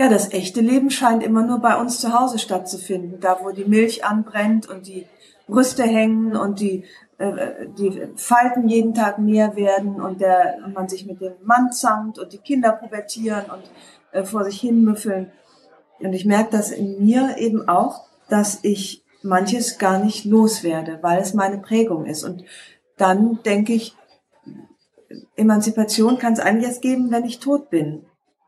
Ja, 0.00 0.08
das 0.08 0.32
echte 0.32 0.62
Leben 0.62 0.88
scheint 0.88 1.22
immer 1.22 1.42
nur 1.42 1.58
bei 1.58 1.78
uns 1.78 2.00
zu 2.00 2.18
Hause 2.18 2.38
stattzufinden, 2.38 3.20
da 3.20 3.40
wo 3.42 3.50
die 3.50 3.66
Milch 3.66 4.02
anbrennt 4.02 4.66
und 4.66 4.86
die 4.86 5.04
Brüste 5.46 5.82
hängen 5.82 6.36
und 6.36 6.58
die 6.58 6.84
äh, 7.18 7.66
die 7.76 8.08
Falten 8.16 8.66
jeden 8.66 8.94
Tag 8.94 9.18
mehr 9.18 9.56
werden 9.56 10.00
und 10.00 10.22
der 10.22 10.56
und 10.64 10.72
man 10.72 10.88
sich 10.88 11.04
mit 11.04 11.20
dem 11.20 11.34
Mann 11.42 11.70
zankt 11.70 12.18
und 12.18 12.32
die 12.32 12.38
Kinder 12.38 12.72
pubertieren 12.72 13.44
und 13.50 13.70
äh, 14.12 14.24
vor 14.24 14.42
sich 14.44 14.58
hin 14.58 14.84
müffeln. 14.84 15.32
Und 15.98 16.14
ich 16.14 16.24
merke 16.24 16.52
das 16.52 16.70
in 16.70 17.04
mir 17.04 17.36
eben 17.36 17.68
auch, 17.68 18.06
dass 18.30 18.60
ich 18.62 19.04
manches 19.22 19.76
gar 19.76 20.02
nicht 20.02 20.24
loswerde, 20.24 21.00
weil 21.02 21.20
es 21.20 21.34
meine 21.34 21.58
Prägung 21.58 22.06
ist. 22.06 22.24
Und 22.24 22.44
dann 22.96 23.40
denke 23.42 23.74
ich, 23.74 23.94
Emanzipation 25.36 26.16
kann 26.16 26.32
es 26.32 26.40
eigentlich 26.40 26.68
erst 26.68 26.80
geben, 26.80 27.10
wenn 27.10 27.26
ich 27.26 27.38
tot 27.38 27.68
bin. 27.68 28.06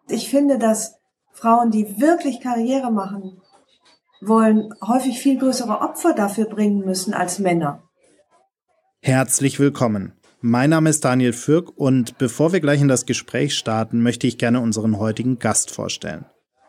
Ich 0.08 0.30
finde, 0.30 0.56
dass 0.56 1.01
Frauen, 1.32 1.70
die 1.70 2.00
wirklich 2.00 2.40
Karriere 2.40 2.92
machen 2.92 3.40
wollen, 4.20 4.72
häufig 4.86 5.18
viel 5.18 5.38
größere 5.38 5.80
Opfer 5.80 6.14
dafür 6.14 6.44
bringen 6.44 6.84
müssen 6.84 7.14
als 7.14 7.38
Männer. 7.38 7.82
Herzlich 9.00 9.58
willkommen. 9.58 10.12
Mein 10.40 10.70
Name 10.70 10.90
ist 10.90 11.04
Daniel 11.04 11.32
Fürk 11.32 11.76
und 11.76 12.18
bevor 12.18 12.52
wir 12.52 12.60
gleich 12.60 12.80
in 12.80 12.88
das 12.88 13.06
Gespräch 13.06 13.56
starten, 13.56 14.02
möchte 14.02 14.26
ich 14.26 14.38
gerne 14.38 14.60
unseren 14.60 14.98
heutigen 14.98 15.38
Gast 15.38 15.70
vorstellen. 15.70 16.24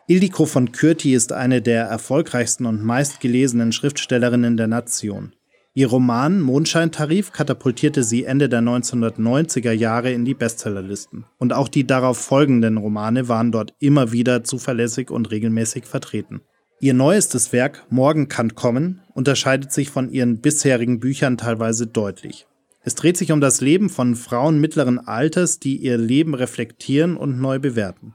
Ildiko 0.06 0.46
von 0.46 0.72
Kürti 0.72 1.14
ist 1.14 1.32
eine 1.32 1.62
der 1.62 1.84
erfolgreichsten 1.84 2.66
und 2.66 2.82
meistgelesenen 2.84 3.72
Schriftstellerinnen 3.72 4.56
der 4.56 4.66
Nation. 4.66 5.32
Ihr 5.76 5.88
Roman 5.88 6.40
Mondscheintarif 6.40 7.32
katapultierte 7.32 8.04
sie 8.04 8.22
Ende 8.22 8.48
der 8.48 8.60
1990er 8.60 9.72
Jahre 9.72 10.12
in 10.12 10.24
die 10.24 10.34
Bestsellerlisten. 10.34 11.24
Und 11.36 11.52
auch 11.52 11.66
die 11.66 11.84
darauf 11.84 12.16
folgenden 12.16 12.76
Romane 12.76 13.26
waren 13.26 13.50
dort 13.50 13.74
immer 13.80 14.12
wieder 14.12 14.44
zuverlässig 14.44 15.10
und 15.10 15.32
regelmäßig 15.32 15.86
vertreten. 15.86 16.42
Ihr 16.78 16.94
neuestes 16.94 17.52
Werk 17.52 17.86
Morgen 17.90 18.28
kann 18.28 18.54
kommen 18.54 19.00
unterscheidet 19.14 19.72
sich 19.72 19.90
von 19.90 20.10
ihren 20.10 20.40
bisherigen 20.40 21.00
Büchern 21.00 21.38
teilweise 21.38 21.88
deutlich. 21.88 22.46
Es 22.82 22.94
dreht 22.94 23.16
sich 23.16 23.32
um 23.32 23.40
das 23.40 23.60
Leben 23.60 23.90
von 23.90 24.14
Frauen 24.14 24.60
mittleren 24.60 25.00
Alters, 25.00 25.58
die 25.58 25.78
ihr 25.78 25.98
Leben 25.98 26.34
reflektieren 26.34 27.16
und 27.16 27.40
neu 27.40 27.58
bewerten. 27.58 28.14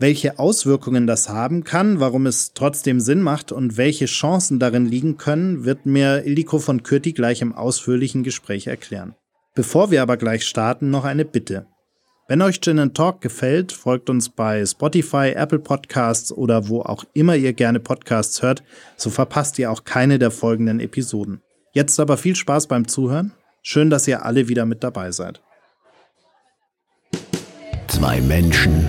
Welche 0.00 0.38
Auswirkungen 0.38 1.06
das 1.06 1.28
haben 1.28 1.62
kann, 1.62 2.00
warum 2.00 2.24
es 2.24 2.54
trotzdem 2.54 3.00
Sinn 3.00 3.20
macht 3.20 3.52
und 3.52 3.76
welche 3.76 4.06
Chancen 4.06 4.58
darin 4.58 4.86
liegen 4.86 5.18
können, 5.18 5.66
wird 5.66 5.84
mir 5.84 6.24
Ildiko 6.24 6.58
von 6.58 6.82
Kürti 6.82 7.12
gleich 7.12 7.42
im 7.42 7.54
ausführlichen 7.54 8.22
Gespräch 8.22 8.66
erklären. 8.66 9.14
Bevor 9.54 9.90
wir 9.90 10.00
aber 10.00 10.16
gleich 10.16 10.46
starten, 10.46 10.88
noch 10.88 11.04
eine 11.04 11.26
Bitte. 11.26 11.66
Wenn 12.28 12.40
euch 12.40 12.62
Gin 12.62 12.94
Talk 12.94 13.20
gefällt, 13.20 13.72
folgt 13.72 14.08
uns 14.08 14.30
bei 14.30 14.64
Spotify, 14.64 15.34
Apple 15.36 15.58
Podcasts 15.58 16.32
oder 16.32 16.68
wo 16.68 16.80
auch 16.80 17.04
immer 17.12 17.36
ihr 17.36 17.52
gerne 17.52 17.78
Podcasts 17.78 18.40
hört, 18.40 18.62
so 18.96 19.10
verpasst 19.10 19.58
ihr 19.58 19.70
auch 19.70 19.84
keine 19.84 20.18
der 20.18 20.30
folgenden 20.30 20.80
Episoden. 20.80 21.42
Jetzt 21.74 22.00
aber 22.00 22.16
viel 22.16 22.36
Spaß 22.36 22.68
beim 22.68 22.88
Zuhören. 22.88 23.32
Schön, 23.60 23.90
dass 23.90 24.08
ihr 24.08 24.24
alle 24.24 24.48
wieder 24.48 24.64
mit 24.64 24.82
dabei 24.82 25.10
seid. 25.10 25.42
Zwei 27.88 28.22
Menschen, 28.22 28.88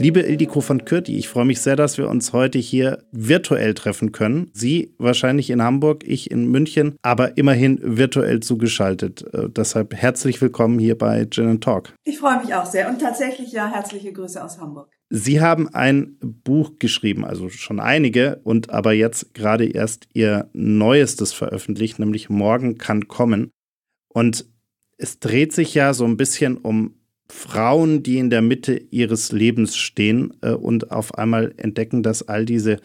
Liebe 0.00 0.20
Ildiko 0.20 0.62
von 0.62 0.86
Kürti, 0.86 1.18
ich 1.18 1.28
freue 1.28 1.44
mich 1.44 1.60
sehr, 1.60 1.76
dass 1.76 1.98
wir 1.98 2.08
uns 2.08 2.32
heute 2.32 2.58
hier 2.58 3.04
virtuell 3.12 3.74
treffen 3.74 4.12
können. 4.12 4.50
Sie 4.54 4.94
wahrscheinlich 4.96 5.50
in 5.50 5.60
Hamburg, 5.62 6.04
ich 6.06 6.30
in 6.30 6.50
München, 6.50 6.96
aber 7.02 7.36
immerhin 7.36 7.78
virtuell 7.82 8.40
zugeschaltet. 8.40 9.22
Äh, 9.34 9.50
deshalb 9.50 9.92
herzlich 9.92 10.40
willkommen 10.40 10.78
hier 10.78 10.96
bei 10.96 11.26
Gin 11.26 11.60
Talk. 11.60 11.92
Ich 12.04 12.18
freue 12.18 12.40
mich 12.40 12.54
auch 12.54 12.64
sehr 12.64 12.88
und 12.88 12.98
tatsächlich 12.98 13.52
ja 13.52 13.70
herzliche 13.70 14.10
Grüße 14.10 14.42
aus 14.42 14.58
Hamburg. 14.58 14.90
Sie 15.10 15.42
haben 15.42 15.68
ein 15.68 16.16
Buch 16.22 16.78
geschrieben, 16.78 17.26
also 17.26 17.50
schon 17.50 17.78
einige, 17.78 18.40
und 18.42 18.70
aber 18.70 18.94
jetzt 18.94 19.34
gerade 19.34 19.66
erst 19.66 20.08
Ihr 20.14 20.48
neuestes 20.54 21.34
veröffentlicht, 21.34 21.98
nämlich 21.98 22.30
Morgen 22.30 22.78
kann 22.78 23.06
kommen. 23.06 23.50
Und 24.08 24.46
es 24.96 25.18
dreht 25.18 25.52
sich 25.52 25.74
ja 25.74 25.92
so 25.92 26.06
ein 26.06 26.16
bisschen 26.16 26.56
um 26.56 26.99
Frauen, 27.30 28.02
die 28.02 28.18
in 28.18 28.30
der 28.30 28.42
Mitte 28.42 28.80
ihres 28.90 29.32
Lebens 29.32 29.76
stehen 29.76 30.34
äh, 30.42 30.50
und 30.50 30.90
auf 30.90 31.14
einmal 31.16 31.54
entdecken, 31.56 32.02
dass 32.02 32.26
all 32.26 32.44
diese 32.44 32.78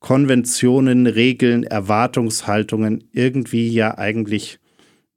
Konventionen, 0.00 1.06
Regeln, 1.06 1.62
Erwartungshaltungen 1.62 3.04
irgendwie 3.12 3.68
ja 3.68 3.96
eigentlich 3.98 4.58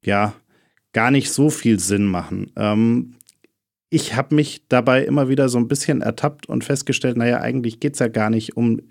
ja 0.04 0.36
gar 0.94 1.12
nicht 1.12 1.32
so 1.32 1.50
viel 1.50 1.80
Sinn 1.80 2.06
machen. 2.06 2.52
Ähm, 2.56 3.16
ich 3.90 4.16
habe 4.16 4.36
mich 4.36 4.68
dabei 4.68 5.04
immer 5.04 5.30
wieder 5.30 5.50
so 5.50 5.58
ein 5.58 5.68
bisschen 5.68 6.02
ertappt 6.02 6.48
und 6.48 6.64
festgestellt, 6.64 7.18
naja, 7.18 7.42
eigentlich 7.42 7.80
geht 7.80 7.94
es 7.94 8.00
ja 8.00 8.08
gar 8.08 8.30
nicht 8.30 8.58
um 8.58 8.82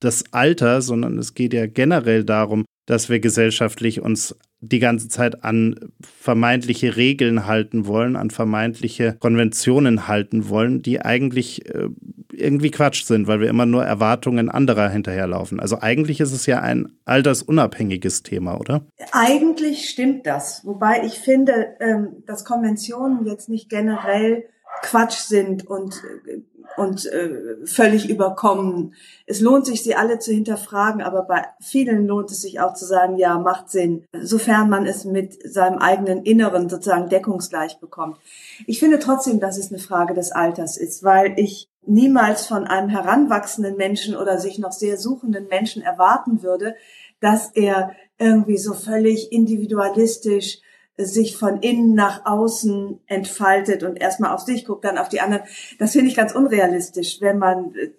das 0.00 0.24
Alter, 0.32 0.82
sondern 0.82 1.18
es 1.18 1.34
geht 1.34 1.54
ja 1.54 1.66
generell 1.66 2.24
darum, 2.24 2.64
dass 2.86 3.08
wir 3.08 3.20
gesellschaftlich 3.20 4.00
uns 4.00 4.36
die 4.68 4.78
ganze 4.78 5.08
Zeit 5.08 5.44
an 5.44 5.76
vermeintliche 6.00 6.96
Regeln 6.96 7.46
halten 7.46 7.86
wollen, 7.86 8.16
an 8.16 8.30
vermeintliche 8.30 9.16
Konventionen 9.18 10.08
halten 10.08 10.48
wollen, 10.48 10.82
die 10.82 11.00
eigentlich 11.00 11.68
äh, 11.68 11.88
irgendwie 12.32 12.70
Quatsch 12.70 13.04
sind, 13.04 13.26
weil 13.26 13.40
wir 13.40 13.48
immer 13.48 13.66
nur 13.66 13.84
Erwartungen 13.84 14.48
anderer 14.48 14.88
hinterherlaufen. 14.88 15.60
Also 15.60 15.80
eigentlich 15.80 16.20
ist 16.20 16.32
es 16.32 16.46
ja 16.46 16.60
ein 16.60 16.88
altersunabhängiges 17.04 18.22
Thema, 18.22 18.58
oder? 18.58 18.86
Eigentlich 19.12 19.88
stimmt 19.88 20.26
das. 20.26 20.64
Wobei 20.64 21.04
ich 21.04 21.18
finde, 21.18 21.76
ähm, 21.80 22.24
dass 22.26 22.44
Konventionen 22.44 23.26
jetzt 23.26 23.48
nicht 23.48 23.68
generell 23.68 24.44
Quatsch 24.82 25.18
sind 25.18 25.66
und 25.66 25.94
äh, 26.26 26.40
und 26.76 27.06
äh, 27.06 27.66
völlig 27.66 28.08
überkommen. 28.08 28.94
Es 29.26 29.40
lohnt 29.40 29.66
sich, 29.66 29.82
sie 29.82 29.94
alle 29.94 30.18
zu 30.18 30.32
hinterfragen, 30.32 31.02
aber 31.02 31.22
bei 31.22 31.44
vielen 31.60 32.06
lohnt 32.06 32.30
es 32.30 32.42
sich 32.42 32.60
auch 32.60 32.74
zu 32.74 32.84
sagen, 32.84 33.16
ja, 33.16 33.38
macht 33.38 33.70
Sinn, 33.70 34.04
sofern 34.12 34.68
man 34.68 34.86
es 34.86 35.04
mit 35.04 35.38
seinem 35.48 35.78
eigenen 35.78 36.22
Inneren 36.22 36.68
sozusagen 36.68 37.08
deckungsgleich 37.08 37.78
bekommt. 37.78 38.18
Ich 38.66 38.80
finde 38.80 38.98
trotzdem, 38.98 39.40
dass 39.40 39.58
es 39.58 39.70
eine 39.70 39.80
Frage 39.80 40.14
des 40.14 40.32
Alters 40.32 40.76
ist, 40.76 41.04
weil 41.04 41.38
ich 41.38 41.68
niemals 41.86 42.46
von 42.46 42.64
einem 42.66 42.88
heranwachsenden 42.88 43.76
Menschen 43.76 44.16
oder 44.16 44.38
sich 44.38 44.58
noch 44.58 44.72
sehr 44.72 44.96
suchenden 44.96 45.48
Menschen 45.48 45.82
erwarten 45.82 46.42
würde, 46.42 46.74
dass 47.20 47.50
er 47.54 47.92
irgendwie 48.18 48.58
so 48.58 48.74
völlig 48.74 49.32
individualistisch 49.32 50.58
sich 50.96 51.36
von 51.36 51.60
innen 51.60 51.94
nach 51.94 52.24
außen 52.24 53.00
entfaltet 53.06 53.82
und 53.82 53.96
erstmal 53.96 54.32
auf 54.32 54.40
sich 54.40 54.64
guckt, 54.64 54.84
dann 54.84 54.98
auf 54.98 55.08
die 55.08 55.20
anderen. 55.20 55.42
Das 55.78 55.92
finde 55.92 56.08
ich 56.08 56.16
ganz 56.16 56.34
unrealistisch, 56.34 57.20
wenn 57.20 57.38
man, 57.38 57.74
äh, 57.74 57.90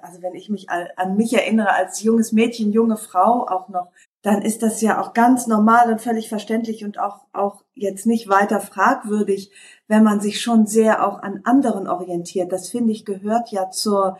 also 0.00 0.22
wenn 0.22 0.34
ich 0.34 0.48
mich 0.48 0.68
an 0.70 1.16
mich 1.16 1.32
erinnere 1.34 1.74
als 1.74 2.02
junges 2.02 2.32
Mädchen, 2.32 2.72
junge 2.72 2.96
Frau 2.96 3.46
auch 3.46 3.68
noch, 3.68 3.88
dann 4.22 4.42
ist 4.42 4.62
das 4.62 4.80
ja 4.80 5.00
auch 5.00 5.14
ganz 5.14 5.46
normal 5.46 5.90
und 5.90 6.00
völlig 6.00 6.28
verständlich 6.28 6.84
und 6.84 6.98
auch, 6.98 7.26
auch 7.32 7.64
jetzt 7.74 8.06
nicht 8.06 8.28
weiter 8.28 8.60
fragwürdig, 8.60 9.52
wenn 9.88 10.04
man 10.04 10.20
sich 10.20 10.40
schon 10.40 10.66
sehr 10.66 11.06
auch 11.06 11.20
an 11.22 11.40
anderen 11.44 11.88
orientiert. 11.88 12.52
Das 12.52 12.68
finde 12.68 12.92
ich 12.92 13.04
gehört 13.04 13.50
ja 13.50 13.70
zur 13.70 14.18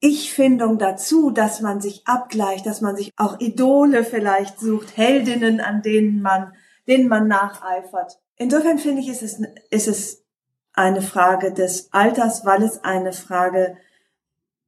Ich-Findung 0.00 0.78
dazu, 0.78 1.30
dass 1.30 1.60
man 1.62 1.80
sich 1.80 2.06
abgleicht, 2.06 2.66
dass 2.66 2.82
man 2.82 2.94
sich 2.94 3.10
auch 3.16 3.40
Idole 3.40 4.04
vielleicht 4.04 4.60
sucht, 4.60 4.96
Heldinnen, 4.96 5.60
an 5.60 5.82
denen 5.82 6.20
man 6.20 6.52
denen 6.86 7.08
man 7.08 7.28
nacheifert. 7.28 8.18
Insofern 8.36 8.78
finde 8.78 9.02
ich, 9.02 9.08
ist 9.08 9.22
es, 9.22 9.40
ist 9.70 9.88
es 9.88 10.24
eine 10.72 11.02
Frage 11.02 11.52
des 11.52 11.92
Alters, 11.92 12.44
weil 12.44 12.62
es 12.62 12.84
eine 12.84 13.12
Frage 13.12 13.76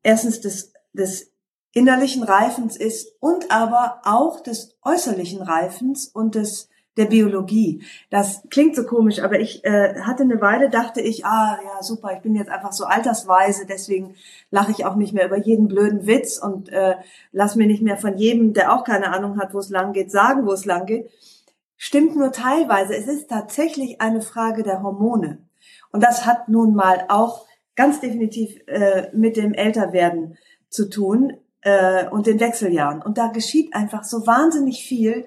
erstens 0.02 0.40
des, 0.40 0.72
des 0.92 1.32
innerlichen 1.72 2.22
Reifens 2.22 2.76
ist 2.76 3.12
und 3.20 3.50
aber 3.50 4.00
auch 4.04 4.40
des 4.40 4.76
äußerlichen 4.82 5.42
Reifens 5.42 6.08
und 6.08 6.34
des 6.34 6.68
der 6.98 7.04
Biologie. 7.04 7.84
Das 8.10 8.42
klingt 8.50 8.74
so 8.74 8.84
komisch, 8.84 9.20
aber 9.20 9.38
ich 9.38 9.64
äh, 9.64 10.00
hatte 10.00 10.24
eine 10.24 10.40
Weile, 10.40 10.68
dachte 10.68 11.00
ich, 11.00 11.24
ah 11.24 11.58
ja 11.64 11.80
super, 11.80 12.10
ich 12.12 12.22
bin 12.22 12.34
jetzt 12.34 12.50
einfach 12.50 12.72
so 12.72 12.84
altersweise, 12.84 13.66
deswegen 13.66 14.16
lache 14.50 14.72
ich 14.72 14.84
auch 14.84 14.96
nicht 14.96 15.12
mehr 15.12 15.26
über 15.26 15.38
jeden 15.38 15.68
blöden 15.68 16.08
Witz 16.08 16.38
und 16.38 16.70
äh, 16.70 16.96
lass 17.30 17.54
mir 17.54 17.68
nicht 17.68 17.82
mehr 17.82 17.98
von 17.98 18.18
jedem, 18.18 18.52
der 18.52 18.72
auch 18.74 18.82
keine 18.82 19.12
Ahnung 19.12 19.38
hat, 19.38 19.54
wo 19.54 19.60
es 19.60 19.70
lang 19.70 19.92
geht, 19.92 20.10
sagen, 20.10 20.44
wo 20.44 20.52
es 20.52 20.64
lang 20.64 20.86
geht 20.86 21.08
stimmt 21.78 22.16
nur 22.16 22.32
teilweise. 22.32 22.94
Es 22.94 23.06
ist 23.06 23.30
tatsächlich 23.30 24.02
eine 24.02 24.20
Frage 24.20 24.62
der 24.62 24.82
Hormone. 24.82 25.38
Und 25.90 26.02
das 26.02 26.26
hat 26.26 26.50
nun 26.50 26.74
mal 26.74 27.06
auch 27.08 27.46
ganz 27.74 28.00
definitiv 28.00 28.60
äh, 28.66 29.08
mit 29.14 29.36
dem 29.36 29.54
Älterwerden 29.54 30.36
zu 30.68 30.90
tun 30.90 31.38
äh, 31.62 32.06
und 32.08 32.26
den 32.26 32.40
Wechseljahren. 32.40 33.00
Und 33.00 33.16
da 33.16 33.28
geschieht 33.28 33.74
einfach 33.74 34.04
so 34.04 34.26
wahnsinnig 34.26 34.84
viel 34.84 35.26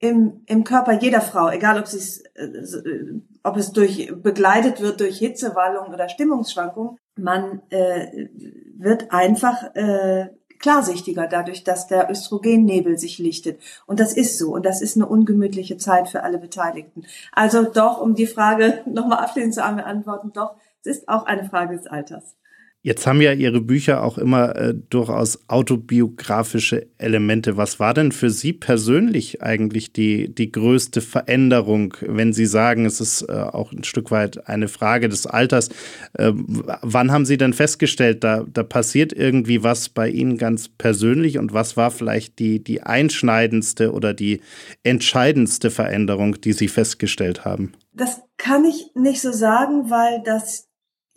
im, 0.00 0.42
im 0.46 0.64
Körper 0.64 0.92
jeder 0.92 1.20
Frau, 1.20 1.48
egal 1.48 1.78
ob, 1.78 1.86
äh, 1.86 3.20
ob 3.44 3.56
es 3.56 3.72
durch 3.72 4.12
begleitet 4.20 4.80
wird 4.80 5.00
durch 5.00 5.18
Hitzewallung 5.18 5.94
oder 5.94 6.08
Stimmungsschwankungen. 6.08 6.98
Man 7.14 7.62
äh, 7.70 8.28
wird 8.76 9.12
einfach 9.12 9.74
äh, 9.74 10.28
klarsichtiger 10.62 11.26
dadurch, 11.26 11.64
dass 11.64 11.86
der 11.86 12.10
Östrogennebel 12.10 12.96
sich 12.96 13.18
lichtet. 13.18 13.60
Und 13.86 14.00
das 14.00 14.14
ist 14.14 14.38
so. 14.38 14.54
Und 14.54 14.64
das 14.64 14.80
ist 14.80 14.96
eine 14.96 15.06
ungemütliche 15.06 15.76
Zeit 15.76 16.08
für 16.08 16.22
alle 16.22 16.38
Beteiligten. 16.38 17.04
Also 17.32 17.64
doch, 17.64 18.00
um 18.00 18.14
die 18.14 18.26
Frage 18.26 18.80
nochmal 18.86 19.18
abschließend 19.18 19.54
zu 19.54 19.60
beantworten, 19.60 20.32
doch, 20.32 20.54
es 20.84 20.98
ist 20.98 21.08
auch 21.08 21.26
eine 21.26 21.48
Frage 21.48 21.76
des 21.76 21.86
Alters. 21.86 22.34
Jetzt 22.84 23.06
haben 23.06 23.20
ja 23.20 23.32
Ihre 23.32 23.60
Bücher 23.60 24.02
auch 24.02 24.18
immer 24.18 24.56
äh, 24.56 24.74
durchaus 24.74 25.48
autobiografische 25.48 26.88
Elemente. 26.98 27.56
Was 27.56 27.78
war 27.78 27.94
denn 27.94 28.10
für 28.10 28.28
Sie 28.28 28.52
persönlich 28.52 29.40
eigentlich 29.40 29.92
die, 29.92 30.34
die 30.34 30.50
größte 30.50 31.00
Veränderung, 31.00 31.94
wenn 32.00 32.32
Sie 32.32 32.44
sagen, 32.44 32.84
es 32.84 33.00
ist 33.00 33.22
äh, 33.22 33.34
auch 33.34 33.70
ein 33.70 33.84
Stück 33.84 34.10
weit 34.10 34.48
eine 34.48 34.66
Frage 34.66 35.08
des 35.08 35.28
Alters? 35.28 35.68
Äh, 36.14 36.32
wann 36.34 37.12
haben 37.12 37.24
Sie 37.24 37.36
denn 37.36 37.52
festgestellt, 37.52 38.24
da, 38.24 38.44
da 38.52 38.64
passiert 38.64 39.12
irgendwie 39.12 39.62
was 39.62 39.88
bei 39.88 40.08
Ihnen 40.08 40.36
ganz 40.36 40.68
persönlich 40.68 41.38
und 41.38 41.54
was 41.54 41.76
war 41.76 41.92
vielleicht 41.92 42.40
die, 42.40 42.64
die 42.64 42.82
einschneidendste 42.82 43.92
oder 43.92 44.12
die 44.12 44.40
entscheidendste 44.82 45.70
Veränderung, 45.70 46.40
die 46.40 46.52
Sie 46.52 46.66
festgestellt 46.66 47.44
haben? 47.44 47.74
Das 47.92 48.22
kann 48.38 48.64
ich 48.64 48.90
nicht 48.96 49.20
so 49.20 49.30
sagen, 49.30 49.88
weil 49.88 50.20
das 50.24 50.71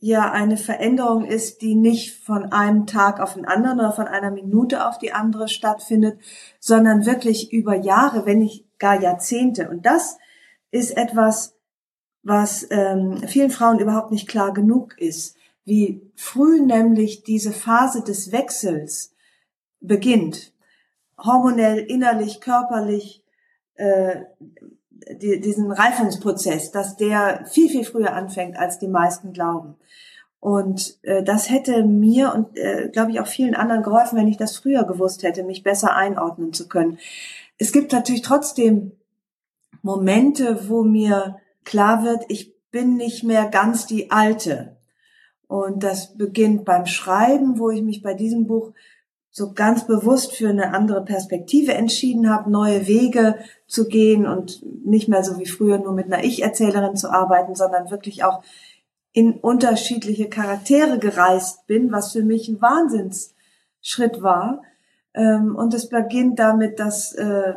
ja 0.05 0.31
eine 0.31 0.55
Veränderung 0.55 1.25
ist, 1.25 1.63
die 1.63 1.73
nicht 1.73 2.23
von 2.23 2.51
einem 2.51 2.85
Tag 2.85 3.19
auf 3.19 3.33
den 3.33 3.45
anderen 3.45 3.79
oder 3.79 3.91
von 3.91 4.05
einer 4.05 4.29
Minute 4.29 4.87
auf 4.87 4.99
die 4.99 5.13
andere 5.13 5.47
stattfindet, 5.47 6.19
sondern 6.59 7.07
wirklich 7.07 7.51
über 7.51 7.75
Jahre, 7.75 8.27
wenn 8.27 8.37
nicht 8.37 8.65
gar 8.77 9.01
Jahrzehnte. 9.01 9.67
Und 9.67 9.87
das 9.87 10.19
ist 10.69 10.95
etwas, 10.95 11.55
was 12.21 12.67
ähm, 12.69 13.17
vielen 13.27 13.49
Frauen 13.49 13.79
überhaupt 13.79 14.11
nicht 14.11 14.27
klar 14.29 14.53
genug 14.53 14.95
ist, 14.99 15.37
wie 15.63 16.03
früh 16.15 16.61
nämlich 16.61 17.23
diese 17.23 17.51
Phase 17.51 18.03
des 18.03 18.31
Wechsels 18.31 19.15
beginnt, 19.79 20.53
hormonell, 21.17 21.79
innerlich, 21.79 22.41
körperlich, 22.41 23.23
äh, 23.73 24.17
die, 25.21 25.39
diesen 25.39 25.71
Reifungsprozess, 25.71 26.71
dass 26.71 26.97
der 26.97 27.45
viel, 27.45 27.69
viel 27.69 27.83
früher 27.83 28.13
anfängt, 28.13 28.57
als 28.57 28.79
die 28.79 28.87
meisten 28.87 29.33
glauben. 29.33 29.75
Und 30.39 30.99
äh, 31.03 31.23
das 31.23 31.49
hätte 31.49 31.83
mir 31.83 32.33
und 32.33 32.57
äh, 32.57 32.89
glaube 32.89 33.11
ich 33.11 33.19
auch 33.19 33.27
vielen 33.27 33.55
anderen 33.55 33.83
geholfen, 33.83 34.17
wenn 34.17 34.27
ich 34.27 34.37
das 34.37 34.57
früher 34.57 34.83
gewusst 34.83 35.23
hätte, 35.23 35.43
mich 35.43 35.63
besser 35.63 35.95
einordnen 35.95 36.53
zu 36.53 36.67
können. 36.67 36.99
Es 37.57 37.71
gibt 37.71 37.91
natürlich 37.91 38.21
trotzdem 38.21 38.91
Momente, 39.81 40.69
wo 40.69 40.83
mir 40.83 41.39
klar 41.63 42.03
wird, 42.03 42.25
ich 42.27 42.53
bin 42.71 42.95
nicht 42.95 43.23
mehr 43.23 43.47
ganz 43.47 43.85
die 43.85 44.11
Alte. 44.11 44.77
Und 45.47 45.83
das 45.83 46.17
beginnt 46.17 46.65
beim 46.65 46.85
Schreiben, 46.85 47.59
wo 47.59 47.69
ich 47.69 47.81
mich 47.81 48.01
bei 48.01 48.13
diesem 48.13 48.47
Buch 48.47 48.73
so 49.37 49.51
ganz 49.51 49.85
bewusst 49.85 50.31
für 50.31 50.47
eine 50.47 50.73
andere 50.73 51.03
Perspektive 51.03 51.73
entschieden 51.73 52.29
habe, 52.29 52.49
neue 52.49 52.87
Wege 52.87 53.37
zu 53.67 53.85
gehen 53.89 54.25
und 54.25 54.63
nicht 54.85 55.09
mehr 55.09 55.25
so 55.25 55.37
wie 55.37 55.45
früher 55.45 55.77
nur 55.77 55.91
mit 55.91 56.05
einer 56.05 56.23
Ich-Erzählerin 56.23 56.95
zu 56.95 57.09
arbeiten, 57.11 57.53
sondern 57.53 57.91
wirklich 57.91 58.23
auch 58.23 58.41
in 59.11 59.33
unterschiedliche 59.33 60.29
Charaktere 60.29 60.99
gereist 60.99 61.67
bin, 61.67 61.91
was 61.91 62.13
für 62.13 62.23
mich 62.23 62.47
ein 62.47 62.61
Wahnsinnsschritt 62.61 64.21
war. 64.21 64.61
Ähm, 65.13 65.53
und 65.57 65.73
es 65.73 65.89
beginnt 65.89 66.39
damit, 66.39 66.79
dass, 66.79 67.11
äh, 67.11 67.55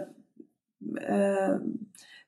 äh, 0.96 1.60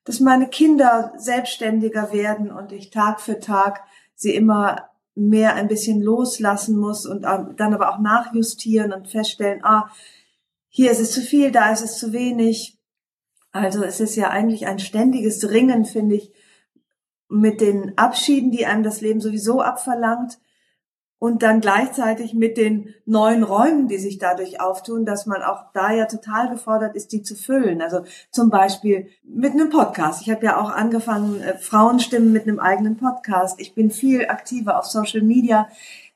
dass 0.05 0.21
meine 0.21 0.47
Kinder 0.47 1.13
selbstständiger 1.17 2.13
werden 2.13 2.53
und 2.53 2.71
ich 2.71 2.91
Tag 2.91 3.21
für 3.21 3.41
Tag 3.41 3.81
sie 4.15 4.33
immer 4.33 4.90
mehr 5.15 5.55
ein 5.55 5.69
bisschen 5.69 6.01
loslassen 6.01 6.79
muss 6.79 7.07
und 7.07 7.23
dann 7.23 7.75
aber 7.75 7.93
auch 7.93 7.99
nachjustieren 7.99 8.93
und 8.93 9.09
feststellen, 9.09 9.65
ah, 9.65 9.91
hier 10.69 10.91
ist 10.91 11.01
es 11.01 11.13
zu 11.13 11.21
viel, 11.21 11.51
da 11.51 11.73
ist 11.73 11.83
es 11.83 11.99
zu 11.99 12.13
wenig. 12.13 12.79
Also 13.53 13.83
es 13.83 14.01
ist 14.01 14.15
ja 14.17 14.31
eigentlich 14.31 14.67
ein 14.67 14.79
ständiges 14.79 15.51
Ringen, 15.51 15.85
finde 15.85 16.17
ich, 16.17 16.33
mit 17.29 17.61
den 17.61 17.97
Abschieden, 17.99 18.51
die 18.51 18.67
einem 18.67 18.83
das 18.83 19.01
Leben 19.01 19.21
sowieso 19.21 19.61
abverlangt 19.61 20.39
und 21.21 21.43
dann 21.43 21.61
gleichzeitig 21.61 22.33
mit 22.33 22.57
den 22.57 22.95
neuen 23.05 23.43
Räumen, 23.45 23.89
die 23.89 23.99
sich 23.99 24.19
dadurch 24.19 24.59
auftun, 24.59 25.05
dass 25.05 25.27
man 25.27 25.43
auch 25.43 25.67
da 25.75 25.93
ja 25.93 26.07
total 26.07 26.49
gefordert 26.49 26.97
ist, 26.97 27.13
die 27.13 27.23
zu 27.23 27.37
füllen. 27.37 27.83
Also 27.83 28.05
zum 28.31 28.49
Beispiel 28.49 29.07
mit 29.23 29.53
einem 29.53 29.69
Podcast. 29.69 30.23
Ich 30.23 30.31
habe 30.31 30.47
ja 30.47 30.59
auch 30.59 30.71
angefangen, 30.71 31.43
äh, 31.43 31.59
Frauenstimmen 31.59 32.33
mit 32.33 32.45
einem 32.45 32.59
eigenen 32.59 32.97
Podcast. 32.97 33.61
Ich 33.61 33.75
bin 33.75 33.91
viel 33.91 34.29
aktiver 34.29 34.79
auf 34.79 34.87
Social 34.87 35.21
Media. 35.21 35.69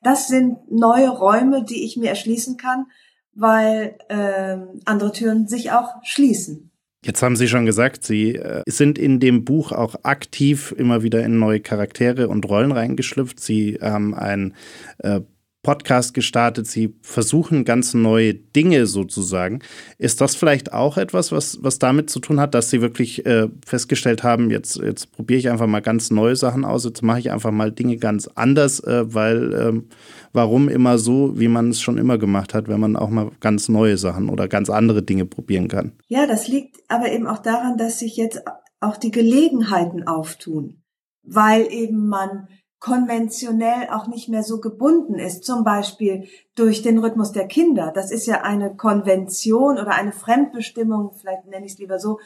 Das 0.02 0.26
sind 0.26 0.72
neue 0.72 1.10
Räume, 1.10 1.62
die 1.62 1.84
ich 1.84 1.98
mir 1.98 2.08
erschließen 2.08 2.56
kann, 2.56 2.86
weil 3.34 3.98
äh, 4.08 4.56
andere 4.86 5.12
Türen 5.12 5.46
sich 5.46 5.70
auch 5.70 5.96
schließen. 6.02 6.70
Jetzt 7.04 7.22
haben 7.22 7.36
Sie 7.36 7.48
schon 7.48 7.66
gesagt, 7.66 8.02
Sie 8.02 8.36
äh, 8.36 8.62
sind 8.66 8.98
in 8.98 9.20
dem 9.20 9.44
Buch 9.44 9.72
auch 9.72 9.94
aktiv 10.04 10.74
immer 10.78 11.02
wieder 11.02 11.22
in 11.22 11.38
neue 11.38 11.60
Charaktere 11.60 12.28
und 12.28 12.48
Rollen 12.48 12.72
reingeschlüpft. 12.72 13.40
Sie 13.40 13.78
haben 13.78 14.14
ein 14.14 14.54
äh, 14.98 15.20
Podcast 15.64 16.14
gestartet, 16.14 16.68
Sie 16.68 16.94
versuchen 17.02 17.64
ganz 17.64 17.94
neue 17.94 18.34
Dinge 18.34 18.86
sozusagen. 18.86 19.58
Ist 19.98 20.20
das 20.20 20.36
vielleicht 20.36 20.72
auch 20.72 20.96
etwas, 20.96 21.32
was, 21.32 21.58
was 21.62 21.80
damit 21.80 22.10
zu 22.10 22.20
tun 22.20 22.38
hat, 22.38 22.54
dass 22.54 22.70
Sie 22.70 22.80
wirklich 22.80 23.26
äh, 23.26 23.48
festgestellt 23.66 24.22
haben, 24.22 24.50
jetzt, 24.50 24.76
jetzt 24.76 25.10
probiere 25.10 25.40
ich 25.40 25.50
einfach 25.50 25.66
mal 25.66 25.80
ganz 25.80 26.12
neue 26.12 26.36
Sachen 26.36 26.64
aus, 26.64 26.84
jetzt 26.84 27.02
mache 27.02 27.18
ich 27.18 27.32
einfach 27.32 27.50
mal 27.50 27.72
Dinge 27.72 27.96
ganz 27.96 28.28
anders, 28.36 28.78
äh, 28.80 29.12
weil 29.12 29.52
ähm, 29.54 29.88
warum 30.32 30.68
immer 30.68 30.98
so, 30.98 31.38
wie 31.40 31.48
man 31.48 31.70
es 31.70 31.80
schon 31.80 31.98
immer 31.98 32.18
gemacht 32.18 32.54
hat, 32.54 32.68
wenn 32.68 32.78
man 32.78 32.94
auch 32.94 33.10
mal 33.10 33.32
ganz 33.40 33.68
neue 33.68 33.96
Sachen 33.96 34.28
oder 34.28 34.46
ganz 34.46 34.70
andere 34.70 35.02
Dinge 35.02 35.24
probieren 35.24 35.66
kann? 35.66 35.92
Ja, 36.06 36.26
das 36.26 36.46
liegt 36.46 36.76
aber 36.88 37.10
eben 37.10 37.26
auch 37.26 37.38
daran, 37.38 37.78
dass 37.78 37.98
sich 37.98 38.16
jetzt 38.16 38.42
auch 38.80 38.98
die 38.98 39.10
Gelegenheiten 39.10 40.06
auftun, 40.06 40.82
weil 41.22 41.66
eben 41.72 42.06
man 42.06 42.48
konventionell 42.84 43.88
auch 43.90 44.08
nicht 44.08 44.28
mehr 44.28 44.42
so 44.42 44.60
gebunden 44.60 45.14
ist, 45.14 45.42
zum 45.42 45.64
Beispiel 45.64 46.28
durch 46.54 46.82
den 46.82 46.98
Rhythmus 46.98 47.32
der 47.32 47.48
Kinder. 47.48 47.90
Das 47.94 48.10
ist 48.10 48.26
ja 48.26 48.42
eine 48.42 48.76
Konvention 48.76 49.78
oder 49.78 49.94
eine 49.94 50.12
Fremdbestimmung, 50.12 51.12
vielleicht 51.18 51.46
nenne 51.46 51.64
ich 51.64 51.72
es 51.72 51.78
lieber 51.78 51.98
so, 51.98 52.20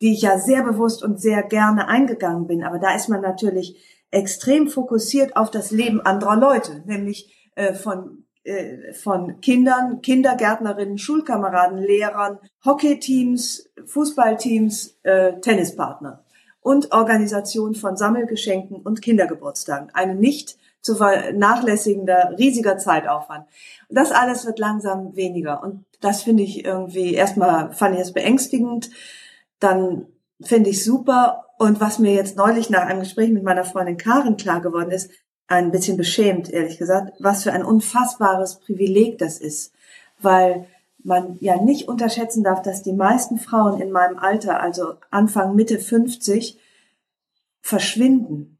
die 0.00 0.12
ich 0.12 0.22
ja 0.22 0.38
sehr 0.38 0.62
bewusst 0.62 1.02
und 1.02 1.20
sehr 1.20 1.42
gerne 1.42 1.88
eingegangen 1.88 2.46
bin. 2.46 2.62
Aber 2.62 2.78
da 2.78 2.94
ist 2.94 3.08
man 3.08 3.22
natürlich 3.22 4.04
extrem 4.12 4.68
fokussiert 4.68 5.36
auf 5.36 5.50
das 5.50 5.72
Leben 5.72 6.00
anderer 6.00 6.36
Leute, 6.36 6.84
nämlich 6.86 7.50
äh, 7.56 7.74
von 7.74 8.24
äh, 8.44 8.92
von 8.92 9.40
Kindern, 9.40 10.00
Kindergärtnerinnen, 10.00 10.96
Schulkameraden, 10.96 11.78
Lehrern, 11.78 12.38
Hockeyteams, 12.64 13.68
Fußballteams, 13.86 14.96
äh, 15.02 15.40
Tennispartner 15.40 16.23
und 16.64 16.92
Organisation 16.92 17.74
von 17.74 17.98
Sammelgeschenken 17.98 18.78
und 18.78 19.02
Kindergeburtstagen. 19.02 19.90
Eine 19.92 20.14
nicht 20.14 20.56
zu 20.80 20.96
vernachlässigender 20.96 22.34
riesiger 22.38 22.78
Zeitaufwand. 22.78 23.46
Das 23.90 24.12
alles 24.12 24.46
wird 24.46 24.58
langsam 24.58 25.14
weniger. 25.14 25.62
Und 25.62 25.84
das 26.00 26.22
finde 26.22 26.42
ich 26.42 26.64
irgendwie, 26.64 27.12
erstmal 27.12 27.72
fand 27.74 27.96
ich 27.96 28.00
es 28.00 28.14
beängstigend, 28.14 28.88
dann 29.60 30.06
finde 30.40 30.70
ich 30.70 30.82
super. 30.82 31.44
Und 31.58 31.82
was 31.82 31.98
mir 31.98 32.14
jetzt 32.14 32.38
neulich 32.38 32.70
nach 32.70 32.86
einem 32.86 33.00
Gespräch 33.00 33.30
mit 33.30 33.42
meiner 33.42 33.64
Freundin 33.64 33.98
Karin 33.98 34.38
klar 34.38 34.62
geworden 34.62 34.90
ist, 34.90 35.10
ein 35.46 35.70
bisschen 35.70 35.98
beschämt, 35.98 36.50
ehrlich 36.50 36.78
gesagt, 36.78 37.12
was 37.18 37.42
für 37.42 37.52
ein 37.52 37.64
unfassbares 37.64 38.60
Privileg 38.60 39.18
das 39.18 39.38
ist. 39.38 39.74
Weil 40.18 40.66
man 41.04 41.36
ja 41.40 41.60
nicht 41.60 41.86
unterschätzen 41.86 42.42
darf, 42.42 42.62
dass 42.62 42.82
die 42.82 42.94
meisten 42.94 43.38
Frauen 43.38 43.80
in 43.80 43.92
meinem 43.92 44.18
Alter, 44.18 44.60
also 44.60 44.94
Anfang, 45.10 45.54
Mitte 45.54 45.78
50, 45.78 46.58
verschwinden. 47.60 48.58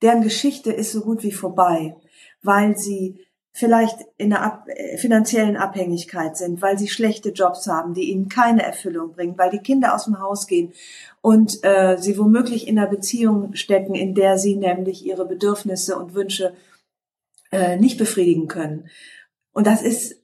Deren 0.00 0.22
Geschichte 0.22 0.72
ist 0.72 0.92
so 0.92 1.02
gut 1.02 1.22
wie 1.22 1.32
vorbei, 1.32 1.96
weil 2.42 2.76
sie 2.76 3.20
vielleicht 3.52 3.98
in 4.16 4.32
einer 4.32 4.42
ab 4.42 4.68
äh, 4.68 4.98
finanziellen 4.98 5.56
Abhängigkeit 5.56 6.36
sind, 6.36 6.60
weil 6.60 6.76
sie 6.78 6.88
schlechte 6.88 7.30
Jobs 7.30 7.66
haben, 7.68 7.94
die 7.94 8.10
ihnen 8.10 8.28
keine 8.28 8.62
Erfüllung 8.62 9.12
bringen, 9.12 9.38
weil 9.38 9.50
die 9.50 9.58
Kinder 9.58 9.94
aus 9.94 10.06
dem 10.06 10.20
Haus 10.20 10.48
gehen 10.48 10.72
und 11.22 11.62
äh, 11.62 11.96
sie 11.98 12.18
womöglich 12.18 12.66
in 12.66 12.78
einer 12.78 12.88
Beziehung 12.88 13.54
stecken, 13.54 13.94
in 13.94 14.14
der 14.14 14.38
sie 14.38 14.56
nämlich 14.56 15.06
ihre 15.06 15.26
Bedürfnisse 15.26 15.96
und 15.96 16.14
Wünsche 16.14 16.54
äh, 17.52 17.76
nicht 17.76 17.96
befriedigen 17.96 18.48
können. 18.48 18.88
Und 19.52 19.68
das 19.68 19.82
ist 19.82 20.23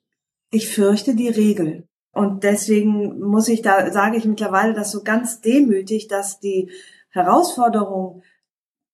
ich 0.50 0.68
fürchte 0.68 1.14
die 1.14 1.28
Regel. 1.28 1.86
Und 2.12 2.42
deswegen 2.42 3.20
muss 3.20 3.48
ich 3.48 3.62
da, 3.62 3.92
sage 3.92 4.16
ich 4.16 4.24
mittlerweile 4.24 4.74
das 4.74 4.90
so 4.90 5.02
ganz 5.02 5.40
demütig, 5.40 6.08
dass 6.08 6.40
die 6.40 6.70
Herausforderung 7.10 8.22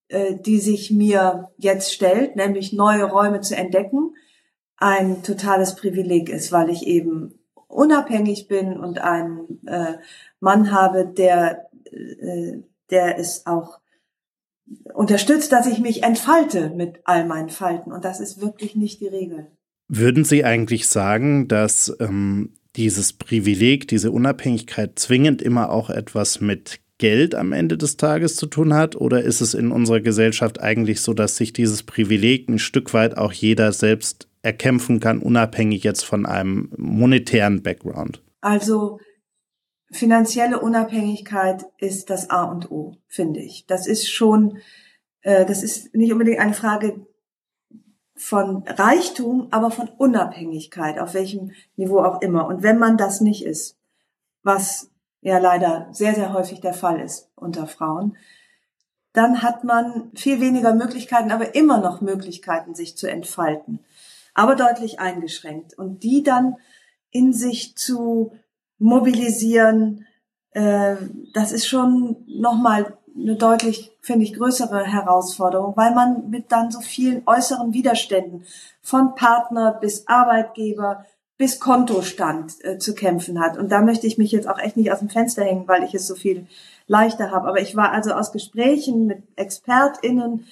äh, 0.08 0.36
die 0.36 0.60
sich 0.60 0.92
mir 0.92 1.50
jetzt 1.56 1.92
stellt, 1.92 2.36
nämlich 2.36 2.72
neue 2.72 3.04
Räume 3.04 3.40
zu 3.40 3.56
entdecken, 3.56 4.14
ein 4.76 5.24
totales 5.24 5.74
Privileg 5.74 6.28
ist, 6.28 6.52
weil 6.52 6.70
ich 6.70 6.86
eben 6.86 7.40
unabhängig 7.66 8.46
bin 8.46 8.78
und 8.78 8.98
einen 8.98 9.66
äh, 9.66 9.94
Mann 10.38 10.70
habe, 10.70 11.06
der, 11.06 11.68
äh, 11.90 12.58
der 12.90 13.18
es 13.18 13.46
auch 13.46 13.80
unterstützt, 14.94 15.50
dass 15.50 15.66
ich 15.66 15.80
mich 15.80 16.04
entfalte 16.04 16.70
mit 16.70 17.00
all 17.04 17.26
meinen 17.26 17.50
Falten. 17.50 17.90
Und 17.90 18.04
das 18.04 18.20
ist 18.20 18.40
wirklich 18.40 18.76
nicht 18.76 19.00
die 19.00 19.08
Regel. 19.08 19.50
Würden 19.88 20.24
Sie 20.24 20.44
eigentlich 20.44 20.88
sagen, 20.88 21.48
dass 21.48 21.94
ähm, 22.00 22.54
dieses 22.76 23.12
Privileg, 23.12 23.88
diese 23.88 24.10
Unabhängigkeit 24.10 24.98
zwingend 24.98 25.42
immer 25.42 25.70
auch 25.70 25.90
etwas 25.90 26.40
mit 26.40 26.80
Geld 26.98 27.34
am 27.34 27.52
Ende 27.52 27.76
des 27.76 27.96
Tages 27.96 28.36
zu 28.36 28.46
tun 28.46 28.74
hat? 28.74 28.96
Oder 28.96 29.22
ist 29.22 29.40
es 29.40 29.54
in 29.54 29.70
unserer 29.70 30.00
Gesellschaft 30.00 30.60
eigentlich 30.60 31.00
so, 31.00 31.14
dass 31.14 31.36
sich 31.36 31.52
dieses 31.52 31.82
Privileg 31.82 32.48
ein 32.48 32.58
Stück 32.58 32.94
weit 32.94 33.16
auch 33.16 33.32
jeder 33.32 33.72
selbst 33.72 34.28
erkämpfen 34.42 35.00
kann, 35.00 35.18
unabhängig 35.18 35.82
jetzt 35.84 36.04
von 36.04 36.26
einem 36.26 36.72
monetären 36.76 37.62
Background? 37.62 38.22
Also 38.40 38.98
finanzielle 39.90 40.60
Unabhängigkeit 40.60 41.64
ist 41.78 42.10
das 42.10 42.30
A 42.30 42.44
und 42.44 42.70
O, 42.70 42.96
finde 43.08 43.40
ich. 43.40 43.66
Das 43.66 43.86
ist 43.86 44.10
schon, 44.10 44.58
äh, 45.22 45.44
das 45.44 45.62
ist 45.62 45.94
nicht 45.94 46.12
unbedingt 46.12 46.38
eine 46.38 46.54
Frage 46.54 47.06
von 48.16 48.64
Reichtum, 48.66 49.48
aber 49.50 49.70
von 49.70 49.88
Unabhängigkeit, 49.88 50.98
auf 50.98 51.14
welchem 51.14 51.52
Niveau 51.76 52.00
auch 52.00 52.22
immer. 52.22 52.46
Und 52.46 52.62
wenn 52.62 52.78
man 52.78 52.96
das 52.96 53.20
nicht 53.20 53.44
ist, 53.44 53.76
was 54.42 54.90
ja 55.20 55.38
leider 55.38 55.88
sehr, 55.90 56.14
sehr 56.14 56.32
häufig 56.32 56.60
der 56.60 56.72
Fall 56.72 57.00
ist 57.00 57.30
unter 57.34 57.66
Frauen, 57.66 58.16
dann 59.12 59.42
hat 59.42 59.64
man 59.64 60.10
viel 60.14 60.40
weniger 60.40 60.74
Möglichkeiten, 60.74 61.30
aber 61.30 61.54
immer 61.54 61.78
noch 61.78 62.00
Möglichkeiten, 62.00 62.74
sich 62.74 62.96
zu 62.96 63.10
entfalten, 63.10 63.80
aber 64.34 64.56
deutlich 64.56 65.00
eingeschränkt. 65.00 65.78
Und 65.78 66.02
die 66.02 66.22
dann 66.22 66.56
in 67.10 67.32
sich 67.32 67.76
zu 67.76 68.32
mobilisieren, 68.78 70.06
äh, 70.50 70.96
das 71.32 71.52
ist 71.52 71.66
schon 71.66 72.24
nochmal 72.26 72.98
eine 73.18 73.36
deutlich, 73.36 73.92
finde 74.00 74.24
ich, 74.24 74.34
größere 74.34 74.84
Herausforderung, 74.84 75.76
weil 75.76 75.94
man 75.94 76.30
mit 76.30 76.52
dann 76.52 76.70
so 76.70 76.80
vielen 76.80 77.22
äußeren 77.26 77.72
Widerständen 77.72 78.44
von 78.82 79.14
Partner 79.14 79.72
bis 79.80 80.06
Arbeitgeber 80.06 81.04
bis 81.38 81.60
Kontostand 81.60 82.64
äh, 82.64 82.78
zu 82.78 82.94
kämpfen 82.94 83.40
hat. 83.40 83.58
Und 83.58 83.70
da 83.70 83.82
möchte 83.82 84.06
ich 84.06 84.16
mich 84.16 84.32
jetzt 84.32 84.48
auch 84.48 84.58
echt 84.58 84.76
nicht 84.76 84.90
aus 84.90 85.00
dem 85.00 85.10
Fenster 85.10 85.44
hängen, 85.44 85.68
weil 85.68 85.84
ich 85.84 85.94
es 85.94 86.06
so 86.06 86.14
viel 86.14 86.46
leichter 86.86 87.30
habe. 87.30 87.48
Aber 87.48 87.60
ich 87.60 87.76
war 87.76 87.92
also 87.92 88.12
aus 88.12 88.32
Gesprächen 88.32 89.06
mit 89.06 89.22
ExpertInnen, 89.36 90.46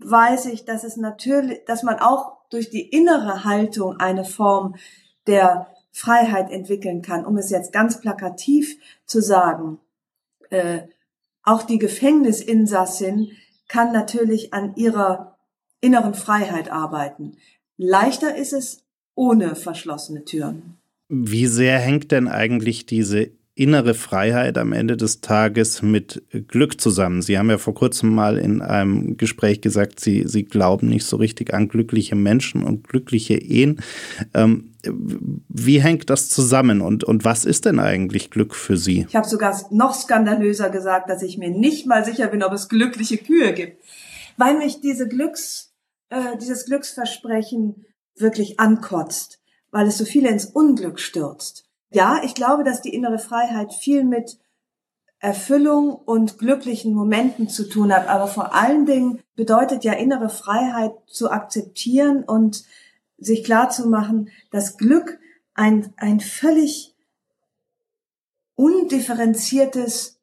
weiß 0.00 0.46
ich, 0.46 0.64
dass 0.64 0.82
es 0.82 0.96
natürlich, 0.96 1.64
dass 1.66 1.84
man 1.84 2.00
auch 2.00 2.32
durch 2.50 2.70
die 2.70 2.88
innere 2.88 3.44
Haltung 3.44 3.98
eine 3.98 4.24
Form 4.24 4.74
der 5.26 5.68
Freiheit 5.92 6.50
entwickeln 6.50 7.02
kann, 7.02 7.24
um 7.24 7.36
es 7.36 7.50
jetzt 7.50 7.72
ganz 7.72 8.00
plakativ 8.00 8.76
zu 9.06 9.20
sagen. 9.20 9.78
Äh, 10.50 10.82
auch 11.46 11.62
die 11.62 11.78
Gefängnisinsassin 11.78 13.30
kann 13.68 13.92
natürlich 13.92 14.52
an 14.52 14.74
ihrer 14.76 15.38
inneren 15.80 16.14
Freiheit 16.14 16.70
arbeiten. 16.70 17.38
Leichter 17.78 18.36
ist 18.36 18.52
es 18.52 18.84
ohne 19.14 19.54
verschlossene 19.54 20.24
Türen. 20.24 20.76
Wie 21.08 21.46
sehr 21.46 21.78
hängt 21.78 22.10
denn 22.10 22.28
eigentlich 22.28 22.84
diese 22.84 23.30
innere 23.56 23.94
Freiheit 23.94 24.58
am 24.58 24.74
Ende 24.74 24.98
des 24.98 25.22
Tages 25.22 25.80
mit 25.80 26.22
Glück 26.46 26.78
zusammen. 26.78 27.22
Sie 27.22 27.38
haben 27.38 27.48
ja 27.48 27.56
vor 27.56 27.74
kurzem 27.74 28.14
mal 28.14 28.36
in 28.36 28.60
einem 28.60 29.16
Gespräch 29.16 29.62
gesagt, 29.62 29.98
Sie, 29.98 30.24
Sie 30.28 30.44
glauben 30.44 30.88
nicht 30.88 31.06
so 31.06 31.16
richtig 31.16 31.54
an 31.54 31.68
glückliche 31.68 32.16
Menschen 32.16 32.62
und 32.62 32.86
glückliche 32.86 33.34
Ehen. 33.34 33.80
Ähm, 34.34 34.74
wie 35.48 35.82
hängt 35.82 36.10
das 36.10 36.28
zusammen 36.28 36.82
und, 36.82 37.02
und 37.02 37.24
was 37.24 37.46
ist 37.46 37.64
denn 37.64 37.80
eigentlich 37.80 38.30
Glück 38.30 38.54
für 38.54 38.76
Sie? 38.76 39.06
Ich 39.08 39.16
habe 39.16 39.26
sogar 39.26 39.58
noch 39.70 39.94
skandalöser 39.94 40.68
gesagt, 40.68 41.08
dass 41.08 41.22
ich 41.22 41.38
mir 41.38 41.50
nicht 41.50 41.86
mal 41.86 42.04
sicher 42.04 42.28
bin, 42.28 42.42
ob 42.42 42.52
es 42.52 42.68
glückliche 42.68 43.16
Kühe 43.16 43.54
gibt, 43.54 43.82
weil 44.36 44.58
mich 44.58 44.82
diese 44.82 45.08
Glücks, 45.08 45.72
äh, 46.10 46.36
dieses 46.38 46.66
Glücksversprechen 46.66 47.86
wirklich 48.18 48.60
ankotzt, 48.60 49.40
weil 49.70 49.86
es 49.86 49.96
so 49.96 50.04
viele 50.04 50.28
ins 50.28 50.44
Unglück 50.44 51.00
stürzt. 51.00 51.66
Ja, 51.90 52.20
ich 52.24 52.34
glaube, 52.34 52.64
dass 52.64 52.82
die 52.82 52.94
innere 52.94 53.18
Freiheit 53.18 53.72
viel 53.72 54.04
mit 54.04 54.38
Erfüllung 55.18 55.94
und 55.94 56.38
glücklichen 56.38 56.92
Momenten 56.92 57.48
zu 57.48 57.68
tun 57.68 57.92
hat, 57.92 58.06
aber 58.06 58.28
vor 58.28 58.54
allen 58.54 58.84
Dingen 58.86 59.22
bedeutet 59.34 59.82
ja 59.82 59.94
innere 59.94 60.28
Freiheit 60.28 60.92
zu 61.06 61.30
akzeptieren 61.30 62.22
und 62.22 62.64
sich 63.18 63.42
klar 63.44 63.70
zu 63.70 63.88
machen, 63.88 64.30
dass 64.50 64.76
Glück 64.76 65.18
ein, 65.54 65.92
ein 65.96 66.20
völlig 66.20 66.94
undifferenziertes, 68.56 70.18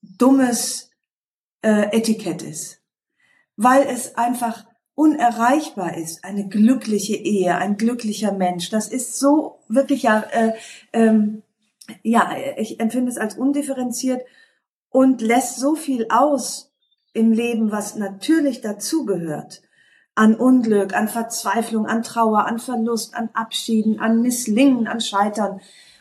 dummes 0.00 0.90
äh, 1.62 1.96
Etikett 1.96 2.42
ist, 2.42 2.80
weil 3.56 3.82
es 3.86 4.16
einfach 4.16 4.64
unerreichbar 4.98 5.96
ist, 5.96 6.24
eine 6.24 6.48
glückliche 6.48 7.14
Ehe, 7.14 7.56
ein 7.56 7.76
glücklicher 7.76 8.32
Mensch. 8.32 8.68
Das 8.68 8.88
ist 8.88 9.16
so 9.20 9.60
wirklich 9.68 10.02
ja, 10.02 10.24
äh, 10.32 10.54
ähm, 10.92 11.44
ja, 12.02 12.32
ich 12.56 12.80
empfinde 12.80 13.08
es 13.08 13.16
als 13.16 13.36
undifferenziert 13.36 14.22
und 14.90 15.20
lässt 15.20 15.60
so 15.60 15.76
viel 15.76 16.08
aus 16.10 16.72
im 17.12 17.30
Leben, 17.30 17.70
was 17.70 17.94
natürlich 17.94 18.60
dazugehört. 18.60 19.62
An 20.16 20.34
Unglück, 20.34 20.96
an 20.96 21.06
Verzweiflung, 21.06 21.86
an 21.86 22.02
Trauer, 22.02 22.46
an 22.46 22.58
Verlust, 22.58 23.14
an 23.14 23.30
Abschieden, 23.34 24.00
an 24.00 24.20
Misslingen, 24.20 24.88
an 24.88 25.00
Scheitern. 25.00 25.60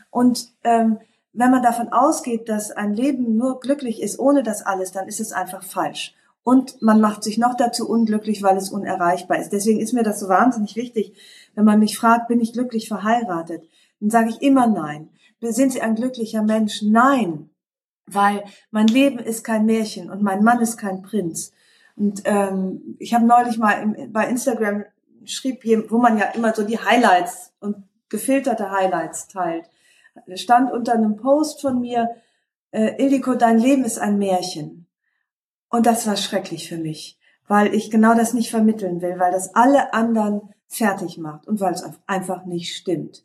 Und 0.10 0.48
ähm, 0.64 0.98
wenn 1.34 1.52
man 1.52 1.62
davon 1.62 1.90
ausgeht, 1.90 2.50
dass 2.50 2.72
ein 2.72 2.96
Leben 2.96 3.38
nur 3.38 3.60
glücklich 3.60 4.02
ist 4.02 4.18
ohne 4.18 4.42
das 4.42 4.66
alles, 4.66 4.92
dann 4.92 5.08
ist 5.08 5.20
es 5.20 5.34
einfach 5.34 5.62
falsch. 5.62 6.17
Und 6.48 6.82
man 6.82 7.02
macht 7.02 7.26
sich 7.26 7.38
noch 7.38 7.58
dazu 7.58 7.90
unglücklich, 7.90 8.42
weil 8.42 8.56
es 8.56 8.70
unerreichbar 8.70 9.38
ist. 9.38 9.50
Deswegen 9.50 9.82
ist 9.82 9.92
mir 9.92 10.04
das 10.04 10.22
so 10.22 10.30
wahnsinnig 10.30 10.78
wichtig, 10.78 11.14
wenn 11.56 11.66
man 11.66 11.78
mich 11.78 11.98
fragt, 11.98 12.30
bin 12.30 12.40
ich 12.40 12.54
glücklich 12.54 12.88
verheiratet? 12.88 13.68
Dann 14.00 14.10
sage 14.10 14.30
ich 14.30 14.42
immer 14.42 14.66
nein. 14.66 15.10
Sind 15.42 15.74
Sie 15.74 15.82
ein 15.82 15.96
glücklicher 15.96 16.44
Mensch? 16.44 16.84
Nein. 16.84 17.50
Weil 18.06 18.46
mein 18.72 18.88
Leben 18.88 19.20
ist 19.20 19.44
kein 19.44 19.66
Märchen 19.66 20.10
und 20.10 20.24
mein 20.24 20.42
Mann 20.42 20.62
ist 20.62 20.78
kein 20.78 21.02
Prinz. 21.02 21.52
Und 21.98 22.22
ähm, 22.24 22.96
ich 22.98 23.14
habe 23.14 23.26
neulich 23.26 23.58
mal 23.58 23.74
im, 23.82 24.14
bei 24.14 24.30
Instagram 24.30 24.86
schrieb, 25.26 25.64
hier, 25.64 25.92
wo 25.92 25.98
man 25.98 26.18
ja 26.18 26.28
immer 26.28 26.56
so 26.56 26.64
die 26.64 26.80
Highlights 26.80 27.52
und 27.60 27.84
gefilterte 28.08 28.72
Highlights 28.72 29.28
teilt, 29.28 29.66
stand 30.36 30.72
unter 30.72 30.94
einem 30.94 31.18
Post 31.18 31.60
von 31.60 31.82
mir, 31.82 32.08
äh, 32.72 33.04
Ildiko, 33.04 33.36
dein 33.36 33.60
Leben 33.60 33.84
ist 33.84 34.00
ein 34.00 34.18
Märchen. 34.18 34.87
Und 35.70 35.86
das 35.86 36.08
war 36.08 36.16
schrecklich 36.16 36.70
für 36.70 36.78
mich, 36.78 37.18
weil 37.48 37.74
ich 37.74 37.92
genau 37.92 38.16
das 38.16 38.34
nicht 38.34 38.50
vermitteln 38.50 39.02
will, 39.02 39.20
weil 39.20 39.32
das 39.32 39.54
alle 39.56 39.94
anderen 39.94 40.54
fertig 40.68 41.18
macht 41.18 41.48
und 41.48 41.60
weil 41.60 41.74
es 41.74 41.84
einfach 42.06 42.46
nicht 42.46 42.76
stimmt. 42.76 43.24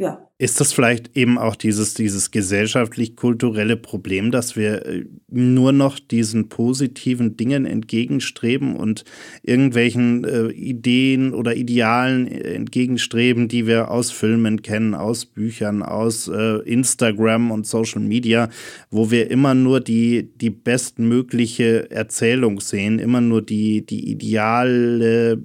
Ja. 0.00 0.26
Ist 0.38 0.58
das 0.58 0.72
vielleicht 0.72 1.14
eben 1.14 1.36
auch 1.36 1.54
dieses, 1.54 1.92
dieses 1.92 2.30
gesellschaftlich-kulturelle 2.30 3.76
Problem, 3.76 4.30
dass 4.30 4.56
wir 4.56 4.86
äh, 4.86 5.04
nur 5.28 5.72
noch 5.72 5.98
diesen 5.98 6.48
positiven 6.48 7.36
Dingen 7.36 7.66
entgegenstreben 7.66 8.76
und 8.76 9.04
irgendwelchen 9.42 10.24
äh, 10.24 10.46
Ideen 10.52 11.34
oder 11.34 11.54
Idealen 11.54 12.26
äh, 12.28 12.54
entgegenstreben, 12.54 13.48
die 13.48 13.66
wir 13.66 13.90
aus 13.90 14.10
Filmen 14.10 14.62
kennen, 14.62 14.94
aus 14.94 15.26
Büchern, 15.26 15.82
aus 15.82 16.28
äh, 16.28 16.62
Instagram 16.62 17.50
und 17.50 17.66
Social 17.66 18.00
Media, 18.00 18.48
wo 18.90 19.10
wir 19.10 19.30
immer 19.30 19.52
nur 19.52 19.80
die, 19.80 20.30
die 20.34 20.48
bestmögliche 20.48 21.90
Erzählung 21.90 22.60
sehen, 22.60 22.98
immer 23.00 23.20
nur 23.20 23.42
die, 23.42 23.84
die 23.84 24.10
ideale 24.10 25.42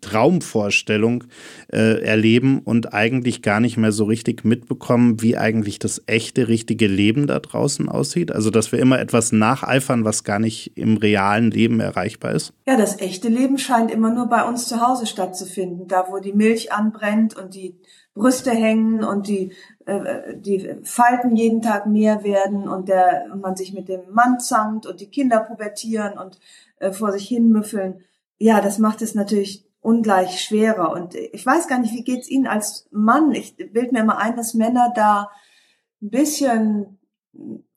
Traumvorstellung 0.00 1.24
äh, 1.72 2.02
erleben 2.02 2.60
und 2.60 2.92
eigentlich 2.92 3.42
gar 3.42 3.60
nicht 3.60 3.76
mehr 3.76 3.92
so 3.92 4.04
richtig 4.04 4.44
mitbekommen, 4.44 5.22
wie 5.22 5.36
eigentlich 5.36 5.78
das 5.78 6.02
echte, 6.06 6.48
richtige 6.48 6.86
Leben 6.86 7.26
da 7.26 7.38
draußen 7.38 7.88
aussieht. 7.88 8.32
Also, 8.32 8.50
dass 8.50 8.72
wir 8.72 8.78
immer 8.78 9.00
etwas 9.00 9.32
nacheifern, 9.32 10.04
was 10.04 10.24
gar 10.24 10.38
nicht 10.38 10.76
im 10.76 10.96
realen 10.96 11.50
Leben 11.50 11.80
erreichbar 11.80 12.32
ist. 12.32 12.52
Ja, 12.66 12.76
das 12.76 13.00
echte 13.00 13.28
Leben 13.28 13.58
scheint 13.58 13.90
immer 13.90 14.12
nur 14.12 14.26
bei 14.26 14.46
uns 14.46 14.66
zu 14.66 14.80
Hause 14.86 15.06
stattzufinden, 15.06 15.88
da 15.88 16.06
wo 16.10 16.18
die 16.18 16.32
Milch 16.32 16.72
anbrennt 16.72 17.36
und 17.36 17.54
die 17.54 17.74
Brüste 18.14 18.50
hängen 18.50 19.04
und 19.04 19.28
die, 19.28 19.52
äh, 19.86 20.36
die 20.36 20.74
Falten 20.82 21.36
jeden 21.36 21.62
Tag 21.62 21.86
mehr 21.86 22.24
werden 22.24 22.68
und, 22.68 22.88
der, 22.88 23.26
und 23.32 23.40
man 23.40 23.56
sich 23.56 23.72
mit 23.72 23.88
dem 23.88 24.10
Mann 24.10 24.40
zankt 24.40 24.86
und 24.86 25.00
die 25.00 25.10
Kinder 25.10 25.40
pubertieren 25.40 26.18
und 26.18 26.38
äh, 26.80 26.92
vor 26.92 27.12
sich 27.12 27.26
hin 27.26 27.48
müffeln. 27.48 28.00
Ja, 28.38 28.60
das 28.60 28.78
macht 28.78 29.02
es 29.02 29.14
natürlich 29.14 29.69
ungleich 29.80 30.40
schwerer. 30.40 30.92
Und 30.92 31.14
ich 31.14 31.44
weiß 31.44 31.68
gar 31.68 31.78
nicht, 31.78 31.94
wie 31.94 32.04
geht's 32.04 32.28
Ihnen 32.28 32.46
als 32.46 32.88
Mann? 32.90 33.32
Ich 33.32 33.56
bild 33.56 33.92
mir 33.92 34.00
immer 34.00 34.18
ein, 34.18 34.36
dass 34.36 34.54
Männer 34.54 34.92
da 34.94 35.30
ein 36.02 36.10
bisschen 36.10 36.98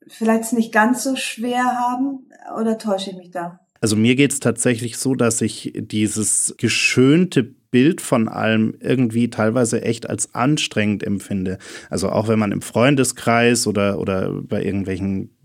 vielleicht 0.06 0.52
nicht 0.52 0.72
ganz 0.72 1.04
so 1.04 1.16
schwer 1.16 1.64
haben 1.64 2.26
oder 2.58 2.78
täusche 2.78 3.10
ich 3.10 3.16
mich 3.16 3.30
da? 3.30 3.60
Also 3.80 3.96
mir 3.96 4.16
geht 4.16 4.32
es 4.32 4.40
tatsächlich 4.40 4.96
so, 4.96 5.14
dass 5.14 5.40
ich 5.40 5.72
dieses 5.76 6.54
geschönte 6.56 7.42
Bild 7.42 8.00
von 8.00 8.28
allem 8.28 8.74
irgendwie 8.80 9.30
teilweise 9.30 9.82
echt 9.82 10.08
als 10.08 10.34
anstrengend 10.34 11.02
empfinde. 11.02 11.58
Also 11.90 12.08
auch 12.08 12.28
wenn 12.28 12.38
man 12.38 12.52
im 12.52 12.62
Freundeskreis 12.62 13.66
oder, 13.66 13.98
oder 13.98 14.30
bei 14.42 14.64
irgendwelchen 14.64 15.36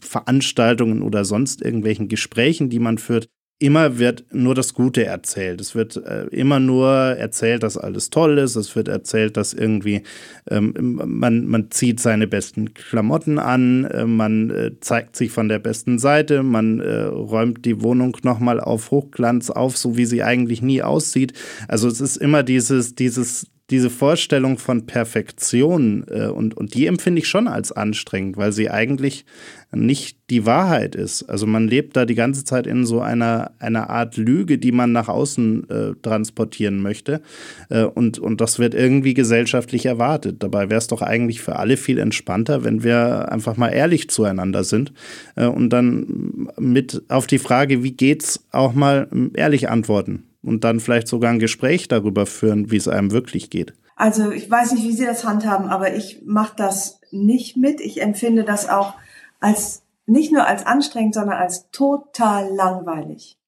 Veranstaltungen 0.00 1.02
oder 1.02 1.24
sonst 1.24 1.62
irgendwelchen 1.62 2.08
Gesprächen, 2.08 2.68
die 2.68 2.80
man 2.80 2.98
führt, 2.98 3.28
immer 3.58 3.98
wird 3.98 4.24
nur 4.32 4.54
das 4.54 4.72
Gute 4.72 5.04
erzählt. 5.04 5.60
Es 5.60 5.74
wird 5.74 5.96
äh, 5.96 6.26
immer 6.26 6.60
nur 6.60 6.88
erzählt, 6.88 7.64
dass 7.64 7.76
alles 7.76 8.10
toll 8.10 8.38
ist. 8.38 8.54
Es 8.54 8.76
wird 8.76 8.86
erzählt, 8.86 9.36
dass 9.36 9.52
irgendwie 9.52 10.02
ähm, 10.48 10.74
man, 11.04 11.46
man 11.46 11.70
zieht 11.70 11.98
seine 11.98 12.28
besten 12.28 12.72
Klamotten 12.74 13.38
an, 13.38 13.84
äh, 13.84 14.04
man 14.04 14.50
äh, 14.50 14.70
zeigt 14.80 15.16
sich 15.16 15.32
von 15.32 15.48
der 15.48 15.58
besten 15.58 15.98
Seite, 15.98 16.44
man 16.44 16.78
äh, 16.78 17.02
räumt 17.02 17.64
die 17.64 17.82
Wohnung 17.82 18.16
nochmal 18.22 18.60
auf 18.60 18.92
Hochglanz 18.92 19.50
auf, 19.50 19.76
so 19.76 19.96
wie 19.96 20.06
sie 20.06 20.22
eigentlich 20.22 20.62
nie 20.62 20.82
aussieht. 20.82 21.32
Also 21.66 21.88
es 21.88 22.00
ist 22.00 22.16
immer 22.16 22.44
dieses, 22.44 22.94
dieses 22.94 23.48
diese 23.70 23.90
Vorstellung 23.90 24.56
von 24.56 24.86
Perfektion 24.86 26.06
äh, 26.08 26.26
und, 26.26 26.56
und 26.56 26.74
die 26.74 26.86
empfinde 26.86 27.20
ich 27.20 27.28
schon 27.28 27.48
als 27.48 27.70
anstrengend, 27.70 28.36
weil 28.38 28.52
sie 28.52 28.70
eigentlich 28.70 29.26
nicht 29.70 30.16
die 30.30 30.46
Wahrheit 30.46 30.94
ist. 30.94 31.24
Also 31.24 31.46
man 31.46 31.68
lebt 31.68 31.94
da 31.94 32.06
die 32.06 32.14
ganze 32.14 32.44
Zeit 32.44 32.66
in 32.66 32.86
so 32.86 33.02
einer, 33.02 33.52
einer 33.58 33.90
Art 33.90 34.16
Lüge, 34.16 34.56
die 34.56 34.72
man 34.72 34.92
nach 34.92 35.08
außen 35.08 35.68
äh, 35.68 35.94
transportieren 36.00 36.80
möchte. 36.80 37.20
Äh, 37.68 37.84
und, 37.84 38.18
und 38.18 38.40
das 38.40 38.58
wird 38.58 38.74
irgendwie 38.74 39.12
gesellschaftlich 39.12 39.84
erwartet. 39.84 40.42
Dabei 40.42 40.70
wäre 40.70 40.78
es 40.78 40.86
doch 40.86 41.02
eigentlich 41.02 41.42
für 41.42 41.56
alle 41.56 41.76
viel 41.76 41.98
entspannter, 41.98 42.64
wenn 42.64 42.82
wir 42.82 43.30
einfach 43.30 43.58
mal 43.58 43.68
ehrlich 43.68 44.08
zueinander 44.08 44.64
sind 44.64 44.94
äh, 45.36 45.44
und 45.44 45.68
dann 45.70 46.48
mit 46.58 47.02
auf 47.08 47.26
die 47.26 47.38
Frage, 47.38 47.82
wie 47.82 47.92
geht's, 47.92 48.46
auch 48.50 48.72
mal 48.72 49.08
ehrlich 49.34 49.68
antworten 49.68 50.27
und 50.48 50.64
dann 50.64 50.80
vielleicht 50.80 51.08
sogar 51.08 51.30
ein 51.30 51.38
Gespräch 51.38 51.88
darüber 51.88 52.26
führen, 52.26 52.70
wie 52.70 52.76
es 52.76 52.88
einem 52.88 53.12
wirklich 53.12 53.50
geht. 53.50 53.74
Also 53.96 54.30
ich 54.30 54.50
weiß 54.50 54.72
nicht, 54.72 54.84
wie 54.84 54.92
Sie 54.92 55.06
das 55.06 55.24
handhaben, 55.24 55.68
aber 55.68 55.94
ich 55.94 56.22
mache 56.24 56.54
das 56.56 57.00
nicht 57.10 57.56
mit. 57.56 57.80
Ich 57.80 58.00
empfinde 58.00 58.44
das 58.44 58.68
auch 58.68 58.94
als 59.40 59.82
nicht 60.06 60.32
nur 60.32 60.46
als 60.46 60.64
anstrengend, 60.64 61.14
sondern 61.14 61.36
als 61.36 61.70
total 61.70 62.48
langweilig. 62.54 63.38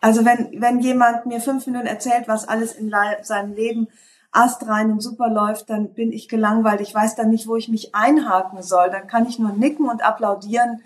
Also 0.00 0.24
wenn, 0.24 0.60
wenn 0.60 0.80
jemand 0.80 1.24
mir 1.24 1.40
fünf 1.40 1.66
Minuten 1.66 1.86
erzählt, 1.86 2.24
was 2.26 2.46
alles 2.46 2.74
in 2.74 2.92
seinem 3.22 3.54
Leben 3.54 3.88
astrein 4.32 4.90
und 4.90 5.00
super 5.00 5.30
läuft, 5.30 5.70
dann 5.70 5.94
bin 5.94 6.12
ich 6.12 6.28
gelangweilt. 6.28 6.80
Ich 6.80 6.94
weiß 6.94 7.14
dann 7.14 7.30
nicht, 7.30 7.46
wo 7.46 7.56
ich 7.56 7.68
mich 7.68 7.94
einhaken 7.94 8.62
soll. 8.62 8.90
Dann 8.90 9.06
kann 9.06 9.26
ich 9.26 9.38
nur 9.38 9.52
nicken 9.52 9.88
und 9.88 10.04
applaudieren. 10.04 10.82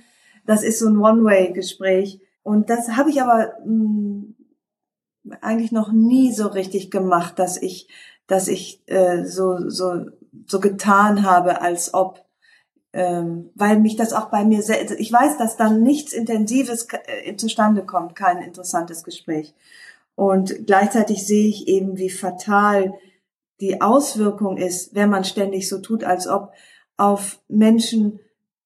Das 0.47 0.63
ist 0.63 0.79
so 0.79 0.89
ein 0.89 0.99
One-Way-Gespräch. 0.99 2.21
Und 2.43 2.71
das 2.71 2.97
habe 2.97 3.11
ich 3.11 3.21
aber 3.21 3.55
mh, 3.65 3.65
hm, 3.65 4.37
eigentlich 5.41 5.73
noch 5.73 5.93
nie 5.93 6.33
so 6.33 6.47
richtig 6.47 6.91
gemacht, 6.91 7.39
dass 7.39 7.61
ich, 7.61 7.89
dass 8.27 8.49
ich 8.49 8.83
äh, 8.87 9.25
so 9.25 9.69
so 9.69 10.07
so 10.47 10.61
getan 10.61 11.25
habe, 11.25 11.61
als 11.61 11.95
ob, 11.95 12.25
ähm, 12.93 13.51
weil 13.55 13.79
mich 13.79 13.97
das 13.97 14.13
auch 14.13 14.31
bei 14.31 14.45
mir 14.45 14.63
selbst, 14.63 14.95
ich 14.99 15.13
weiß, 15.13 15.39
dass 15.39 15.57
dann 15.57 15.83
nichts 15.83 16.13
Intensives 16.13 16.87
äh, 17.07 17.37
zustande 17.37 17.85
kommt, 17.85 18.15
kein 18.15 18.43
interessantes 18.43 19.05
Gespräch. 19.05 19.55
Und 20.15 20.67
gleichzeitig 20.67 21.27
sehe 21.27 21.49
ich 21.49 21.69
eben, 21.69 21.97
wie 21.97 22.11
fatal 22.11 22.95
die 23.61 23.81
Auswirkung 23.81 24.57
ist, 24.57 24.95
wenn 24.95 25.11
man 25.11 25.25
ständig 25.25 25.69
so 25.69 25.79
tut, 25.79 26.05
als 26.05 26.27
ob 26.27 26.53
auf 26.97 27.41
Menschen, 27.49 28.21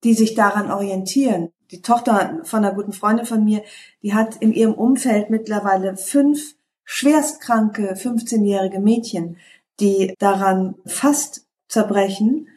die 0.04 0.14
sich 0.14 0.34
daran 0.34 0.70
orientieren 0.70 1.52
die 1.72 1.80
Tochter 1.80 2.40
von 2.44 2.64
einer 2.64 2.74
guten 2.74 2.92
Freundin 2.92 3.26
von 3.26 3.44
mir, 3.44 3.62
die 4.02 4.14
hat 4.14 4.36
in 4.36 4.52
ihrem 4.52 4.74
Umfeld 4.74 5.30
mittlerweile 5.30 5.96
fünf 5.96 6.54
schwerstkranke 6.84 7.94
15-jährige 7.94 8.78
Mädchen, 8.78 9.38
die 9.80 10.14
daran 10.18 10.74
fast 10.84 11.46
zerbrechen, 11.68 12.48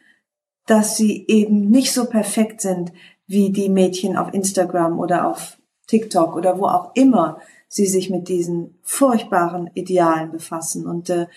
dass 0.67 0.97
sie 0.97 1.25
eben 1.27 1.69
nicht 1.69 1.93
so 1.93 2.05
perfekt 2.05 2.59
sind 2.59 2.91
wie 3.27 3.51
die 3.51 3.69
Mädchen 3.69 4.17
auf 4.17 4.33
Instagram 4.33 4.99
oder 4.99 5.27
auf 5.29 5.57
TikTok 5.87 6.35
oder 6.35 6.59
wo 6.59 6.65
auch 6.65 6.93
immer 6.95 7.39
sie 7.69 7.85
sich 7.85 8.09
mit 8.09 8.27
diesen 8.27 8.77
furchtbaren 8.83 9.69
Idealen 9.73 10.31
befassen. 10.31 10.85
Und 10.85 11.09
äh, 11.09 11.27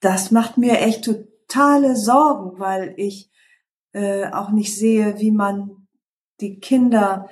das 0.00 0.30
macht 0.30 0.56
mir 0.56 0.80
echt 0.80 1.04
totale 1.04 1.96
Sorgen, 1.96 2.58
weil 2.58 2.94
ich 2.96 3.30
äh, 3.92 4.26
auch 4.28 4.50
nicht 4.50 4.74
sehe, 4.74 5.18
wie 5.18 5.30
man 5.30 5.77
die 6.40 6.60
Kinder, 6.60 7.28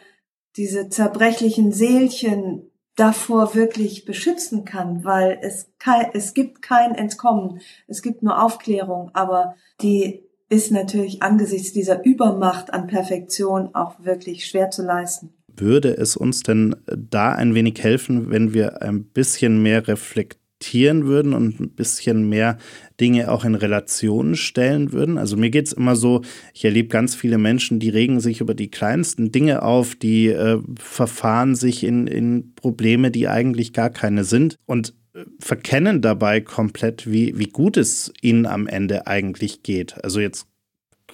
diese 0.56 0.88
zerbrechlichen 0.88 1.72
Seelchen 1.72 2.70
davor 2.96 3.54
wirklich 3.54 4.04
beschützen 4.04 4.64
kann, 4.64 5.04
weil 5.04 5.38
es, 5.42 5.70
es 6.14 6.34
gibt 6.34 6.62
kein 6.62 6.94
Entkommen, 6.94 7.60
es 7.86 8.02
gibt 8.02 8.22
nur 8.22 8.42
Aufklärung, 8.42 9.10
aber 9.12 9.54
die 9.82 10.24
ist 10.48 10.72
natürlich 10.72 11.22
angesichts 11.22 11.72
dieser 11.72 12.04
Übermacht 12.04 12.72
an 12.72 12.86
Perfektion 12.86 13.74
auch 13.74 14.02
wirklich 14.04 14.46
schwer 14.46 14.70
zu 14.70 14.82
leisten. 14.82 15.34
Würde 15.48 15.96
es 15.96 16.16
uns 16.16 16.42
denn 16.42 16.76
da 16.86 17.32
ein 17.32 17.54
wenig 17.54 17.82
helfen, 17.82 18.30
wenn 18.30 18.54
wir 18.54 18.82
ein 18.82 19.04
bisschen 19.04 19.62
mehr 19.62 19.86
reflektieren? 19.88 20.45
Reflektieren 20.56 21.06
würden 21.06 21.34
und 21.34 21.60
ein 21.60 21.70
bisschen 21.70 22.28
mehr 22.28 22.58
Dinge 23.00 23.30
auch 23.30 23.44
in 23.44 23.54
Relationen 23.54 24.36
stellen 24.36 24.92
würden. 24.92 25.18
Also 25.18 25.36
mir 25.36 25.50
geht 25.50 25.66
es 25.66 25.72
immer 25.72 25.96
so, 25.96 26.22
ich 26.54 26.64
erlebe 26.64 26.88
ganz 26.88 27.14
viele 27.14 27.38
Menschen, 27.38 27.78
die 27.78 27.90
regen 27.90 28.20
sich 28.20 28.40
über 28.40 28.54
die 28.54 28.70
kleinsten 28.70 29.32
Dinge 29.32 29.62
auf, 29.62 29.94
die 29.94 30.28
äh, 30.28 30.58
verfahren 30.78 31.54
sich 31.54 31.84
in, 31.84 32.06
in 32.06 32.54
Probleme, 32.54 33.10
die 33.10 33.28
eigentlich 33.28 33.72
gar 33.72 33.90
keine 33.90 34.24
sind. 34.24 34.56
Und 34.66 34.94
äh, 35.14 35.24
verkennen 35.40 36.00
dabei 36.00 36.40
komplett, 36.40 37.10
wie, 37.10 37.38
wie 37.38 37.48
gut 37.48 37.76
es 37.76 38.12
ihnen 38.22 38.46
am 38.46 38.66
Ende 38.66 39.06
eigentlich 39.06 39.62
geht. 39.62 40.02
Also 40.04 40.20
jetzt 40.20 40.46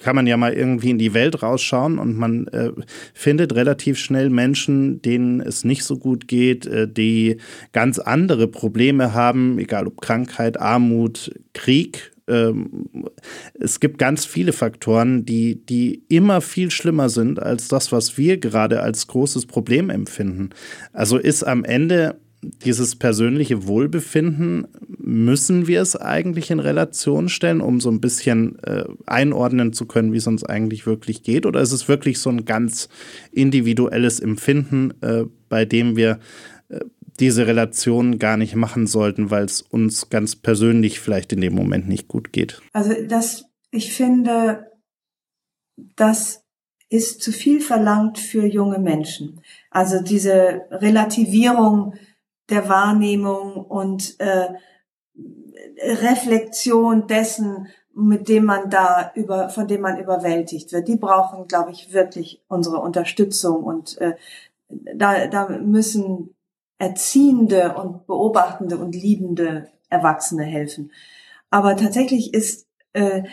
kann 0.01 0.15
man 0.15 0.27
ja 0.27 0.37
mal 0.37 0.53
irgendwie 0.53 0.89
in 0.89 0.97
die 0.97 1.13
Welt 1.13 1.43
rausschauen 1.43 1.99
und 1.99 2.17
man 2.17 2.47
äh, 2.47 2.71
findet 3.13 3.55
relativ 3.55 3.97
schnell 3.97 4.29
Menschen, 4.29 5.01
denen 5.01 5.39
es 5.39 5.63
nicht 5.63 5.83
so 5.83 5.97
gut 5.97 6.27
geht, 6.27 6.65
äh, 6.65 6.87
die 6.87 7.37
ganz 7.71 7.99
andere 7.99 8.47
Probleme 8.47 9.13
haben, 9.13 9.59
egal 9.59 9.87
ob 9.87 10.01
Krankheit, 10.01 10.59
Armut, 10.59 11.31
Krieg. 11.53 12.11
Ähm, 12.27 12.87
es 13.59 13.79
gibt 13.79 13.97
ganz 13.97 14.25
viele 14.25 14.53
Faktoren, 14.53 15.25
die, 15.25 15.65
die 15.65 16.03
immer 16.09 16.41
viel 16.41 16.71
schlimmer 16.71 17.09
sind 17.09 17.41
als 17.41 17.67
das, 17.67 17.91
was 17.91 18.17
wir 18.17 18.37
gerade 18.37 18.81
als 18.81 19.07
großes 19.07 19.45
Problem 19.45 19.89
empfinden. 19.89 20.49
Also 20.93 21.17
ist 21.17 21.43
am 21.43 21.63
Ende 21.63 22.19
dieses 22.43 22.95
persönliche 22.95 23.67
Wohlbefinden, 23.67 24.67
müssen 24.97 25.67
wir 25.67 25.81
es 25.81 25.95
eigentlich 25.95 26.51
in 26.51 26.59
Relation 26.59 27.29
stellen, 27.29 27.61
um 27.61 27.79
so 27.79 27.89
ein 27.89 28.01
bisschen 28.01 28.59
äh, 28.63 28.85
einordnen 29.05 29.73
zu 29.73 29.85
können, 29.85 30.13
wie 30.13 30.17
es 30.17 30.27
uns 30.27 30.43
eigentlich 30.43 30.85
wirklich 30.85 31.23
geht? 31.23 31.45
Oder 31.45 31.61
ist 31.61 31.71
es 31.71 31.87
wirklich 31.87 32.19
so 32.19 32.29
ein 32.29 32.45
ganz 32.45 32.89
individuelles 33.31 34.19
Empfinden, 34.19 34.93
äh, 35.01 35.25
bei 35.49 35.65
dem 35.65 35.95
wir 35.95 36.19
äh, 36.69 36.79
diese 37.19 37.47
Relation 37.47 38.19
gar 38.19 38.37
nicht 38.37 38.55
machen 38.55 38.87
sollten, 38.87 39.29
weil 39.29 39.45
es 39.45 39.61
uns 39.61 40.09
ganz 40.09 40.35
persönlich 40.35 40.99
vielleicht 40.99 41.31
in 41.33 41.41
dem 41.41 41.53
Moment 41.53 41.87
nicht 41.87 42.07
gut 42.07 42.33
geht? 42.33 42.61
Also 42.73 42.93
das, 43.07 43.45
ich 43.71 43.93
finde, 43.93 44.67
das 45.95 46.43
ist 46.89 47.21
zu 47.21 47.31
viel 47.31 47.59
verlangt 47.59 48.19
für 48.19 48.45
junge 48.45 48.79
Menschen. 48.79 49.41
Also 49.71 50.01
diese 50.01 50.61
Relativierung 50.69 51.95
der 52.53 52.69
Wahrnehmung 52.69 53.65
und 53.65 54.19
äh, 54.19 54.49
Reflexion 55.81 57.07
dessen, 57.07 57.67
mit 57.93 58.27
dem 58.29 58.45
man 58.45 58.69
da 58.69 59.11
über, 59.15 59.49
von 59.49 59.67
dem 59.67 59.81
man 59.81 59.99
überwältigt 59.99 60.71
wird. 60.71 60.87
Die 60.87 60.95
brauchen, 60.95 61.47
glaube 61.47 61.71
ich, 61.71 61.93
wirklich 61.93 62.41
unsere 62.47 62.79
Unterstützung 62.79 63.63
und 63.63 63.99
äh, 63.99 64.15
da, 64.69 65.27
da 65.27 65.49
müssen 65.49 66.35
erziehende 66.79 67.75
und 67.75 68.07
beobachtende 68.07 68.77
und 68.77 68.95
liebende 68.95 69.69
Erwachsene 69.89 70.43
helfen. 70.43 70.91
Aber 71.51 71.75
tatsächlich 71.75 72.33
ist 72.33 72.67
äh, 72.93 73.23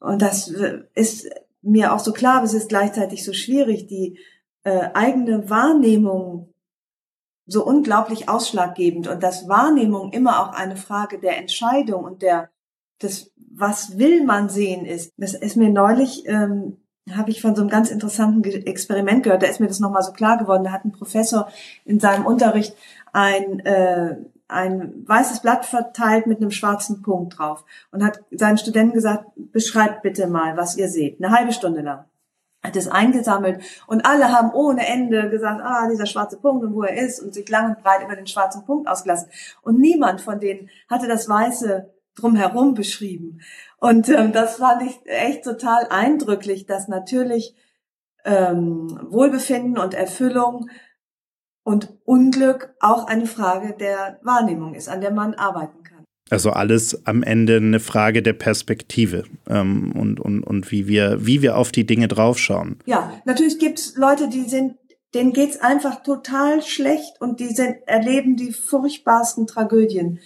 und 0.00 0.22
das 0.22 0.52
ist 0.94 1.28
mir 1.62 1.92
auch 1.92 1.98
so 1.98 2.12
klar, 2.12 2.36
aber 2.36 2.46
es 2.46 2.54
ist 2.54 2.70
gleichzeitig 2.70 3.24
so 3.24 3.32
schwierig, 3.32 3.86
die 3.86 4.18
äh, 4.64 4.88
eigene 4.94 5.48
Wahrnehmung 5.50 6.49
so 7.50 7.64
unglaublich 7.64 8.28
ausschlaggebend 8.28 9.08
und 9.08 9.22
dass 9.22 9.48
Wahrnehmung 9.48 10.12
immer 10.12 10.40
auch 10.40 10.52
eine 10.52 10.76
Frage 10.76 11.18
der 11.18 11.36
Entscheidung 11.38 12.04
und 12.04 12.22
der 12.22 12.50
des 13.02 13.32
was 13.52 13.98
will 13.98 14.24
man 14.24 14.48
sehen 14.48 14.86
ist. 14.86 15.12
Das 15.16 15.34
ist 15.34 15.56
mir 15.56 15.70
neulich 15.70 16.26
ähm, 16.26 16.76
habe 17.10 17.30
ich 17.30 17.42
von 17.42 17.56
so 17.56 17.62
einem 17.62 17.70
ganz 17.70 17.90
interessanten 17.90 18.44
Experiment 18.44 19.24
gehört. 19.24 19.42
Da 19.42 19.48
ist 19.48 19.58
mir 19.58 19.66
das 19.66 19.80
nochmal 19.80 20.02
so 20.02 20.12
klar 20.12 20.38
geworden. 20.38 20.62
Da 20.62 20.70
hat 20.70 20.84
ein 20.84 20.92
Professor 20.92 21.48
in 21.84 21.98
seinem 21.98 22.24
Unterricht 22.24 22.76
ein 23.12 23.58
äh, 23.60 24.16
ein 24.46 25.04
weißes 25.06 25.40
Blatt 25.40 25.64
verteilt 25.64 26.26
mit 26.26 26.40
einem 26.40 26.50
schwarzen 26.50 27.02
Punkt 27.02 27.38
drauf 27.38 27.64
und 27.92 28.04
hat 28.04 28.20
seinen 28.30 28.58
Studenten 28.58 28.94
gesagt, 28.94 29.26
beschreibt 29.36 30.02
bitte 30.02 30.26
mal, 30.26 30.56
was 30.56 30.76
ihr 30.76 30.88
seht, 30.88 31.22
eine 31.22 31.34
halbe 31.34 31.52
Stunde 31.52 31.82
lang. 31.82 32.04
Hat 32.62 32.76
es 32.76 32.88
eingesammelt 32.88 33.62
und 33.86 34.04
alle 34.04 34.32
haben 34.32 34.52
ohne 34.52 34.86
Ende 34.86 35.30
gesagt, 35.30 35.60
ah, 35.62 35.88
dieser 35.88 36.06
schwarze 36.06 36.36
Punkt 36.36 36.64
und 36.64 36.74
wo 36.74 36.82
er 36.82 36.96
ist 36.96 37.20
und 37.20 37.32
sich 37.32 37.48
lang 37.48 37.70
und 37.70 37.82
breit 37.82 38.04
über 38.04 38.16
den 38.16 38.26
schwarzen 38.26 38.64
Punkt 38.64 38.88
ausgelassen. 38.88 39.30
Und 39.62 39.80
niemand 39.80 40.20
von 40.20 40.40
denen 40.40 40.68
hatte 40.88 41.08
das 41.08 41.28
Weiße 41.28 41.90
drumherum 42.16 42.74
beschrieben. 42.74 43.40
Und 43.78 44.08
ähm, 44.10 44.32
das 44.32 44.56
fand 44.56 44.82
ich 44.82 45.00
echt 45.06 45.44
total 45.44 45.86
eindrücklich, 45.88 46.66
dass 46.66 46.88
natürlich 46.88 47.56
ähm, 48.24 49.00
Wohlbefinden 49.10 49.78
und 49.78 49.94
Erfüllung 49.94 50.68
und 51.62 51.96
Unglück 52.04 52.74
auch 52.80 53.06
eine 53.06 53.26
Frage 53.26 53.74
der 53.74 54.18
Wahrnehmung 54.22 54.74
ist, 54.74 54.88
an 54.88 55.00
der 55.00 55.12
man 55.12 55.34
arbeiten. 55.34 55.79
Also 56.30 56.50
alles 56.50 57.06
am 57.06 57.22
Ende 57.22 57.56
eine 57.56 57.80
Frage 57.80 58.22
der 58.22 58.32
Perspektive 58.32 59.24
ähm, 59.48 59.92
und, 59.92 60.20
und, 60.20 60.44
und 60.44 60.70
wie, 60.70 60.86
wir, 60.86 61.26
wie 61.26 61.42
wir 61.42 61.56
auf 61.56 61.72
die 61.72 61.84
Dinge 61.84 62.06
draufschauen. 62.06 62.78
Ja, 62.86 63.12
natürlich 63.24 63.58
gibt 63.58 63.80
es 63.80 63.96
Leute, 63.96 64.28
die 64.28 64.44
sind, 64.44 64.76
denen 65.12 65.32
geht's 65.32 65.60
einfach 65.60 66.04
total 66.04 66.62
schlecht 66.62 67.20
und 67.20 67.40
die 67.40 67.48
sind, 67.48 67.76
erleben 67.86 68.36
die 68.36 68.52
furchtbarsten 68.52 69.48
Tragödien. 69.48 70.20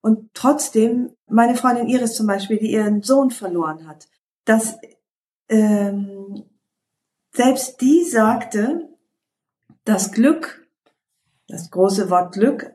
Und 0.00 0.30
trotzdem, 0.34 1.10
meine 1.28 1.54
Freundin 1.54 1.86
Iris 1.86 2.14
zum 2.14 2.26
Beispiel, 2.26 2.58
die 2.58 2.72
ihren 2.72 3.02
Sohn 3.02 3.30
verloren 3.30 3.86
hat, 3.86 4.08
dass 4.46 4.78
ähm, 5.48 6.44
selbst 7.34 7.80
die 7.80 8.04
sagte, 8.04 8.88
das 9.84 10.12
Glück, 10.12 10.66
das 11.46 11.70
große 11.70 12.08
Wort 12.08 12.32
Glück, 12.32 12.72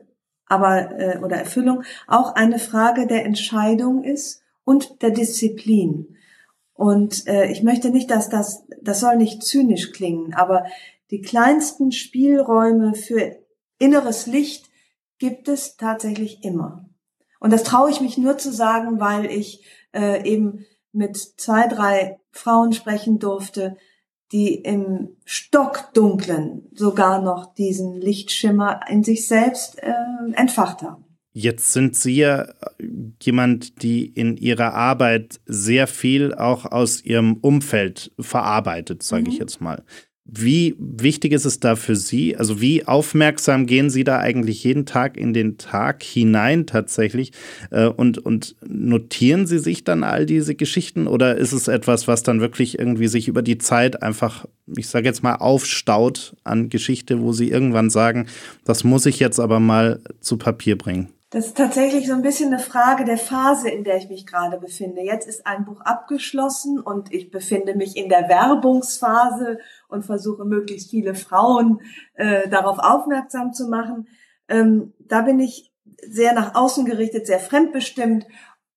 aber 0.48 0.98
äh, 0.98 1.18
oder 1.18 1.36
Erfüllung 1.36 1.82
auch 2.06 2.34
eine 2.34 2.58
Frage 2.58 3.06
der 3.06 3.24
Entscheidung 3.24 4.04
ist 4.04 4.42
und 4.64 5.02
der 5.02 5.10
Disziplin. 5.10 6.16
Und 6.74 7.26
äh, 7.26 7.50
ich 7.50 7.62
möchte 7.62 7.90
nicht, 7.90 8.10
dass 8.10 8.28
das, 8.28 8.64
das 8.80 9.00
soll 9.00 9.16
nicht 9.16 9.42
zynisch 9.42 9.92
klingen, 9.92 10.34
aber 10.34 10.66
die 11.10 11.20
kleinsten 11.20 11.90
Spielräume 11.90 12.94
für 12.94 13.36
inneres 13.78 14.26
Licht 14.26 14.66
gibt 15.18 15.48
es 15.48 15.76
tatsächlich 15.76 16.44
immer. 16.44 16.88
Und 17.40 17.52
das 17.52 17.62
traue 17.62 17.90
ich 17.90 18.00
mich 18.00 18.18
nur 18.18 18.38
zu 18.38 18.52
sagen, 18.52 19.00
weil 19.00 19.26
ich 19.26 19.64
äh, 19.92 20.28
eben 20.28 20.66
mit 20.92 21.16
zwei, 21.16 21.66
drei 21.66 22.20
Frauen 22.30 22.72
sprechen 22.72 23.18
durfte, 23.18 23.76
die 24.32 24.56
im 24.56 25.16
Stockdunklen 25.24 26.68
sogar 26.74 27.22
noch 27.22 27.54
diesen 27.54 28.00
Lichtschimmer 28.00 28.80
in 28.88 29.02
sich 29.02 29.26
selbst 29.26 29.82
äh, 29.82 29.92
entfacht 30.34 30.82
haben. 30.82 31.04
Jetzt 31.32 31.72
sind 31.72 31.94
Sie 31.94 32.16
ja 32.16 32.48
jemand, 33.22 33.82
die 33.82 34.06
in 34.06 34.36
ihrer 34.36 34.74
Arbeit 34.74 35.40
sehr 35.46 35.86
viel 35.86 36.34
auch 36.34 36.64
aus 36.64 37.04
ihrem 37.04 37.34
Umfeld 37.36 38.10
verarbeitet, 38.18 39.02
sage 39.02 39.24
mhm. 39.24 39.28
ich 39.28 39.38
jetzt 39.38 39.60
mal. 39.60 39.84
Wie 40.30 40.76
wichtig 40.78 41.32
ist 41.32 41.46
es 41.46 41.58
da 41.58 41.74
für 41.74 41.96
Sie? 41.96 42.36
Also 42.36 42.60
wie 42.60 42.86
aufmerksam 42.86 43.64
gehen 43.64 43.88
Sie 43.88 44.04
da 44.04 44.18
eigentlich 44.18 44.62
jeden 44.62 44.84
Tag 44.84 45.16
in 45.16 45.32
den 45.32 45.56
Tag 45.56 46.02
hinein 46.02 46.66
tatsächlich? 46.66 47.32
Äh, 47.70 47.86
und, 47.86 48.18
und 48.18 48.54
notieren 48.62 49.46
Sie 49.46 49.58
sich 49.58 49.84
dann 49.84 50.04
all 50.04 50.26
diese 50.26 50.54
Geschichten 50.54 51.06
oder 51.06 51.38
ist 51.38 51.52
es 51.52 51.66
etwas, 51.66 52.08
was 52.08 52.24
dann 52.24 52.42
wirklich 52.42 52.78
irgendwie 52.78 53.08
sich 53.08 53.26
über 53.26 53.40
die 53.40 53.56
Zeit 53.56 54.02
einfach, 54.02 54.44
ich 54.76 54.88
sage 54.88 55.06
jetzt 55.06 55.22
mal, 55.22 55.36
aufstaut 55.36 56.36
an 56.44 56.68
Geschichte, 56.68 57.22
wo 57.22 57.32
Sie 57.32 57.48
irgendwann 57.48 57.88
sagen, 57.88 58.26
das 58.66 58.84
muss 58.84 59.06
ich 59.06 59.20
jetzt 59.20 59.40
aber 59.40 59.60
mal 59.60 60.00
zu 60.20 60.36
Papier 60.36 60.76
bringen? 60.76 61.08
Das 61.30 61.48
ist 61.48 61.58
tatsächlich 61.58 62.06
so 62.06 62.14
ein 62.14 62.22
bisschen 62.22 62.54
eine 62.54 62.58
Frage 62.58 63.04
der 63.04 63.18
Phase, 63.18 63.68
in 63.68 63.84
der 63.84 63.98
ich 63.98 64.08
mich 64.08 64.26
gerade 64.26 64.58
befinde. 64.58 65.02
Jetzt 65.02 65.28
ist 65.28 65.46
ein 65.46 65.66
Buch 65.66 65.82
abgeschlossen 65.82 66.80
und 66.80 67.12
ich 67.12 67.30
befinde 67.30 67.74
mich 67.74 67.98
in 67.98 68.08
der 68.08 68.30
Werbungsphase 68.30 69.58
und 69.88 70.06
versuche 70.06 70.46
möglichst 70.46 70.88
viele 70.88 71.14
Frauen 71.14 71.82
äh, 72.14 72.48
darauf 72.48 72.78
aufmerksam 72.78 73.52
zu 73.52 73.68
machen. 73.68 74.08
Ähm, 74.48 74.94
da 75.00 75.20
bin 75.20 75.38
ich 75.38 75.70
sehr 76.00 76.32
nach 76.32 76.54
außen 76.54 76.86
gerichtet, 76.86 77.26
sehr 77.26 77.40
fremdbestimmt 77.40 78.26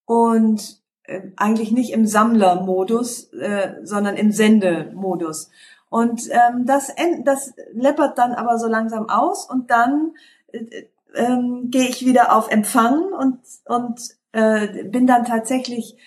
und 0.04 0.82
äh, 1.04 1.22
eigentlich 1.38 1.72
nicht 1.72 1.94
im 1.94 2.06
Sammlermodus, 2.06 3.32
äh, 3.32 3.76
sondern 3.84 4.18
im 4.18 4.34
Sendemodus. 4.34 5.52
Und 5.90 6.30
ähm, 6.32 6.66
das, 6.66 6.94
das 7.24 7.54
läppert 7.72 8.18
dann 8.18 8.34
aber 8.34 8.58
so 8.58 8.68
langsam 8.68 9.08
aus 9.08 9.50
und 9.50 9.72
dann 9.72 10.16
äh, 10.52 10.88
ähm, 11.16 11.70
gehe 11.70 11.88
ich 11.88 12.06
wieder 12.06 12.36
auf 12.36 12.50
Empfang 12.50 13.12
und, 13.14 13.40
und 13.66 14.00
äh, 14.32 14.84
bin 14.86 15.08
dann 15.08 15.26
tatsächlich 15.26 15.98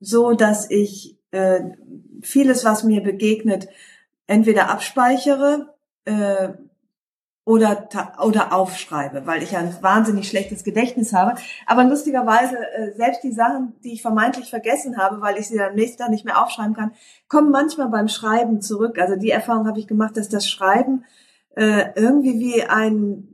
so, 0.00 0.32
dass 0.32 0.70
ich 0.70 1.16
äh, 1.30 1.60
vieles, 2.20 2.64
was 2.64 2.84
mir 2.84 3.02
begegnet, 3.02 3.68
entweder 4.26 4.68
abspeichere 4.70 5.74
äh, 6.04 6.50
oder 7.44 7.88
oder 8.22 8.52
aufschreibe, 8.52 9.26
weil 9.26 9.42
ich 9.42 9.56
ein 9.56 9.76
wahnsinnig 9.80 10.28
schlechtes 10.28 10.62
Gedächtnis 10.62 11.12
habe. 11.12 11.34
Aber 11.66 11.82
lustigerweise 11.84 12.56
äh, 12.56 12.92
selbst 12.94 13.24
die 13.24 13.32
Sachen, 13.32 13.74
die 13.82 13.94
ich 13.94 14.02
vermeintlich 14.02 14.48
vergessen 14.50 14.96
habe, 14.96 15.20
weil 15.20 15.38
ich 15.38 15.48
sie 15.48 15.56
dann 15.56 15.74
nächsten 15.74 15.98
Tag 15.98 16.10
nicht 16.10 16.24
mehr 16.24 16.40
aufschreiben 16.40 16.74
kann, 16.74 16.92
kommen 17.28 17.50
manchmal 17.50 17.88
beim 17.88 18.08
Schreiben 18.08 18.60
zurück. 18.60 18.98
Also 18.98 19.16
die 19.16 19.30
Erfahrung 19.30 19.66
habe 19.66 19.80
ich 19.80 19.88
gemacht, 19.88 20.16
dass 20.16 20.28
das 20.28 20.48
Schreiben 20.48 21.04
äh, 21.56 21.90
irgendwie 21.96 22.38
wie 22.38 22.62
ein 22.62 23.28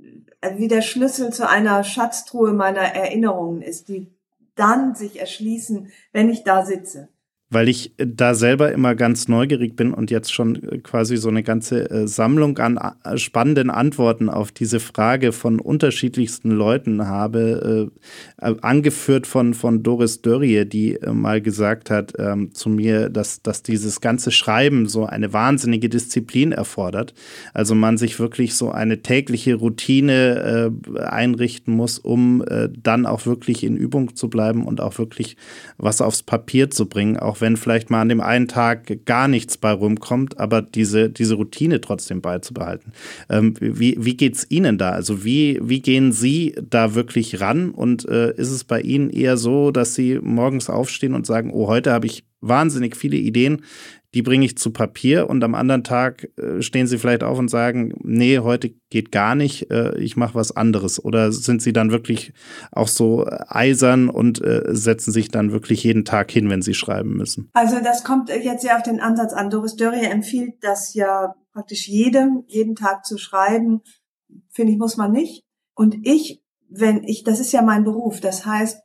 wie 0.56 0.68
der 0.68 0.82
Schlüssel 0.82 1.32
zu 1.32 1.48
einer 1.48 1.82
Schatztruhe 1.84 2.52
meiner 2.52 2.80
Erinnerungen 2.80 3.62
ist, 3.62 3.88
die 3.88 4.14
dann 4.54 4.94
sich 4.94 5.20
erschließen, 5.20 5.90
wenn 6.12 6.30
ich 6.30 6.44
da 6.44 6.64
sitze 6.64 7.08
weil 7.50 7.68
ich 7.68 7.92
da 7.96 8.34
selber 8.34 8.72
immer 8.72 8.94
ganz 8.94 9.26
neugierig 9.26 9.74
bin 9.74 9.94
und 9.94 10.10
jetzt 10.10 10.32
schon 10.32 10.62
äh, 10.62 10.78
quasi 10.78 11.16
so 11.16 11.28
eine 11.28 11.42
ganze 11.42 11.90
äh, 11.90 12.06
Sammlung 12.06 12.58
an 12.58 12.78
äh, 13.04 13.16
spannenden 13.16 13.70
Antworten 13.70 14.28
auf 14.28 14.52
diese 14.52 14.80
Frage 14.80 15.32
von 15.32 15.58
unterschiedlichsten 15.58 16.50
Leuten 16.50 17.06
habe, 17.06 17.90
äh, 18.40 18.54
angeführt 18.60 19.26
von, 19.26 19.54
von 19.54 19.82
Doris 19.82 20.20
Dörrie, 20.20 20.66
die 20.66 20.96
äh, 20.96 21.10
mal 21.12 21.40
gesagt 21.40 21.90
hat 21.90 22.12
ähm, 22.18 22.52
zu 22.52 22.68
mir, 22.68 23.08
dass, 23.08 23.40
dass 23.42 23.62
dieses 23.62 24.02
ganze 24.02 24.30
Schreiben 24.30 24.86
so 24.86 25.06
eine 25.06 25.32
wahnsinnige 25.32 25.88
Disziplin 25.88 26.52
erfordert. 26.52 27.14
Also 27.54 27.74
man 27.74 27.96
sich 27.96 28.18
wirklich 28.20 28.54
so 28.56 28.70
eine 28.70 29.00
tägliche 29.00 29.54
Routine 29.54 30.70
äh, 30.96 31.00
einrichten 31.00 31.74
muss, 31.74 31.98
um 31.98 32.44
dann 32.82 33.06
auch 33.06 33.26
wirklich 33.26 33.64
in 33.64 33.76
Übung 33.76 34.14
zu 34.14 34.28
bleiben 34.28 34.64
und 34.64 34.80
auch 34.80 34.98
wirklich 34.98 35.36
was 35.76 36.00
aufs 36.00 36.22
Papier 36.22 36.70
zu 36.70 36.86
bringen, 36.86 37.16
auch 37.16 37.37
auch 37.38 37.40
wenn 37.40 37.56
vielleicht 37.56 37.90
mal 37.90 38.00
an 38.00 38.08
dem 38.08 38.20
einen 38.20 38.48
Tag 38.48 39.04
gar 39.04 39.28
nichts 39.28 39.56
bei 39.56 39.70
rumkommt, 39.70 40.38
aber 40.38 40.62
diese, 40.62 41.10
diese 41.10 41.34
Routine 41.34 41.80
trotzdem 41.80 42.20
beizubehalten. 42.20 42.92
Ähm, 43.28 43.54
wie 43.60 43.96
wie 43.98 44.16
geht 44.16 44.36
es 44.36 44.50
Ihnen 44.50 44.78
da? 44.78 44.90
Also 44.90 45.24
wie, 45.24 45.58
wie 45.62 45.80
gehen 45.80 46.12
Sie 46.12 46.54
da 46.60 46.94
wirklich 46.94 47.40
ran? 47.40 47.70
Und 47.70 48.08
äh, 48.08 48.34
ist 48.34 48.50
es 48.50 48.64
bei 48.64 48.80
Ihnen 48.80 49.10
eher 49.10 49.36
so, 49.36 49.70
dass 49.70 49.94
Sie 49.94 50.18
morgens 50.20 50.68
aufstehen 50.68 51.14
und 51.14 51.26
sagen, 51.26 51.50
oh, 51.52 51.68
heute 51.68 51.92
habe 51.92 52.06
ich 52.06 52.24
wahnsinnig 52.40 52.96
viele 52.96 53.16
Ideen, 53.16 53.62
die 54.14 54.22
bringe 54.22 54.46
ich 54.46 54.56
zu 54.56 54.72
Papier 54.72 55.28
und 55.28 55.44
am 55.44 55.54
anderen 55.54 55.84
Tag 55.84 56.28
äh, 56.38 56.62
stehen 56.62 56.86
sie 56.86 56.98
vielleicht 56.98 57.22
auf 57.22 57.38
und 57.38 57.48
sagen, 57.48 57.92
nee, 58.02 58.38
heute 58.38 58.70
geht 58.88 59.12
gar 59.12 59.34
nicht, 59.34 59.70
äh, 59.70 59.98
ich 59.98 60.16
mache 60.16 60.34
was 60.34 60.56
anderes. 60.56 61.04
Oder 61.04 61.30
sind 61.30 61.60
sie 61.60 61.74
dann 61.74 61.90
wirklich 61.90 62.32
auch 62.72 62.88
so 62.88 63.26
eisern 63.48 64.08
und 64.08 64.42
äh, 64.42 64.62
setzen 64.68 65.12
sich 65.12 65.28
dann 65.28 65.52
wirklich 65.52 65.84
jeden 65.84 66.06
Tag 66.06 66.30
hin, 66.30 66.48
wenn 66.48 66.62
sie 66.62 66.72
schreiben 66.72 67.16
müssen? 67.16 67.50
Also 67.52 67.80
das 67.80 68.02
kommt 68.02 68.30
jetzt 68.30 68.64
ja 68.64 68.76
auf 68.76 68.82
den 68.82 69.00
Ansatz 69.00 69.34
an. 69.34 69.50
Doris 69.50 69.76
Dörrie 69.76 70.06
empfiehlt 70.06 70.54
das 70.62 70.94
ja 70.94 71.34
praktisch 71.52 71.86
jedem, 71.86 72.44
jeden 72.46 72.76
Tag 72.76 73.04
zu 73.04 73.18
schreiben. 73.18 73.82
Finde 74.50 74.72
ich, 74.72 74.78
muss 74.78 74.96
man 74.96 75.12
nicht. 75.12 75.44
Und 75.74 75.96
ich, 76.04 76.42
wenn 76.70 77.04
ich, 77.04 77.24
das 77.24 77.40
ist 77.40 77.52
ja 77.52 77.60
mein 77.60 77.84
Beruf, 77.84 78.20
das 78.20 78.46
heißt, 78.46 78.80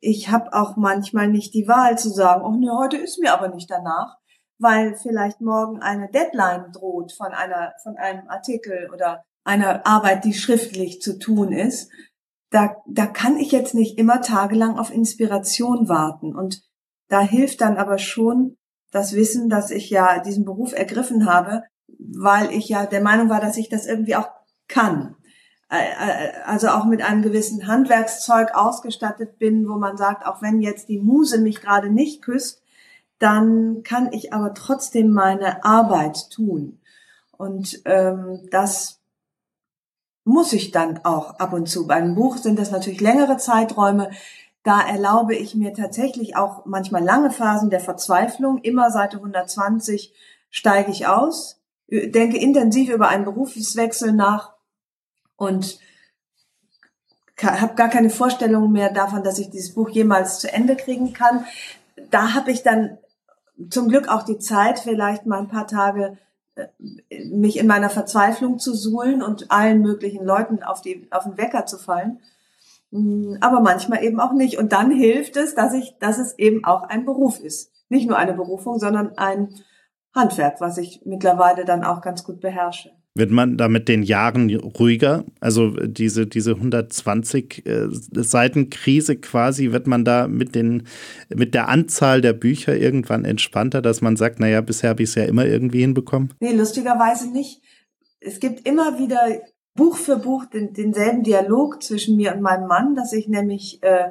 ich 0.00 0.28
habe 0.28 0.52
auch 0.52 0.76
manchmal 0.76 1.28
nicht 1.28 1.54
die 1.54 1.68
Wahl 1.68 1.96
zu 1.96 2.10
sagen, 2.10 2.42
oh 2.44 2.58
ne, 2.58 2.76
heute 2.76 2.96
ist 2.96 3.20
mir 3.20 3.32
aber 3.32 3.48
nicht 3.54 3.70
danach 3.70 4.16
weil 4.58 4.96
vielleicht 4.96 5.40
morgen 5.40 5.80
eine 5.80 6.10
Deadline 6.10 6.72
droht 6.72 7.12
von 7.12 7.32
einer, 7.32 7.72
von 7.82 7.96
einem 7.96 8.28
Artikel 8.28 8.90
oder 8.92 9.24
einer 9.44 9.86
Arbeit, 9.86 10.24
die 10.24 10.34
schriftlich 10.34 11.00
zu 11.00 11.18
tun 11.18 11.52
ist. 11.52 11.90
Da, 12.50 12.76
da 12.86 13.06
kann 13.06 13.36
ich 13.36 13.52
jetzt 13.52 13.74
nicht 13.74 13.98
immer 13.98 14.20
tagelang 14.20 14.78
auf 14.78 14.92
Inspiration 14.92 15.88
warten. 15.88 16.34
Und 16.34 16.62
da 17.08 17.20
hilft 17.20 17.60
dann 17.60 17.76
aber 17.76 17.98
schon 17.98 18.56
das 18.90 19.14
Wissen, 19.14 19.48
dass 19.48 19.70
ich 19.70 19.90
ja 19.90 20.20
diesen 20.20 20.44
Beruf 20.44 20.72
ergriffen 20.72 21.26
habe, 21.26 21.62
weil 21.98 22.50
ich 22.52 22.68
ja 22.68 22.86
der 22.86 23.02
Meinung 23.02 23.28
war, 23.28 23.40
dass 23.40 23.56
ich 23.56 23.68
das 23.68 23.86
irgendwie 23.86 24.16
auch 24.16 24.28
kann. 24.68 25.16
Also 25.68 26.68
auch 26.68 26.84
mit 26.84 27.02
einem 27.02 27.22
gewissen 27.22 27.66
Handwerkszeug 27.66 28.54
ausgestattet 28.54 29.38
bin, 29.38 29.68
wo 29.68 29.76
man 29.76 29.96
sagt, 29.96 30.24
auch 30.24 30.40
wenn 30.40 30.60
jetzt 30.60 30.88
die 30.88 31.00
Muse 31.00 31.40
mich 31.40 31.60
gerade 31.60 31.90
nicht 31.90 32.22
küsst, 32.22 32.62
dann 33.18 33.82
kann 33.82 34.12
ich 34.12 34.32
aber 34.32 34.54
trotzdem 34.54 35.10
meine 35.10 35.64
Arbeit 35.64 36.30
tun. 36.30 36.80
Und 37.36 37.80
ähm, 37.84 38.48
das 38.50 39.00
muss 40.24 40.52
ich 40.52 40.70
dann 40.70 41.04
auch 41.04 41.38
ab 41.38 41.52
und 41.52 41.68
zu. 41.68 41.86
Bei 41.86 41.94
einem 41.94 42.14
Buch 42.14 42.36
sind 42.36 42.58
das 42.58 42.70
natürlich 42.70 43.00
längere 43.00 43.36
Zeiträume. 43.36 44.10
Da 44.64 44.80
erlaube 44.80 45.36
ich 45.36 45.54
mir 45.54 45.72
tatsächlich 45.72 46.36
auch 46.36 46.66
manchmal 46.66 47.04
lange 47.04 47.30
Phasen 47.30 47.70
der 47.70 47.80
Verzweiflung. 47.80 48.58
Immer 48.58 48.90
Seite 48.90 49.18
120 49.18 50.12
steige 50.50 50.90
ich 50.90 51.06
aus, 51.06 51.60
denke 51.88 52.38
intensiv 52.38 52.90
über 52.90 53.08
einen 53.08 53.24
Berufswechsel 53.24 54.12
nach 54.12 54.54
und 55.36 55.78
habe 57.40 57.74
gar 57.74 57.88
keine 57.88 58.10
Vorstellung 58.10 58.72
mehr 58.72 58.90
davon, 58.90 59.22
dass 59.22 59.38
ich 59.38 59.50
dieses 59.50 59.74
Buch 59.74 59.90
jemals 59.90 60.40
zu 60.40 60.52
Ende 60.52 60.74
kriegen 60.74 61.12
kann. 61.12 61.44
Da 62.10 62.34
habe 62.34 62.50
ich 62.50 62.62
dann 62.62 62.98
zum 63.70 63.88
Glück 63.88 64.08
auch 64.08 64.22
die 64.22 64.38
Zeit, 64.38 64.78
vielleicht 64.78 65.26
mal 65.26 65.38
ein 65.38 65.48
paar 65.48 65.66
Tage 65.66 66.18
äh, 66.56 67.24
mich 67.26 67.58
in 67.58 67.66
meiner 67.66 67.90
Verzweiflung 67.90 68.58
zu 68.58 68.74
suhlen 68.74 69.22
und 69.22 69.50
allen 69.50 69.80
möglichen 69.80 70.24
Leuten 70.24 70.62
auf, 70.62 70.80
die, 70.80 71.06
auf 71.10 71.24
den 71.24 71.38
Wecker 71.38 71.66
zu 71.66 71.78
fallen. 71.78 72.20
Mm, 72.90 73.36
aber 73.40 73.60
manchmal 73.60 74.02
eben 74.02 74.20
auch 74.20 74.32
nicht. 74.32 74.58
Und 74.58 74.72
dann 74.72 74.90
hilft 74.90 75.36
es, 75.36 75.54
dass 75.54 75.74
ich, 75.74 75.96
dass 75.98 76.18
es 76.18 76.38
eben 76.38 76.64
auch 76.64 76.84
ein 76.84 77.04
Beruf 77.04 77.40
ist. 77.40 77.72
Nicht 77.88 78.08
nur 78.08 78.18
eine 78.18 78.34
Berufung, 78.34 78.78
sondern 78.78 79.16
ein 79.16 79.54
Handwerk, 80.14 80.60
was 80.60 80.78
ich 80.78 81.02
mittlerweile 81.04 81.64
dann 81.64 81.84
auch 81.84 82.00
ganz 82.00 82.24
gut 82.24 82.40
beherrsche. 82.40 82.90
Wird 83.16 83.30
man 83.30 83.56
da 83.56 83.68
mit 83.68 83.88
den 83.88 84.02
Jahren 84.02 84.54
ruhiger? 84.54 85.24
Also 85.40 85.70
diese, 85.70 86.26
diese 86.26 86.50
120 86.52 87.64
äh, 87.64 87.88
Seiten 87.90 88.68
Krise 88.68 89.16
quasi, 89.16 89.72
wird 89.72 89.86
man 89.86 90.04
da 90.04 90.28
mit, 90.28 90.54
den, 90.54 90.82
mit 91.34 91.54
der 91.54 91.70
Anzahl 91.70 92.20
der 92.20 92.34
Bücher 92.34 92.76
irgendwann 92.76 93.24
entspannter, 93.24 93.80
dass 93.80 94.02
man 94.02 94.16
sagt, 94.16 94.38
naja, 94.38 94.60
bisher 94.60 94.90
habe 94.90 95.02
ich 95.02 95.08
es 95.08 95.14
ja 95.14 95.24
immer 95.24 95.46
irgendwie 95.46 95.80
hinbekommen? 95.80 96.34
Nee, 96.40 96.52
lustigerweise 96.52 97.30
nicht. 97.30 97.62
Es 98.20 98.38
gibt 98.38 98.68
immer 98.68 98.98
wieder 98.98 99.40
Buch 99.74 99.96
für 99.96 100.18
Buch 100.18 100.44
den, 100.44 100.74
denselben 100.74 101.22
Dialog 101.22 101.82
zwischen 101.82 102.16
mir 102.16 102.34
und 102.34 102.42
meinem 102.42 102.66
Mann, 102.66 102.94
dass 102.94 103.14
ich 103.14 103.28
nämlich 103.28 103.82
äh, 103.82 104.10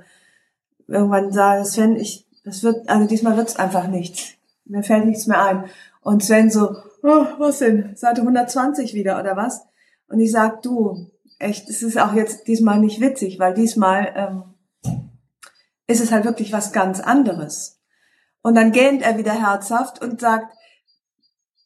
irgendwann 0.87 1.31
sage, 1.31 1.63
Sven, 1.65 1.95
ich, 1.95 2.25
das 2.43 2.63
wird, 2.63 2.89
also 2.89 3.07
diesmal 3.07 3.37
wird's 3.37 3.55
einfach 3.55 3.87
nichts. 3.87 4.33
Mir 4.65 4.81
fällt 4.81 5.05
nichts 5.05 5.27
mehr 5.27 5.43
ein. 5.43 5.65
Und 6.01 6.23
Sven 6.23 6.49
so, 6.49 6.75
oh, 7.05 7.27
was 7.37 7.59
denn? 7.59 7.95
Seite 7.95 8.21
120 8.21 8.93
wieder 8.93 9.19
oder 9.19 9.35
was? 9.35 9.65
Und 10.07 10.19
ich 10.19 10.31
sag, 10.31 10.61
du, 10.61 11.11
echt, 11.39 11.69
es 11.69 11.83
ist 11.83 11.97
auch 11.97 12.13
jetzt 12.13 12.47
diesmal 12.47 12.79
nicht 12.79 13.01
witzig, 13.01 13.39
weil 13.39 13.53
diesmal 13.53 14.13
ähm, 14.15 14.43
ist 15.87 16.01
es 16.01 16.11
halt 16.11 16.25
wirklich 16.25 16.51
was 16.51 16.71
ganz 16.71 16.99
anderes. 16.99 17.81
Und 18.41 18.55
dann 18.55 18.71
gähnt 18.71 19.01
er 19.01 19.17
wieder 19.17 19.33
herzhaft 19.33 20.01
und 20.01 20.19
sagt, 20.19 20.55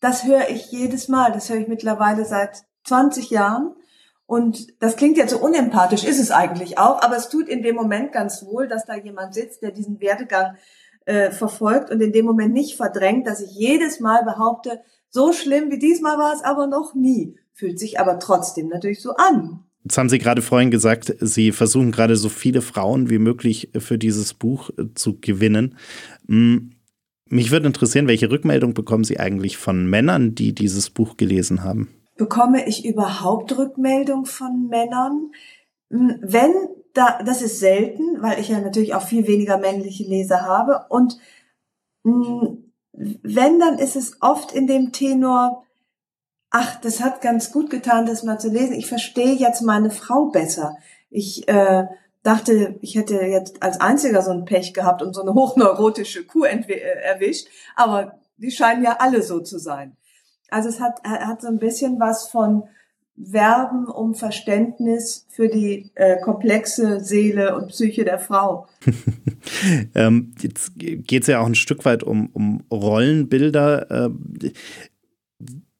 das 0.01 0.25
höre 0.25 0.49
ich 0.49 0.71
jedes 0.71 1.07
Mal, 1.07 1.31
das 1.31 1.49
höre 1.49 1.57
ich 1.57 1.67
mittlerweile 1.67 2.25
seit 2.25 2.63
20 2.85 3.29
Jahren. 3.29 3.75
Und 4.25 4.81
das 4.81 4.95
klingt 4.95 5.17
jetzt 5.17 5.31
so 5.31 5.39
unempathisch, 5.39 6.03
ist 6.03 6.19
es 6.19 6.31
eigentlich 6.31 6.77
auch, 6.77 7.01
aber 7.01 7.17
es 7.17 7.29
tut 7.29 7.49
in 7.49 7.63
dem 7.63 7.75
Moment 7.75 8.11
ganz 8.11 8.45
wohl, 8.45 8.67
dass 8.67 8.85
da 8.85 8.95
jemand 8.95 9.33
sitzt, 9.33 9.61
der 9.63 9.71
diesen 9.71 9.99
Werdegang 9.99 10.55
äh, 11.05 11.31
verfolgt 11.31 11.89
und 11.89 11.99
in 11.99 12.13
dem 12.13 12.25
Moment 12.25 12.53
nicht 12.53 12.77
verdrängt, 12.77 13.25
dass 13.25 13.41
ich 13.41 13.51
jedes 13.51 13.99
Mal 13.99 14.23
behaupte, 14.23 14.81
so 15.09 15.33
schlimm 15.33 15.71
wie 15.71 15.79
diesmal 15.79 16.17
war 16.17 16.33
es 16.33 16.43
aber 16.43 16.67
noch 16.67 16.93
nie. 16.93 17.35
Fühlt 17.53 17.79
sich 17.79 17.99
aber 17.99 18.19
trotzdem 18.19 18.69
natürlich 18.69 19.01
so 19.01 19.11
an. 19.15 19.63
Jetzt 19.83 19.97
haben 19.97 20.09
Sie 20.09 20.19
gerade 20.19 20.41
vorhin 20.41 20.71
gesagt, 20.71 21.15
Sie 21.19 21.51
versuchen 21.51 21.91
gerade 21.91 22.15
so 22.15 22.29
viele 22.29 22.61
Frauen 22.61 23.09
wie 23.09 23.17
möglich 23.17 23.71
für 23.77 23.97
dieses 23.97 24.33
Buch 24.33 24.69
äh, 24.77 24.93
zu 24.93 25.19
gewinnen. 25.19 25.77
Hm, 26.27 26.71
mich 27.25 27.51
würde 27.51 27.67
interessieren, 27.67 28.07
welche 28.07 28.29
Rückmeldung 28.29 28.73
bekommen 28.73 29.03
Sie 29.03 29.19
eigentlich 29.19 29.57
von 29.57 29.89
Männern, 29.89 30.35
die 30.35 30.53
dieses 30.53 30.89
Buch 30.89 31.15
gelesen 31.15 31.63
haben? 31.63 31.89
Bekomme 32.17 32.67
ich 32.67 32.85
überhaupt 32.85 33.57
Rückmeldung 33.57 34.25
von 34.25 34.67
Männern? 34.67 35.31
Hm, 35.89 36.19
wenn, 36.21 36.51
da, 36.93 37.21
das 37.23 37.41
ist 37.41 37.59
selten, 37.59 38.21
weil 38.21 38.39
ich 38.39 38.49
ja 38.49 38.59
natürlich 38.59 38.93
auch 38.93 39.03
viel 39.03 39.27
weniger 39.27 39.57
männliche 39.57 40.03
Leser 40.03 40.41
habe. 40.41 40.85
Und 40.89 41.17
hm, 42.03 42.68
wenn, 42.99 43.59
dann 43.59 43.79
ist 43.79 43.95
es 43.95 44.21
oft 44.21 44.51
in 44.51 44.67
dem 44.67 44.91
Tenor, 44.91 45.63
ach, 46.49 46.79
das 46.81 47.01
hat 47.01 47.21
ganz 47.21 47.51
gut 47.51 47.69
getan, 47.69 48.05
das 48.05 48.23
mal 48.23 48.39
zu 48.39 48.49
lesen. 48.49 48.73
Ich 48.73 48.87
verstehe 48.87 49.33
jetzt 49.33 49.61
meine 49.61 49.89
Frau 49.89 50.25
besser. 50.25 50.77
Ich 51.09 51.47
äh, 51.47 51.85
dachte, 52.23 52.75
ich 52.81 52.95
hätte 52.95 53.21
jetzt 53.21 53.63
als 53.63 53.79
einziger 53.79 54.21
so 54.21 54.31
ein 54.31 54.43
Pech 54.43 54.73
gehabt 54.73 55.01
und 55.01 55.13
so 55.13 55.21
eine 55.21 55.33
hochneurotische 55.35 56.25
Kuh 56.25 56.43
äh, 56.43 56.79
erwischt, 57.03 57.47
aber 57.75 58.19
die 58.37 58.51
scheinen 58.51 58.83
ja 58.83 58.97
alle 58.99 59.21
so 59.21 59.39
zu 59.39 59.59
sein. 59.59 59.95
Also 60.49 60.67
es 60.67 60.81
hat, 60.81 61.01
hat 61.03 61.41
so 61.41 61.47
ein 61.47 61.59
bisschen 61.59 61.99
was 61.99 62.27
von 62.27 62.63
werben 63.19 63.85
um 63.85 64.15
Verständnis 64.15 65.25
für 65.29 65.49
die 65.49 65.91
äh, 65.95 66.19
komplexe 66.21 67.01
Seele 67.01 67.55
und 67.55 67.67
Psyche 67.67 68.05
der 68.05 68.17
Frau. 68.17 68.67
ähm, 69.95 70.31
jetzt 70.39 70.71
geht 70.77 71.23
es 71.23 71.27
ja 71.27 71.41
auch 71.41 71.45
ein 71.45 71.55
Stück 71.55 71.83
weit 71.85 72.01
um, 72.01 72.27
um 72.27 72.63
Rollenbilder. 72.71 74.07
Äh, 74.07 74.09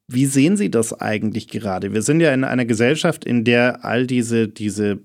wie 0.07 0.25
sehen 0.25 0.57
Sie 0.57 0.69
das 0.69 0.99
eigentlich 0.99 1.47
gerade? 1.47 1.93
Wir 1.93 2.01
sind 2.01 2.19
ja 2.19 2.33
in 2.33 2.43
einer 2.43 2.65
Gesellschaft, 2.65 3.23
in 3.23 3.45
der 3.45 3.85
all 3.85 4.05
diese, 4.05 4.47
diese 4.47 4.99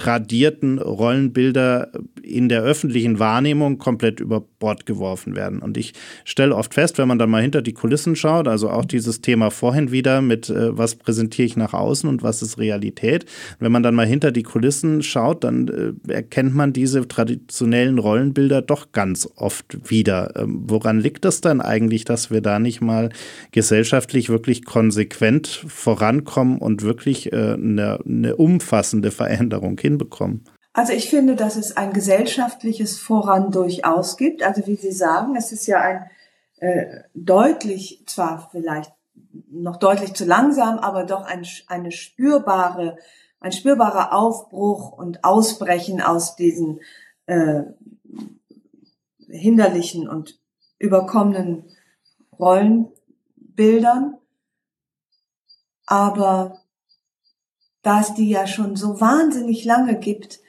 tradierten 0.00 0.78
Rollenbilder 0.78 1.92
in 2.22 2.48
der 2.48 2.62
öffentlichen 2.62 3.18
Wahrnehmung 3.18 3.76
komplett 3.76 4.18
über 4.18 4.40
Bord 4.40 4.86
geworfen 4.86 5.36
werden. 5.36 5.58
Und 5.58 5.76
ich 5.76 5.92
stelle 6.24 6.56
oft 6.56 6.72
fest, 6.72 6.96
wenn 6.96 7.06
man 7.06 7.18
dann 7.18 7.28
mal 7.28 7.42
hinter 7.42 7.60
die 7.60 7.74
Kulissen 7.74 8.16
schaut, 8.16 8.48
also 8.48 8.70
auch 8.70 8.86
dieses 8.86 9.20
Thema 9.20 9.50
vorhin 9.50 9.92
wieder 9.92 10.22
mit, 10.22 10.48
äh, 10.48 10.76
was 10.76 10.94
präsentiere 10.94 11.44
ich 11.44 11.56
nach 11.58 11.74
außen 11.74 12.08
und 12.08 12.22
was 12.22 12.40
ist 12.40 12.56
Realität. 12.56 13.26
Wenn 13.58 13.72
man 13.72 13.82
dann 13.82 13.94
mal 13.94 14.06
hinter 14.06 14.32
die 14.32 14.42
Kulissen 14.42 15.02
schaut, 15.02 15.44
dann 15.44 15.68
äh, 16.08 16.12
erkennt 16.12 16.54
man 16.54 16.72
diese 16.72 17.06
traditionellen 17.06 17.98
Rollenbilder 17.98 18.62
doch 18.62 18.92
ganz 18.92 19.28
oft 19.36 19.90
wieder. 19.90 20.32
Ähm, 20.34 20.62
woran 20.66 20.98
liegt 20.98 21.26
das 21.26 21.42
dann 21.42 21.60
eigentlich, 21.60 22.06
dass 22.06 22.30
wir 22.30 22.40
da 22.40 22.58
nicht 22.58 22.80
mal 22.80 23.10
gesellschaftlich 23.52 24.30
wirklich 24.30 24.64
konsequent 24.64 25.62
vorankommen 25.68 26.56
und 26.56 26.80
wirklich 26.80 27.34
äh, 27.34 27.52
eine, 27.52 27.98
eine 28.06 28.36
umfassende 28.36 29.10
Veränderung 29.10 29.76
hinbekommen? 29.90 30.44
Also 30.72 30.92
ich 30.92 31.10
finde, 31.10 31.36
dass 31.36 31.56
es 31.56 31.76
ein 31.76 31.92
gesellschaftliches 31.92 32.98
Voran 32.98 33.50
durchaus 33.50 34.16
gibt. 34.16 34.42
Also 34.42 34.66
wie 34.66 34.76
Sie 34.76 34.92
sagen, 34.92 35.36
es 35.36 35.52
ist 35.52 35.66
ja 35.66 35.80
ein 35.80 36.10
äh, 36.60 37.02
deutlich, 37.14 38.04
zwar 38.06 38.48
vielleicht 38.50 38.92
noch 39.50 39.76
deutlich 39.76 40.14
zu 40.14 40.24
langsam, 40.24 40.78
aber 40.78 41.04
doch 41.04 41.24
ein, 41.24 41.44
eine 41.66 41.90
spürbare, 41.90 42.96
ein 43.40 43.52
spürbarer 43.52 44.14
Aufbruch 44.14 44.92
und 44.92 45.24
Ausbrechen 45.24 46.00
aus 46.00 46.36
diesen 46.36 46.80
äh, 47.26 47.62
hinderlichen 49.28 50.08
und 50.08 50.38
überkommenen 50.78 51.64
Rollenbildern. 52.38 54.18
Aber 55.86 56.60
da 57.82 58.00
es 58.00 58.14
die 58.14 58.28
ja 58.28 58.46
schon 58.46 58.76
so 58.76 59.00
wahnsinnig 59.00 59.64
lange 59.64 59.98
gibt, 59.98 60.40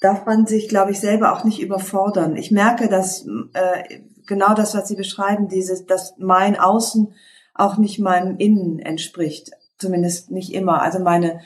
darf 0.00 0.26
man 0.26 0.46
sich, 0.46 0.68
glaube 0.68 0.90
ich, 0.90 1.00
selber 1.00 1.32
auch 1.32 1.44
nicht 1.44 1.60
überfordern. 1.60 2.36
Ich 2.36 2.50
merke, 2.50 2.88
dass 2.88 3.26
äh, 3.54 4.00
genau 4.26 4.54
das, 4.54 4.74
was 4.74 4.88
Sie 4.88 4.96
beschreiben, 4.96 5.48
dieses, 5.48 5.86
dass 5.86 6.14
mein 6.18 6.58
Außen 6.58 7.14
auch 7.54 7.76
nicht 7.78 7.98
meinem 7.98 8.36
Innen 8.38 8.78
entspricht. 8.78 9.50
Zumindest 9.78 10.30
nicht 10.30 10.52
immer. 10.52 10.82
Also 10.82 10.98
meine 10.98 11.40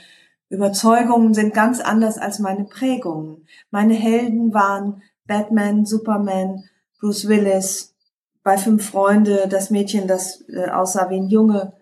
Überzeugungen 0.49 1.35
sind 1.35 1.55
ganz 1.55 1.81
anders 1.81 2.19
als 2.19 2.39
meine 2.39 2.65
Prägungen. 2.65 3.47
Meine 3.71 3.95
Helden 3.95 4.55
waren 4.55 5.03
Batman, 5.27 5.85
Superman, 5.85 6.65
Bruce 7.01 7.29
Willis, 7.29 7.95
bei 8.43 8.57
Fünf 8.57 8.89
Freunde, 8.89 9.49
das 9.49 9.71
Mädchen, 9.71 10.07
das 10.07 10.45
äh, 10.49 10.71
aussah 10.71 11.11
wie 11.11 11.17
ein 11.17 11.29
Junge. 11.29 11.73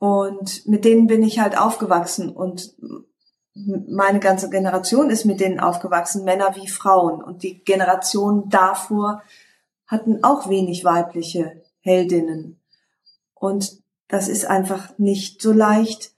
Und 0.00 0.66
mit 0.66 0.86
denen 0.86 1.08
bin 1.08 1.22
ich 1.22 1.40
halt 1.40 1.58
aufgewachsen 1.58 2.30
und 2.30 2.74
meine 3.54 4.18
ganze 4.18 4.48
Generation 4.48 5.10
ist 5.10 5.26
mit 5.26 5.40
denen 5.40 5.60
aufgewachsen, 5.60 6.24
Männer 6.24 6.56
wie 6.56 6.68
Frauen. 6.68 7.22
Und 7.22 7.42
die 7.42 7.62
Generation 7.64 8.48
davor 8.48 9.22
hatten 9.86 10.24
auch 10.24 10.48
wenig 10.48 10.84
weibliche 10.84 11.62
Heldinnen. 11.80 12.58
Und 13.34 13.82
das 14.08 14.28
ist 14.28 14.46
einfach 14.46 14.96
nicht 14.96 15.42
so 15.42 15.52
leicht 15.52 16.12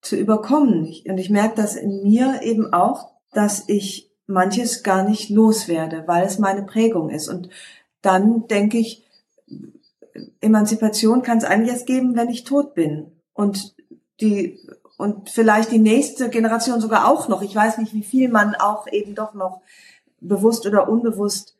zu 0.00 0.16
überkommen. 0.16 0.90
Und 1.06 1.18
ich 1.18 1.28
merke 1.28 1.56
das 1.56 1.76
in 1.76 2.02
mir 2.02 2.40
eben 2.42 2.72
auch, 2.72 3.12
dass 3.32 3.68
ich 3.68 4.10
manches 4.26 4.82
gar 4.82 5.06
nicht 5.06 5.28
loswerde, 5.28 6.04
weil 6.06 6.24
es 6.24 6.38
meine 6.38 6.62
Prägung 6.62 7.10
ist. 7.10 7.28
Und 7.28 7.50
dann 8.00 8.46
denke 8.46 8.78
ich, 8.78 9.04
Emanzipation 10.40 11.22
kann 11.22 11.38
es 11.38 11.44
eigentlich 11.44 11.72
erst 11.72 11.86
geben, 11.86 12.16
wenn 12.16 12.28
ich 12.28 12.44
tot 12.44 12.74
bin. 12.74 13.12
Und 13.32 13.74
die 14.20 14.58
und 15.00 15.30
vielleicht 15.30 15.72
die 15.72 15.78
nächste 15.78 16.28
Generation 16.28 16.78
sogar 16.80 17.08
auch 17.08 17.26
noch. 17.28 17.40
Ich 17.40 17.54
weiß 17.54 17.78
nicht, 17.78 17.94
wie 17.94 18.02
viel 18.02 18.28
man 18.28 18.54
auch 18.54 18.86
eben 18.86 19.14
doch 19.14 19.32
noch 19.32 19.62
bewusst 20.20 20.66
oder 20.66 20.90
unbewusst 20.90 21.56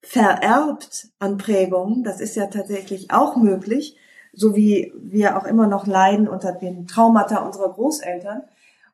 vererbt 0.00 1.08
an 1.18 1.36
Prägungen. 1.36 2.02
Das 2.02 2.18
ist 2.18 2.34
ja 2.34 2.46
tatsächlich 2.46 3.10
auch 3.10 3.36
möglich, 3.36 3.98
so 4.32 4.56
wie 4.56 4.90
wir 4.96 5.36
auch 5.36 5.44
immer 5.44 5.66
noch 5.66 5.86
leiden 5.86 6.28
unter 6.28 6.52
den 6.52 6.86
Traumata 6.86 7.44
unserer 7.44 7.74
Großeltern. 7.74 8.44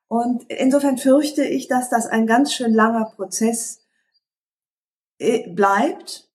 Und 0.09 0.51
insofern 0.51 0.99
fürchte 0.99 1.45
ich, 1.45 1.69
dass 1.69 1.89
das 1.89 2.07
ein 2.07 2.27
ganz 2.27 2.53
schön 2.53 2.75
langer 2.75 3.05
Prozess 3.05 3.81
äh, 5.19 5.49
bleibt 5.51 6.29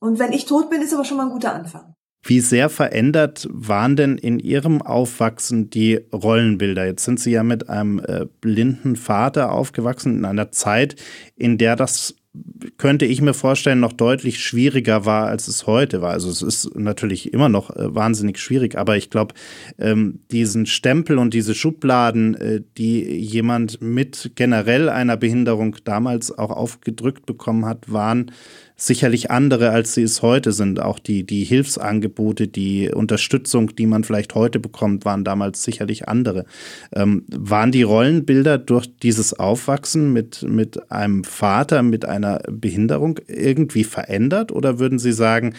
Und 0.00 0.18
wenn 0.18 0.32
ich 0.32 0.46
tot 0.46 0.70
bin, 0.70 0.80
ist 0.80 0.94
aber 0.94 1.04
schon 1.04 1.16
mal 1.16 1.26
ein 1.26 1.32
guter 1.32 1.52
Anfang. 1.52 1.94
Wie 2.28 2.40
sehr 2.40 2.68
verändert 2.68 3.48
waren 3.50 3.96
denn 3.96 4.18
in 4.18 4.38
Ihrem 4.38 4.82
Aufwachsen 4.82 5.70
die 5.70 5.98
Rollenbilder? 6.12 6.84
Jetzt 6.84 7.06
sind 7.06 7.18
Sie 7.18 7.30
ja 7.30 7.42
mit 7.42 7.70
einem 7.70 8.00
äh, 8.00 8.26
blinden 8.42 8.96
Vater 8.96 9.50
aufgewachsen 9.50 10.18
in 10.18 10.24
einer 10.26 10.52
Zeit, 10.52 10.96
in 11.36 11.56
der 11.56 11.74
das 11.74 12.16
könnte 12.76 13.06
ich 13.06 13.22
mir 13.22 13.34
vorstellen, 13.34 13.80
noch 13.80 13.94
deutlich 13.94 14.40
schwieriger 14.40 15.06
war, 15.06 15.26
als 15.26 15.48
es 15.48 15.66
heute 15.66 16.02
war. 16.02 16.10
Also 16.10 16.30
es 16.30 16.42
ist 16.42 16.76
natürlich 16.76 17.32
immer 17.32 17.48
noch 17.48 17.70
äh, 17.70 17.94
wahnsinnig 17.94 18.38
schwierig, 18.38 18.76
aber 18.76 18.96
ich 18.96 19.10
glaube, 19.10 19.34
ähm, 19.78 20.20
diesen 20.30 20.66
Stempel 20.66 21.18
und 21.18 21.34
diese 21.34 21.54
Schubladen, 21.54 22.34
äh, 22.34 22.60
die 22.76 23.02
jemand 23.02 23.80
mit 23.80 24.32
generell 24.34 24.88
einer 24.88 25.16
Behinderung 25.16 25.76
damals 25.84 26.36
auch 26.36 26.50
aufgedrückt 26.50 27.26
bekommen 27.26 27.64
hat, 27.64 27.90
waren 27.90 28.30
sicherlich 28.80 29.30
andere, 29.32 29.70
als 29.70 29.92
sie 29.94 30.04
es 30.04 30.22
heute 30.22 30.52
sind. 30.52 30.80
Auch 30.80 31.00
die, 31.00 31.24
die 31.24 31.42
Hilfsangebote, 31.42 32.46
die 32.46 32.88
Unterstützung, 32.88 33.74
die 33.74 33.86
man 33.86 34.04
vielleicht 34.04 34.36
heute 34.36 34.60
bekommt, 34.60 35.04
waren 35.04 35.24
damals 35.24 35.64
sicherlich 35.64 36.08
andere. 36.08 36.44
Ähm, 36.94 37.24
waren 37.28 37.72
die 37.72 37.82
Rollenbilder 37.82 38.56
durch 38.56 38.86
dieses 39.02 39.34
Aufwachsen 39.34 40.12
mit, 40.12 40.44
mit 40.44 40.92
einem 40.92 41.24
Vater 41.24 41.82
mit 41.82 42.04
einer 42.04 42.40
Behinderung 42.48 43.18
irgendwie 43.26 43.82
verändert? 43.82 44.52
Oder 44.52 44.78
würden 44.78 45.00
Sie 45.00 45.12
sagen, 45.12 45.54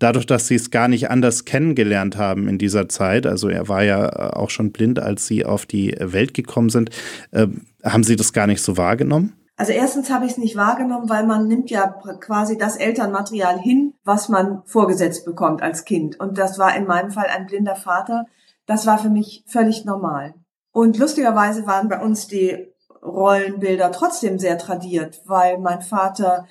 dadurch, 0.00 0.26
dass 0.26 0.48
Sie 0.48 0.56
es 0.56 0.72
gar 0.72 0.88
nicht 0.88 1.10
anders 1.10 1.44
kennengelernt 1.44 2.16
haben 2.16 2.48
in 2.48 2.58
dieser 2.58 2.88
Zeit, 2.88 3.24
also 3.24 3.48
er 3.48 3.68
war 3.68 3.84
ja 3.84 4.34
auch 4.34 4.50
schon 4.50 4.72
blind, 4.72 4.98
als 4.98 5.28
Sie 5.28 5.44
auf 5.44 5.64
die 5.64 5.94
Welt 6.00 6.34
gekommen 6.34 6.70
sind, 6.70 6.90
äh, 7.30 7.46
haben 7.84 8.02
Sie 8.02 8.16
das 8.16 8.32
gar 8.32 8.48
nicht 8.48 8.62
so 8.62 8.76
wahrgenommen? 8.76 9.32
Also 9.56 9.72
erstens 9.72 10.10
habe 10.10 10.24
ich 10.26 10.32
es 10.32 10.38
nicht 10.38 10.56
wahrgenommen, 10.56 11.08
weil 11.08 11.24
man 11.24 11.46
nimmt 11.46 11.70
ja 11.70 11.86
quasi 12.20 12.58
das 12.58 12.76
Elternmaterial 12.76 13.58
hin, 13.58 13.94
was 14.02 14.28
man 14.28 14.62
vorgesetzt 14.64 15.24
bekommt 15.24 15.62
als 15.62 15.84
Kind. 15.84 16.18
Und 16.18 16.38
das 16.38 16.58
war 16.58 16.76
in 16.76 16.86
meinem 16.86 17.12
Fall 17.12 17.26
ein 17.26 17.46
blinder 17.46 17.76
Vater. 17.76 18.26
Das 18.66 18.86
war 18.86 18.98
für 18.98 19.10
mich 19.10 19.44
völlig 19.46 19.84
normal. 19.84 20.34
Und 20.72 20.98
lustigerweise 20.98 21.66
waren 21.68 21.88
bei 21.88 22.00
uns 22.00 22.26
die 22.26 22.66
Rollenbilder 23.00 23.92
trotzdem 23.92 24.38
sehr 24.38 24.58
tradiert, 24.58 25.22
weil 25.26 25.58
mein 25.58 25.82
Vater 25.82 26.48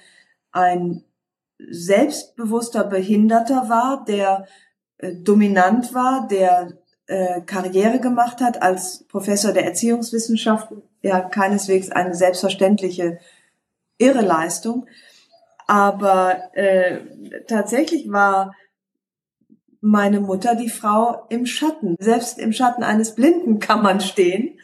ein 0.52 1.04
selbstbewusster 1.60 2.86
Behinderter 2.86 3.68
war, 3.68 4.06
der 4.06 4.46
äh, 4.98 5.14
dominant 5.16 5.94
war, 5.94 6.28
der 6.28 6.78
äh, 7.08 7.42
Karriere 7.42 8.00
gemacht 8.00 8.42
hat 8.42 8.62
als 8.62 9.04
Professor 9.06 9.52
der 9.52 9.66
Erziehungswissenschaften 9.66 10.82
ja 11.02 11.20
keineswegs 11.20 11.92
eine 11.92 12.16
selbstverständliche 12.16 13.20
irre 13.98 14.22
Leistung. 14.22 14.88
Aber 15.68 16.56
äh, 16.56 17.00
tatsächlich 17.48 18.12
war 18.12 18.54
meine 19.82 20.22
Mutter 20.22 20.56
die 20.56 20.70
Frau 20.70 21.26
im 21.30 21.46
Schatten. 21.46 21.96
Selbst 22.00 22.40
im 22.40 22.54
Schatten 22.54 22.84
eines 22.84 23.16
Blinden 23.16 23.60
kann 23.60 23.84
man 23.84 24.00
stehen. 24.00 24.58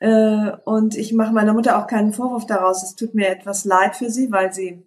Äh, 0.00 0.52
und 0.64 0.96
ich 0.96 1.12
mache 1.12 1.32
meiner 1.32 1.52
Mutter 1.52 1.78
auch 1.78 1.86
keinen 1.86 2.12
Vorwurf 2.12 2.46
daraus. 2.46 2.82
Es 2.82 2.94
tut 2.94 3.14
mir 3.14 3.28
etwas 3.28 3.64
leid 3.64 3.96
für 3.96 4.10
sie, 4.10 4.30
weil 4.32 4.52
sie 4.52 4.82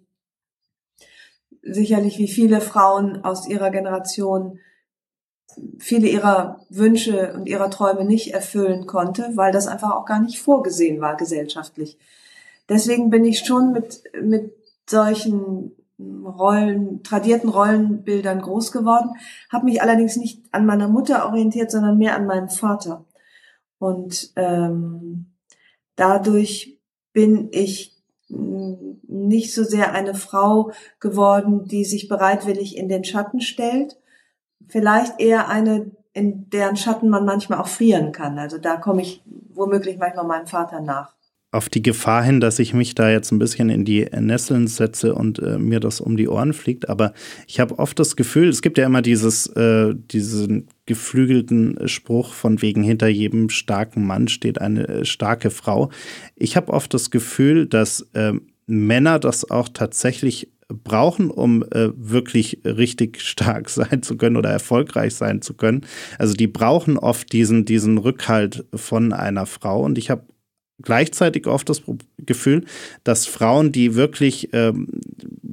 sicherlich 1.62 2.18
wie 2.18 2.28
viele 2.28 2.60
Frauen 2.60 3.24
aus 3.24 3.46
ihrer 3.46 3.70
Generation 3.70 4.58
viele 5.78 6.08
ihrer 6.08 6.60
Wünsche 6.68 7.32
und 7.34 7.46
ihrer 7.46 7.70
Träume 7.70 8.04
nicht 8.04 8.32
erfüllen 8.32 8.86
konnte, 8.86 9.30
weil 9.34 9.52
das 9.52 9.66
einfach 9.66 9.92
auch 9.92 10.04
gar 10.04 10.20
nicht 10.20 10.40
vorgesehen 10.40 11.00
war 11.00 11.16
gesellschaftlich. 11.16 11.98
Deswegen 12.68 13.10
bin 13.10 13.24
ich 13.24 13.40
schon 13.40 13.72
mit, 13.72 14.02
mit 14.22 14.54
solchen 14.88 15.72
Rollen, 15.98 17.02
tradierten 17.02 17.48
Rollenbildern 17.48 18.40
groß 18.40 18.72
geworden, 18.72 19.10
habe 19.50 19.66
mich 19.66 19.82
allerdings 19.82 20.16
nicht 20.16 20.42
an 20.52 20.66
meiner 20.66 20.88
Mutter 20.88 21.26
orientiert, 21.26 21.70
sondern 21.70 21.98
mehr 21.98 22.16
an 22.16 22.26
meinem 22.26 22.48
Vater. 22.48 23.04
Und 23.78 24.32
ähm, 24.36 25.26
dadurch 25.96 26.78
bin 27.12 27.48
ich 27.52 27.92
nicht 28.28 29.54
so 29.54 29.62
sehr 29.62 29.92
eine 29.92 30.14
Frau 30.14 30.72
geworden, 31.00 31.66
die 31.66 31.84
sich 31.84 32.08
bereitwillig 32.08 32.76
in 32.76 32.88
den 32.88 33.04
Schatten 33.04 33.40
stellt, 33.40 33.98
vielleicht 34.68 35.20
eher 35.20 35.48
eine, 35.48 35.90
in 36.12 36.48
deren 36.50 36.76
Schatten 36.76 37.08
man 37.08 37.24
manchmal 37.24 37.58
auch 37.58 37.68
frieren 37.68 38.12
kann. 38.12 38.38
Also 38.38 38.58
da 38.58 38.76
komme 38.76 39.02
ich 39.02 39.22
womöglich 39.54 39.98
manchmal 39.98 40.26
meinem 40.26 40.46
Vater 40.46 40.80
nach. 40.80 41.14
Auf 41.54 41.68
die 41.68 41.82
Gefahr 41.82 42.22
hin, 42.22 42.40
dass 42.40 42.58
ich 42.58 42.72
mich 42.72 42.94
da 42.94 43.10
jetzt 43.10 43.30
ein 43.30 43.38
bisschen 43.38 43.68
in 43.68 43.84
die 43.84 44.06
Nesseln 44.18 44.68
setze 44.68 45.14
und 45.14 45.38
äh, 45.38 45.58
mir 45.58 45.80
das 45.80 46.00
um 46.00 46.16
die 46.16 46.26
Ohren 46.26 46.54
fliegt, 46.54 46.88
aber 46.88 47.12
ich 47.46 47.60
habe 47.60 47.78
oft 47.78 47.98
das 47.98 48.16
Gefühl, 48.16 48.48
es 48.48 48.62
gibt 48.62 48.78
ja 48.78 48.86
immer 48.86 49.02
dieses, 49.02 49.48
äh, 49.48 49.94
diesen 49.94 50.68
geflügelten 50.86 51.86
Spruch 51.88 52.32
von 52.32 52.62
wegen 52.62 52.82
hinter 52.82 53.08
jedem 53.08 53.50
starken 53.50 54.06
Mann 54.06 54.28
steht 54.28 54.62
eine 54.62 54.88
äh, 54.88 55.04
starke 55.04 55.50
Frau. 55.50 55.90
Ich 56.36 56.56
habe 56.56 56.72
oft 56.72 56.94
das 56.94 57.10
Gefühl, 57.10 57.66
dass 57.66 58.00
äh, 58.14 58.32
Männer 58.66 59.18
das 59.18 59.50
auch 59.50 59.68
tatsächlich 59.68 60.51
brauchen, 60.68 61.30
um 61.30 61.62
äh, 61.64 61.90
wirklich 61.96 62.60
richtig 62.64 63.20
stark 63.20 63.68
sein 63.70 64.02
zu 64.02 64.16
können 64.16 64.36
oder 64.36 64.50
erfolgreich 64.50 65.14
sein 65.14 65.42
zu 65.42 65.54
können. 65.54 65.82
Also 66.18 66.34
die 66.34 66.46
brauchen 66.46 66.98
oft 66.98 67.32
diesen, 67.32 67.64
diesen 67.64 67.98
Rückhalt 67.98 68.64
von 68.74 69.12
einer 69.12 69.46
Frau. 69.46 69.82
Und 69.82 69.98
ich 69.98 70.10
habe 70.10 70.24
gleichzeitig 70.82 71.46
oft 71.46 71.68
das 71.68 71.82
Gefühl, 72.18 72.64
dass 73.04 73.26
Frauen, 73.26 73.72
die 73.72 73.94
wirklich, 73.94 74.50
ähm, 74.52 74.88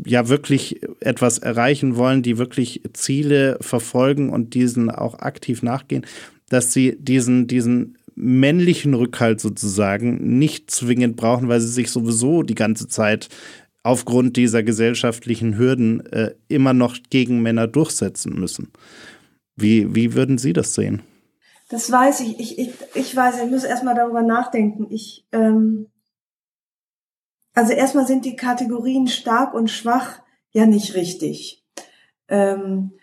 ja, 0.06 0.28
wirklich 0.28 0.82
etwas 1.00 1.38
erreichen 1.38 1.96
wollen, 1.96 2.24
die 2.24 2.38
wirklich 2.38 2.82
Ziele 2.94 3.58
verfolgen 3.62 4.30
und 4.30 4.54
diesen 4.54 4.90
auch 4.90 5.20
aktiv 5.20 5.62
nachgehen, 5.62 6.06
dass 6.50 6.74
sie 6.74 6.98
diesen, 7.00 7.48
diesen 7.48 7.98
männlichen 8.16 8.94
Rückhalt 8.96 9.40
sozusagen 9.40 10.40
nicht 10.40 10.72
zwingend 10.72 11.16
brauchen, 11.16 11.48
weil 11.48 11.62
sie 11.62 11.70
sich 11.70 11.90
sowieso 11.90 12.44
die 12.44 12.56
ganze 12.56 12.88
Zeit 12.88 13.30
aufgrund 13.84 14.38
dieser 14.38 14.64
gesellschaftlichen 14.64 15.58
Hürden 15.58 16.06
äh, 16.08 16.36
immer 16.48 16.74
noch 16.74 16.98
gegen 17.10 17.42
Männer 17.42 17.68
durchsetzen 17.68 18.40
müssen. 18.40 18.72
Wie, 19.56 19.94
wie 19.96 20.14
würden 20.14 20.38
Sie 20.38 20.54
das 20.54 20.74
sehen? 20.74 21.02
Das 21.70 21.92
weiß 21.92 22.22
ich. 22.22 22.40
Ich, 22.40 22.60
ich, 22.60 22.74
ich 22.96 23.16
weiß, 23.16 23.44
ich 23.44 23.50
muss 23.50 23.64
erstmal 23.64 23.96
darüber 23.96 24.22
nachdenken. 24.22 24.88
Ich, 24.90 25.26
ähm, 25.32 25.88
also 27.54 27.74
erstmal 27.74 28.08
sind 28.08 28.26
die 28.26 28.36
Kategorien 28.36 29.08
stark 29.08 29.54
und 29.54 29.70
schwach 29.70 30.20
ja 30.52 30.66
nicht 30.66 30.96
richtig. 30.96 31.64
Ähm, 32.28 32.94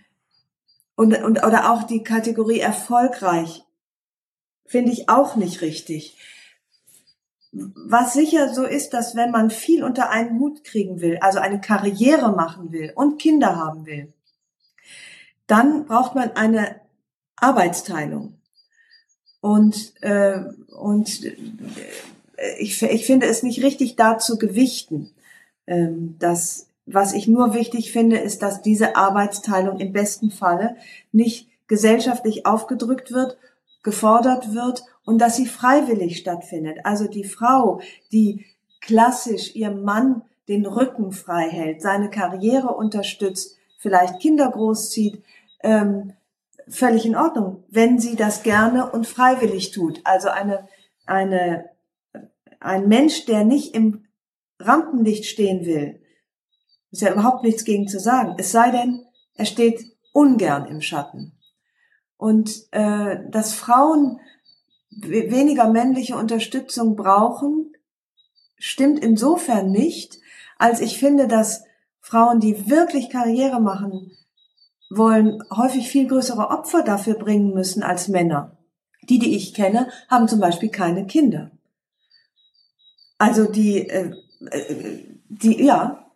und, 0.96 1.14
und, 1.22 1.44
oder 1.44 1.70
auch 1.70 1.84
die 1.84 2.02
Kategorie 2.02 2.60
erfolgreich 2.60 3.62
finde 4.66 4.92
ich 4.92 5.08
auch 5.08 5.36
nicht 5.36 5.60
richtig. 5.60 6.16
Was 7.74 8.12
sicher 8.12 8.52
so 8.52 8.64
ist, 8.64 8.90
dass 8.90 9.16
wenn 9.16 9.30
man 9.30 9.50
viel 9.50 9.82
unter 9.82 10.10
einen 10.10 10.38
Hut 10.38 10.64
kriegen 10.64 11.00
will, 11.00 11.18
also 11.20 11.38
eine 11.38 11.60
Karriere 11.60 12.32
machen 12.32 12.72
will 12.72 12.92
und 12.94 13.18
Kinder 13.18 13.56
haben 13.56 13.86
will, 13.86 14.12
dann 15.46 15.86
braucht 15.86 16.14
man 16.14 16.32
eine 16.32 16.80
Arbeitsteilung. 17.36 18.38
Und, 19.40 19.94
äh, 20.02 20.40
und 20.76 21.24
äh, 21.24 21.36
ich, 22.58 22.82
ich 22.82 23.06
finde 23.06 23.26
es 23.26 23.42
nicht 23.42 23.62
richtig 23.62 23.96
da 23.96 24.18
zu 24.18 24.38
gewichten. 24.38 25.10
Ähm, 25.66 26.16
dass, 26.18 26.68
was 26.84 27.12
ich 27.12 27.26
nur 27.26 27.54
wichtig 27.54 27.92
finde, 27.92 28.18
ist, 28.18 28.42
dass 28.42 28.62
diese 28.62 28.96
Arbeitsteilung 28.96 29.80
im 29.80 29.92
besten 29.92 30.30
Falle 30.30 30.76
nicht 31.12 31.48
gesellschaftlich 31.68 32.46
aufgedrückt 32.46 33.12
wird, 33.12 33.36
gefordert 33.82 34.54
wird 34.54 34.84
und 35.06 35.18
dass 35.18 35.36
sie 35.36 35.46
freiwillig 35.46 36.18
stattfindet. 36.18 36.80
Also 36.84 37.08
die 37.08 37.24
Frau, 37.24 37.80
die 38.12 38.44
klassisch 38.80 39.54
ihrem 39.54 39.82
Mann 39.82 40.22
den 40.48 40.66
Rücken 40.66 41.12
frei 41.12 41.48
hält, 41.48 41.80
seine 41.80 42.10
Karriere 42.10 42.74
unterstützt, 42.74 43.56
vielleicht 43.78 44.20
Kinder 44.20 44.50
großzieht, 44.50 45.22
ähm, 45.62 46.12
völlig 46.68 47.06
in 47.06 47.16
Ordnung, 47.16 47.64
wenn 47.68 47.98
sie 47.98 48.16
das 48.16 48.42
gerne 48.42 48.90
und 48.90 49.06
freiwillig 49.06 49.70
tut. 49.70 50.00
Also 50.04 50.28
eine, 50.28 50.68
eine, 51.06 51.70
ein 52.58 52.88
Mensch, 52.88 53.24
der 53.26 53.44
nicht 53.44 53.74
im 53.74 54.04
Rampenlicht 54.58 55.26
stehen 55.26 55.64
will, 55.64 56.00
ist 56.90 57.02
ja 57.02 57.12
überhaupt 57.12 57.44
nichts 57.44 57.64
gegen 57.64 57.86
zu 57.86 58.00
sagen. 58.00 58.34
Es 58.38 58.50
sei 58.50 58.70
denn, 58.70 59.04
er 59.34 59.44
steht 59.44 59.84
ungern 60.12 60.66
im 60.66 60.80
Schatten. 60.80 61.32
Und 62.16 62.66
äh, 62.72 63.18
dass 63.30 63.52
Frauen 63.52 64.18
weniger 64.96 65.68
männliche 65.68 66.16
Unterstützung 66.16 66.96
brauchen, 66.96 67.72
stimmt 68.58 69.00
insofern 69.00 69.70
nicht, 69.70 70.18
als 70.58 70.80
ich 70.80 70.98
finde, 70.98 71.28
dass 71.28 71.64
Frauen, 72.00 72.40
die 72.40 72.70
wirklich 72.70 73.10
Karriere 73.10 73.60
machen 73.60 74.16
wollen, 74.90 75.42
häufig 75.54 75.88
viel 75.88 76.06
größere 76.06 76.50
Opfer 76.50 76.82
dafür 76.82 77.14
bringen 77.14 77.52
müssen 77.52 77.82
als 77.82 78.08
Männer. 78.08 78.56
Die, 79.02 79.18
die 79.18 79.36
ich 79.36 79.54
kenne, 79.54 79.90
haben 80.08 80.28
zum 80.28 80.40
Beispiel 80.40 80.70
keine 80.70 81.06
Kinder. 81.06 81.50
Also 83.18 83.44
die, 83.44 83.88
äh, 83.88 84.12
äh 84.50 85.04
die, 85.28 85.64
ja, 85.64 86.10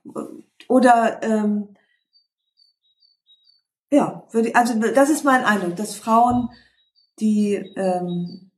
oder 0.69 1.23
ähm, 1.23 1.77
Ja, 3.91 4.25
also 4.55 4.75
das 4.95 5.11
ist 5.11 5.25
mein 5.25 5.45
Eindruck, 5.45 5.75
dass 5.77 5.97
Frauen, 5.97 6.51
die 7.19 7.55
ähm, 7.55 8.50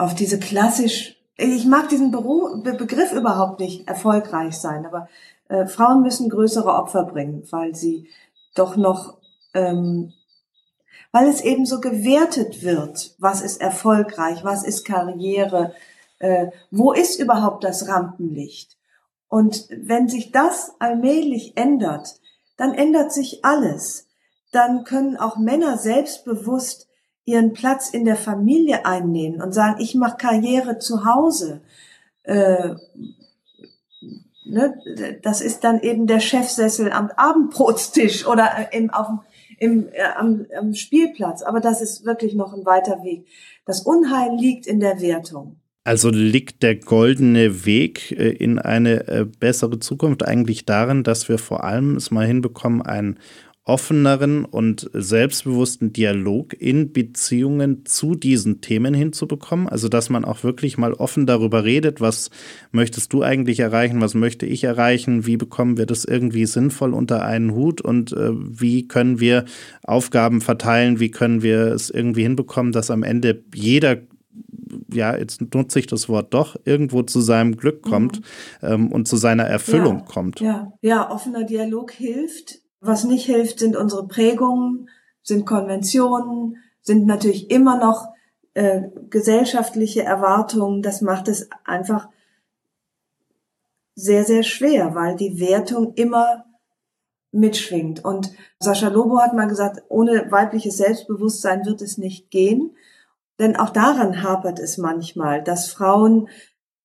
auf 0.00 0.14
diese 0.14 0.38
klassisch, 0.38 1.16
ich 1.36 1.66
mag 1.66 1.90
diesen 1.90 2.10
Beruf, 2.10 2.62
Begriff 2.62 3.12
überhaupt 3.12 3.60
nicht 3.60 3.86
erfolgreich 3.86 4.58
sein, 4.58 4.86
aber 4.86 5.08
äh, 5.48 5.66
Frauen 5.66 6.00
müssen 6.00 6.30
größere 6.30 6.72
Opfer 6.72 7.04
bringen, 7.04 7.46
weil 7.50 7.74
sie 7.74 8.08
doch 8.54 8.76
noch, 8.76 9.18
ähm, 9.52 10.14
weil 11.12 11.28
es 11.28 11.42
eben 11.42 11.66
so 11.66 11.80
gewertet 11.80 12.62
wird, 12.62 13.14
was 13.18 13.42
ist 13.42 13.60
erfolgreich, 13.60 14.42
was 14.42 14.64
ist 14.64 14.86
Karriere, 14.86 15.74
äh, 16.18 16.46
wo 16.70 16.92
ist 16.92 17.20
überhaupt 17.20 17.62
das 17.62 17.86
Rampenlicht. 17.86 18.78
Und 19.28 19.68
wenn 19.70 20.08
sich 20.08 20.32
das 20.32 20.72
allmählich 20.78 21.58
ändert, 21.58 22.20
dann 22.56 22.72
ändert 22.72 23.12
sich 23.12 23.44
alles. 23.44 24.08
Dann 24.50 24.84
können 24.84 25.18
auch 25.18 25.36
Männer 25.36 25.76
selbstbewusst 25.76 26.89
ihren 27.24 27.52
Platz 27.52 27.90
in 27.90 28.04
der 28.04 28.16
Familie 28.16 28.86
einnehmen 28.86 29.40
und 29.40 29.52
sagen, 29.52 29.80
ich 29.80 29.94
mache 29.94 30.16
Karriere 30.16 30.78
zu 30.78 31.04
Hause. 31.04 31.60
Äh, 32.24 32.74
ne, 34.44 34.74
das 35.22 35.40
ist 35.40 35.64
dann 35.64 35.80
eben 35.80 36.06
der 36.06 36.20
Chefsessel 36.20 36.90
am 36.92 37.10
Abendbrotstisch 37.16 38.26
oder 38.26 38.72
im, 38.72 38.90
auf 38.90 39.08
im, 39.58 39.88
äh, 39.92 40.02
am, 40.16 40.46
am 40.58 40.74
Spielplatz. 40.74 41.42
Aber 41.42 41.60
das 41.60 41.80
ist 41.80 42.04
wirklich 42.04 42.34
noch 42.34 42.52
ein 42.52 42.64
weiter 42.64 43.04
Weg. 43.04 43.26
Das 43.66 43.82
Unheil 43.82 44.34
liegt 44.36 44.66
in 44.66 44.80
der 44.80 45.00
Wertung. 45.00 45.60
Also 45.84 46.10
liegt 46.10 46.62
der 46.62 46.76
goldene 46.76 47.64
Weg 47.64 48.12
äh, 48.12 48.30
in 48.30 48.58
eine 48.58 49.06
äh, 49.08 49.24
bessere 49.24 49.78
Zukunft 49.78 50.26
eigentlich 50.26 50.66
darin, 50.66 51.04
dass 51.04 51.28
wir 51.28 51.38
vor 51.38 51.64
allem 51.64 51.96
es 51.96 52.10
mal 52.10 52.26
hinbekommen, 52.26 52.82
ein 52.82 53.18
offeneren 53.64 54.44
und 54.46 54.90
selbstbewussten 54.94 55.92
Dialog 55.92 56.54
in 56.58 56.92
Beziehungen 56.92 57.84
zu 57.84 58.14
diesen 58.14 58.60
Themen 58.62 58.94
hinzubekommen. 58.94 59.68
Also, 59.68 59.88
dass 59.88 60.08
man 60.08 60.24
auch 60.24 60.42
wirklich 60.42 60.78
mal 60.78 60.94
offen 60.94 61.26
darüber 61.26 61.62
redet, 61.64 62.00
was 62.00 62.30
möchtest 62.72 63.12
du 63.12 63.22
eigentlich 63.22 63.60
erreichen, 63.60 64.00
was 64.00 64.14
möchte 64.14 64.46
ich 64.46 64.64
erreichen, 64.64 65.26
wie 65.26 65.36
bekommen 65.36 65.76
wir 65.76 65.86
das 65.86 66.04
irgendwie 66.04 66.46
sinnvoll 66.46 66.94
unter 66.94 67.24
einen 67.24 67.54
Hut 67.54 67.80
und 67.80 68.12
äh, 68.12 68.30
wie 68.32 68.88
können 68.88 69.20
wir 69.20 69.44
Aufgaben 69.82 70.40
verteilen, 70.40 70.98
wie 70.98 71.10
können 71.10 71.42
wir 71.42 71.66
es 71.66 71.90
irgendwie 71.90 72.22
hinbekommen, 72.22 72.72
dass 72.72 72.90
am 72.90 73.02
Ende 73.02 73.44
jeder 73.54 73.98
ja, 74.92 75.16
jetzt 75.16 75.54
nutze 75.54 75.78
ich 75.78 75.86
das 75.86 76.08
Wort 76.08 76.32
doch, 76.34 76.56
irgendwo 76.64 77.02
zu 77.02 77.20
seinem 77.20 77.56
Glück 77.56 77.82
kommt 77.82 78.20
mhm. 78.20 78.68
ähm, 78.68 78.92
und 78.92 79.06
zu 79.06 79.16
seiner 79.16 79.44
Erfüllung 79.44 79.98
ja, 79.98 80.04
kommt. 80.04 80.40
Ja, 80.40 80.72
ja, 80.80 81.10
offener 81.10 81.44
Dialog 81.44 81.92
hilft, 81.92 82.60
was 82.80 83.04
nicht 83.04 83.26
hilft, 83.26 83.58
sind 83.58 83.76
unsere 83.76 84.06
Prägungen, 84.06 84.88
sind 85.22 85.46
Konventionen, 85.46 86.56
sind 86.80 87.06
natürlich 87.06 87.50
immer 87.50 87.78
noch 87.78 88.08
äh, 88.54 88.88
gesellschaftliche 89.10 90.02
Erwartungen. 90.02 90.82
Das 90.82 91.02
macht 91.02 91.28
es 91.28 91.48
einfach 91.64 92.08
sehr, 93.94 94.24
sehr 94.24 94.42
schwer, 94.42 94.94
weil 94.94 95.16
die 95.16 95.38
Wertung 95.40 95.94
immer 95.94 96.46
mitschwingt. 97.32 98.04
Und 98.04 98.32
Sascha 98.58 98.88
Lobo 98.88 99.20
hat 99.20 99.34
mal 99.34 99.46
gesagt, 99.46 99.82
ohne 99.88 100.30
weibliches 100.30 100.78
Selbstbewusstsein 100.78 101.64
wird 101.64 101.82
es 101.82 101.98
nicht 101.98 102.30
gehen. 102.30 102.74
Denn 103.38 103.56
auch 103.56 103.70
daran 103.70 104.22
hapert 104.22 104.58
es 104.58 104.78
manchmal, 104.78 105.42
dass 105.42 105.70
Frauen 105.70 106.28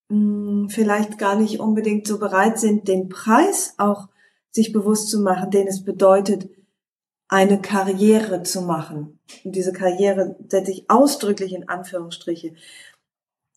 mh, 0.09 0.17
hm, 0.17 0.69
vielleicht 0.69 1.17
gar 1.17 1.35
nicht 1.35 1.59
unbedingt 1.59 2.05
so 2.07 2.19
bereit 2.19 2.59
sind, 2.59 2.87
den 2.87 3.09
Preis 3.09 3.73
auch 3.77 4.07
sich 4.55 4.71
bewusst 4.71 5.09
zu 5.09 5.19
machen, 5.19 5.51
den 5.51 5.67
es 5.67 5.83
bedeutet, 5.83 6.49
eine 7.27 7.59
Karriere 7.59 8.43
zu 8.43 8.61
machen. 8.61 9.19
Und 9.43 9.55
diese 9.55 9.73
Karriere 9.73 10.37
setze 10.47 10.71
ich 10.71 10.89
ausdrücklich 10.89 11.53
in 11.53 11.67
Anführungsstriche. 11.67 12.53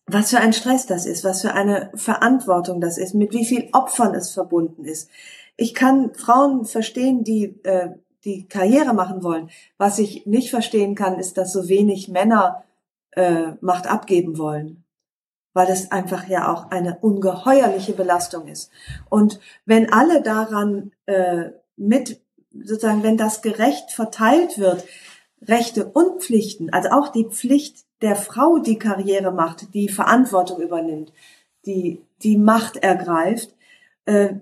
Was 0.07 0.31
für 0.31 0.39
ein 0.39 0.53
Stress 0.53 0.87
das 0.87 1.05
ist, 1.05 1.23
was 1.23 1.41
für 1.41 1.53
eine 1.53 1.91
Verantwortung 1.95 2.81
das 2.81 2.97
ist, 2.97 3.13
mit 3.13 3.31
wie 3.31 3.45
viel 3.45 3.69
Opfern 3.71 4.13
es 4.13 4.31
verbunden 4.31 4.83
ist. 4.83 5.09
Ich 5.55 5.73
kann 5.73 6.13
Frauen 6.15 6.65
verstehen, 6.65 7.23
die 7.23 7.61
äh, 7.63 7.91
die 8.25 8.47
Karriere 8.47 8.93
machen 8.93 9.23
wollen. 9.23 9.49
Was 9.77 9.97
ich 9.99 10.25
nicht 10.25 10.49
verstehen 10.49 10.95
kann, 10.95 11.19
ist, 11.19 11.37
dass 11.37 11.53
so 11.53 11.69
wenig 11.69 12.09
Männer 12.09 12.65
äh, 13.11 13.53
Macht 13.61 13.87
abgeben 13.87 14.37
wollen 14.37 14.83
weil 15.53 15.69
es 15.69 15.91
einfach 15.91 16.27
ja 16.27 16.53
auch 16.53 16.71
eine 16.71 16.97
ungeheuerliche 17.01 17.93
Belastung 17.93 18.47
ist. 18.47 18.71
Und 19.09 19.39
wenn 19.65 19.91
alle 19.91 20.21
daran 20.21 20.91
äh, 21.05 21.51
mit, 21.75 22.21
sozusagen, 22.51 23.03
wenn 23.03 23.17
das 23.17 23.41
gerecht 23.41 23.91
verteilt 23.91 24.57
wird, 24.57 24.85
Rechte 25.41 25.85
und 25.85 26.21
Pflichten, 26.21 26.69
also 26.71 26.89
auch 26.89 27.09
die 27.09 27.25
Pflicht 27.25 27.85
der 28.01 28.15
Frau, 28.15 28.59
die 28.59 28.77
Karriere 28.77 29.31
macht, 29.31 29.73
die 29.73 29.89
Verantwortung 29.89 30.61
übernimmt, 30.61 31.11
die 31.65 32.01
die 32.21 32.37
Macht 32.37 32.77
ergreift, 32.77 33.55
äh, 34.05 34.35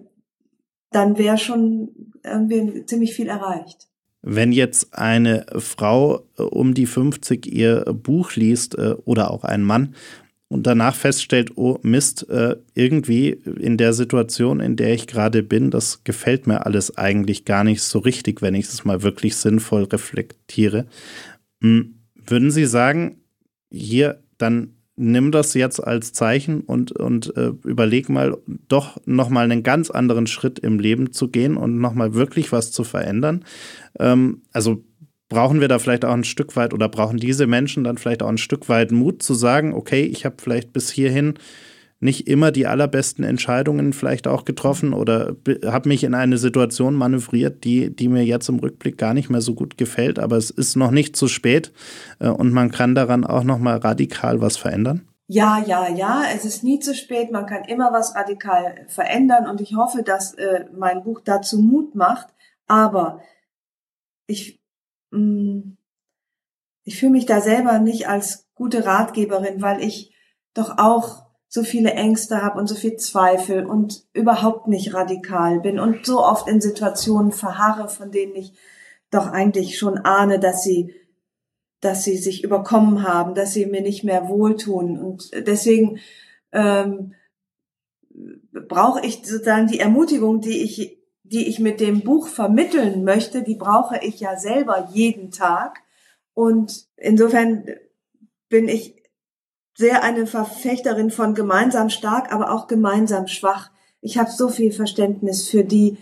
dann 0.91 1.17
wäre 1.17 1.37
schon 1.37 2.11
irgendwie 2.23 2.85
ziemlich 2.85 3.13
viel 3.13 3.27
erreicht. 3.27 3.87
Wenn 4.21 4.51
jetzt 4.51 4.93
eine 4.93 5.45
Frau 5.57 6.23
äh, 6.37 6.43
um 6.43 6.73
die 6.73 6.85
50 6.85 7.45
ihr 7.45 7.85
Buch 7.93 8.33
liest 8.33 8.77
äh, 8.77 8.95
oder 9.05 9.31
auch 9.31 9.43
ein 9.43 9.63
Mann 9.63 9.95
und 10.49 10.65
danach 10.65 10.95
feststellt, 10.95 11.51
oh 11.55 11.77
Mist, 11.81 12.29
äh, 12.29 12.55
irgendwie 12.73 13.29
in 13.29 13.77
der 13.77 13.93
Situation, 13.93 14.59
in 14.59 14.75
der 14.77 14.93
ich 14.93 15.07
gerade 15.07 15.43
bin, 15.43 15.71
das 15.71 16.03
gefällt 16.03 16.47
mir 16.47 16.65
alles 16.65 16.97
eigentlich 16.97 17.43
gar 17.43 17.63
nicht 17.63 17.81
so 17.81 17.99
richtig, 17.99 18.41
wenn 18.41 18.55
ich 18.55 18.65
es 18.65 18.85
mal 18.85 19.03
wirklich 19.03 19.35
sinnvoll 19.35 19.83
reflektiere. 19.83 20.87
Hm, 21.61 21.95
würden 22.15 22.51
Sie 22.51 22.65
sagen, 22.65 23.21
hier, 23.69 24.21
dann 24.37 24.77
nimm 24.95 25.31
das 25.31 25.53
jetzt 25.53 25.79
als 25.79 26.11
Zeichen 26.11 26.61
und, 26.61 26.91
und 26.91 27.35
äh, 27.37 27.51
überleg 27.63 28.09
mal, 28.09 28.37
doch 28.67 28.97
nochmal 29.05 29.43
einen 29.43 29.63
ganz 29.63 29.91
anderen 29.91 30.27
Schritt 30.27 30.59
im 30.59 30.79
Leben 30.79 31.11
zu 31.11 31.27
gehen 31.27 31.55
und 31.55 31.77
nochmal 31.77 32.15
wirklich 32.15 32.51
was 32.51 32.71
zu 32.71 32.83
verändern. 32.83 33.45
Ähm, 33.99 34.41
also 34.51 34.83
brauchen 35.29 35.61
wir 35.61 35.67
da 35.67 35.79
vielleicht 35.79 36.05
auch 36.05 36.13
ein 36.13 36.23
Stück 36.23 36.55
weit 36.55 36.73
oder 36.73 36.89
brauchen 36.89 37.17
diese 37.17 37.47
Menschen 37.47 37.83
dann 37.83 37.97
vielleicht 37.97 38.23
auch 38.23 38.29
ein 38.29 38.37
Stück 38.37 38.69
weit 38.69 38.91
Mut 38.91 39.21
zu 39.21 39.33
sagen, 39.33 39.73
okay, 39.73 40.03
ich 40.03 40.25
habe 40.25 40.37
vielleicht 40.39 40.73
bis 40.73 40.89
hierhin 40.89 41.35
nicht 41.99 42.27
immer 42.27 42.51
die 42.51 42.67
allerbesten 42.67 43.23
Entscheidungen 43.23 43.91
vielleicht 43.91 44.27
auch 44.27 44.45
getroffen 44.45 44.93
oder 44.93 45.35
habe 45.65 45.89
mich 45.89 46.03
in 46.03 46.13
eine 46.13 46.37
Situation 46.37 46.93
manövriert, 46.93 47.63
die, 47.63 47.93
die 47.93 48.07
mir 48.07 48.23
jetzt 48.23 48.49
im 48.49 48.59
Rückblick 48.59 48.97
gar 48.97 49.13
nicht 49.13 49.29
mehr 49.29 49.41
so 49.41 49.55
gut 49.55 49.77
gefällt, 49.77 50.19
aber 50.19 50.37
es 50.37 50.51
ist 50.51 50.75
noch 50.75 50.91
nicht 50.91 51.15
zu 51.15 51.27
spät 51.27 51.73
äh, 52.19 52.27
und 52.29 52.53
man 52.53 52.71
kann 52.71 52.93
daran 52.93 53.23
auch 53.23 53.43
noch 53.43 53.57
mal 53.57 53.77
radikal 53.77 54.41
was 54.41 54.57
verändern? 54.57 55.07
Ja, 55.29 55.61
ja, 55.65 55.89
ja, 55.89 56.23
es 56.33 56.45
ist 56.45 56.63
nie 56.63 56.79
zu 56.79 56.93
spät, 56.93 57.31
man 57.31 57.47
kann 57.47 57.65
immer 57.65 57.91
was 57.91 58.15
radikal 58.15 58.85
verändern 58.87 59.47
und 59.47 59.59
ich 59.59 59.75
hoffe, 59.75 60.03
dass 60.03 60.35
äh, 60.35 60.65
mein 60.77 61.03
Buch 61.03 61.21
dazu 61.25 61.59
Mut 61.59 61.95
macht, 61.95 62.27
aber 62.67 63.21
ich 64.27 64.59
ich 65.11 66.99
fühle 66.99 67.11
mich 67.11 67.25
da 67.25 67.41
selber 67.41 67.79
nicht 67.79 68.07
als 68.07 68.47
gute 68.55 68.85
Ratgeberin, 68.85 69.61
weil 69.61 69.81
ich 69.81 70.13
doch 70.53 70.77
auch 70.77 71.27
so 71.49 71.63
viele 71.63 71.91
Ängste 71.91 72.41
habe 72.41 72.59
und 72.59 72.67
so 72.67 72.75
viel 72.75 72.97
Zweifel 72.97 73.65
und 73.65 74.05
überhaupt 74.13 74.67
nicht 74.67 74.93
radikal 74.93 75.61
bin 75.61 75.79
und 75.79 76.05
so 76.05 76.23
oft 76.23 76.47
in 76.47 76.59
Situationen 76.59 77.31
verharre, 77.31 77.87
von 77.87 78.11
denen 78.11 78.35
ich 78.35 78.53
doch 79.11 79.27
eigentlich 79.27 79.77
schon 79.77 79.97
ahne, 79.97 80.39
dass 80.39 80.63
sie, 80.63 80.93
dass 81.79 82.03
sie 82.03 82.17
sich 82.17 82.43
überkommen 82.43 83.07
haben, 83.07 83.33
dass 83.33 83.53
sie 83.53 83.65
mir 83.65 83.81
nicht 83.81 84.03
mehr 84.03 84.27
wohltun. 84.27 84.99
Und 84.99 85.31
deswegen 85.47 85.99
ähm, 86.51 87.13
brauche 88.67 89.05
ich 89.05 89.25
sozusagen 89.25 89.67
die 89.67 89.79
Ermutigung, 89.79 90.41
die 90.41 90.63
ich 90.63 90.96
die 91.29 91.47
ich 91.47 91.59
mit 91.59 91.79
dem 91.79 92.01
Buch 92.01 92.27
vermitteln 92.27 93.03
möchte, 93.03 93.43
die 93.43 93.55
brauche 93.55 93.99
ich 94.01 94.19
ja 94.19 94.37
selber 94.37 94.89
jeden 94.91 95.31
Tag. 95.31 95.81
Und 96.33 96.87
insofern 96.95 97.65
bin 98.49 98.67
ich 98.67 98.95
sehr 99.75 100.03
eine 100.03 100.25
Verfechterin 100.25 101.11
von 101.11 101.35
gemeinsam 101.35 101.89
stark, 101.89 102.33
aber 102.33 102.51
auch 102.51 102.67
gemeinsam 102.67 103.27
schwach. 103.27 103.71
Ich 104.01 104.17
habe 104.17 104.31
so 104.31 104.49
viel 104.49 104.71
Verständnis 104.71 105.47
für 105.47 105.63
die, 105.63 105.97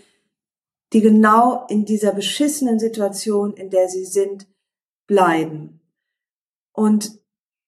die 0.92 1.00
genau 1.00 1.66
in 1.68 1.84
dieser 1.84 2.12
beschissenen 2.12 2.78
Situation, 2.78 3.54
in 3.54 3.70
der 3.70 3.88
sie 3.88 4.04
sind, 4.04 4.46
bleiben. 5.06 5.80
Und 6.72 7.18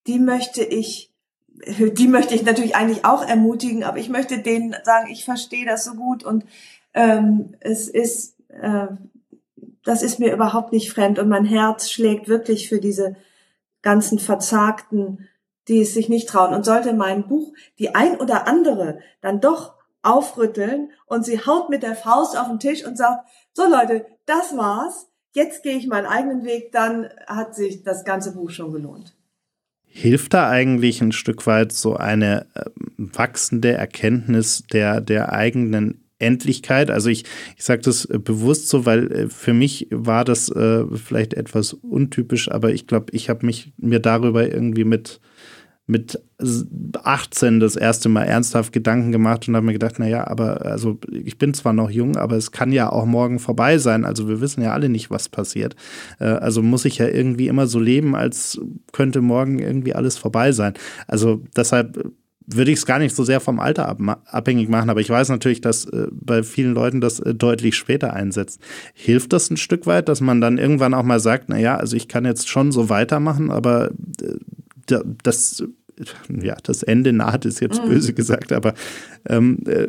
die 0.06 0.18
möchte 0.18 0.62
ich, 0.62 1.12
die 1.48 2.08
möchte 2.08 2.34
ich 2.34 2.42
natürlich 2.42 2.76
eigentlich 2.76 3.04
auch 3.04 3.26
ermutigen, 3.26 3.84
aber 3.84 3.98
ich 3.98 4.08
möchte 4.08 4.38
denen 4.38 4.74
sagen, 4.84 5.10
ich 5.10 5.24
verstehe 5.24 5.66
das 5.66 5.84
so 5.84 5.94
gut 5.94 6.24
und 6.24 6.44
ähm, 6.98 7.54
es 7.60 7.88
ist, 7.88 8.34
äh, 8.48 8.88
das 9.84 10.02
ist 10.02 10.18
mir 10.18 10.32
überhaupt 10.32 10.72
nicht 10.72 10.90
fremd 10.90 11.20
und 11.20 11.28
mein 11.28 11.44
Herz 11.44 11.90
schlägt 11.90 12.28
wirklich 12.28 12.68
für 12.68 12.80
diese 12.80 13.14
ganzen 13.82 14.18
Verzagten, 14.18 15.28
die 15.68 15.82
es 15.82 15.94
sich 15.94 16.08
nicht 16.08 16.28
trauen. 16.28 16.52
Und 16.52 16.64
sollte 16.64 16.92
mein 16.94 17.28
Buch 17.28 17.54
die 17.78 17.94
ein 17.94 18.16
oder 18.16 18.48
andere 18.48 18.98
dann 19.20 19.40
doch 19.40 19.74
aufrütteln 20.02 20.90
und 21.06 21.24
sie 21.24 21.38
haut 21.38 21.70
mit 21.70 21.84
der 21.84 21.94
Faust 21.94 22.36
auf 22.36 22.48
den 22.48 22.58
Tisch 22.58 22.84
und 22.84 22.98
sagt, 22.98 23.28
so 23.52 23.62
Leute, 23.68 24.04
das 24.26 24.56
war's. 24.56 25.06
jetzt 25.34 25.62
gehe 25.62 25.76
ich 25.76 25.86
meinen 25.86 26.06
eigenen 26.06 26.44
Weg, 26.44 26.72
dann 26.72 27.08
hat 27.28 27.54
sich 27.54 27.84
das 27.84 28.04
ganze 28.04 28.34
Buch 28.34 28.50
schon 28.50 28.72
gelohnt. 28.72 29.14
Hilft 29.84 30.34
da 30.34 30.48
eigentlich 30.48 31.00
ein 31.00 31.12
Stück 31.12 31.46
weit 31.46 31.70
so 31.70 31.94
eine 31.94 32.46
äh, 32.54 32.64
wachsende 32.96 33.72
Erkenntnis 33.72 34.64
der, 34.72 35.00
der 35.00 35.32
eigenen 35.32 36.07
Endlichkeit. 36.18 36.90
Also 36.90 37.08
ich, 37.10 37.24
ich 37.56 37.64
sage 37.64 37.82
das 37.82 38.04
äh, 38.04 38.18
bewusst 38.18 38.68
so, 38.68 38.86
weil 38.86 39.12
äh, 39.12 39.28
für 39.28 39.52
mich 39.52 39.88
war 39.90 40.24
das 40.24 40.48
äh, 40.50 40.84
vielleicht 40.94 41.34
etwas 41.34 41.74
untypisch, 41.74 42.50
aber 42.50 42.72
ich 42.72 42.86
glaube, 42.86 43.06
ich 43.12 43.28
habe 43.28 43.46
mich 43.46 43.72
mir 43.76 44.00
darüber 44.00 44.48
irgendwie 44.52 44.84
mit 44.84 45.20
mit 45.90 46.22
18 47.02 47.60
das 47.60 47.74
erste 47.74 48.10
Mal 48.10 48.24
ernsthaft 48.24 48.74
Gedanken 48.74 49.10
gemacht 49.10 49.48
und 49.48 49.56
habe 49.56 49.64
mir 49.64 49.72
gedacht, 49.72 49.94
na 49.96 50.06
ja, 50.06 50.28
aber 50.28 50.66
also 50.66 50.98
ich 51.10 51.38
bin 51.38 51.54
zwar 51.54 51.72
noch 51.72 51.88
jung, 51.88 52.16
aber 52.18 52.36
es 52.36 52.52
kann 52.52 52.72
ja 52.72 52.92
auch 52.92 53.06
morgen 53.06 53.38
vorbei 53.38 53.78
sein. 53.78 54.04
Also 54.04 54.28
wir 54.28 54.42
wissen 54.42 54.62
ja 54.62 54.74
alle 54.74 54.90
nicht, 54.90 55.10
was 55.10 55.30
passiert. 55.30 55.76
Äh, 56.20 56.26
also 56.26 56.62
muss 56.62 56.84
ich 56.84 56.98
ja 56.98 57.08
irgendwie 57.08 57.48
immer 57.48 57.66
so 57.66 57.80
leben, 57.80 58.14
als 58.14 58.60
könnte 58.92 59.22
morgen 59.22 59.58
irgendwie 59.60 59.94
alles 59.94 60.18
vorbei 60.18 60.52
sein. 60.52 60.74
Also 61.06 61.42
deshalb 61.56 62.12
würde 62.50 62.70
ich 62.70 62.78
es 62.78 62.86
gar 62.86 62.98
nicht 62.98 63.14
so 63.14 63.24
sehr 63.24 63.40
vom 63.40 63.60
Alter 63.60 63.96
abhängig 64.24 64.68
machen, 64.68 64.90
aber 64.90 65.00
ich 65.00 65.10
weiß 65.10 65.28
natürlich, 65.28 65.60
dass 65.60 65.84
äh, 65.86 66.08
bei 66.10 66.42
vielen 66.42 66.74
Leuten 66.74 67.00
das 67.00 67.20
äh, 67.20 67.34
deutlich 67.34 67.76
später 67.76 68.14
einsetzt. 68.14 68.60
Hilft 68.94 69.32
das 69.32 69.50
ein 69.50 69.56
Stück 69.56 69.86
weit, 69.86 70.08
dass 70.08 70.20
man 70.20 70.40
dann 70.40 70.58
irgendwann 70.58 70.94
auch 70.94 71.02
mal 71.02 71.20
sagt, 71.20 71.48
na 71.48 71.58
ja, 71.58 71.76
also 71.76 71.96
ich 71.96 72.08
kann 72.08 72.24
jetzt 72.24 72.48
schon 72.48 72.72
so 72.72 72.88
weitermachen, 72.88 73.50
aber 73.50 73.90
das 75.22 75.62
ja, 76.28 76.56
das 76.62 76.82
Ende 76.82 77.12
naht, 77.12 77.44
ist 77.44 77.60
jetzt 77.60 77.82
mhm. 77.82 77.88
böse 77.88 78.14
gesagt, 78.14 78.52
aber 78.52 78.74
ähm, 79.28 79.64
äh, 79.66 79.88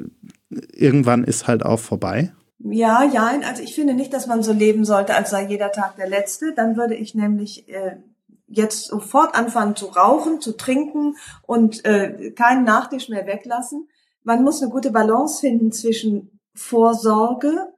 irgendwann 0.74 1.24
ist 1.24 1.47
halt 1.47 1.64
auch 1.64 1.80
vorbei. 1.80 2.32
Ja, 2.60 3.03
ja, 3.03 3.32
also 3.47 3.64
ich 3.64 3.74
finde 3.74 3.93
nicht, 3.93 4.14
dass 4.14 4.28
man 4.28 4.43
so 4.43 4.51
leben 4.51 4.84
sollte, 4.84 5.16
als 5.16 5.30
sei 5.30 5.45
jeder 5.47 5.72
Tag 5.72 5.95
der 5.95 6.10
letzte. 6.10 6.53
Dann 6.53 6.76
würde 6.76 6.95
ich 6.95 7.16
nämlich 7.16 7.70
äh, 7.70 7.95
jetzt 8.50 8.86
sofort 8.88 9.36
anfangen 9.36 9.76
zu 9.76 9.88
rauchen, 9.88 10.41
zu 10.41 10.58
trinken 10.58 11.16
und 11.43 11.86
äh, 11.86 12.32
keinen 12.32 12.64
Nachtisch 12.64 13.10
mehr 13.10 13.26
weglassen. 13.28 13.88
Man 14.24 14.43
muss 14.43 14.62
eine 14.62 14.72
gute 14.72 14.91
Balance 14.91 15.39
finden 15.39 15.72
zwischen 15.72 16.39
Vorsorge 16.54 17.74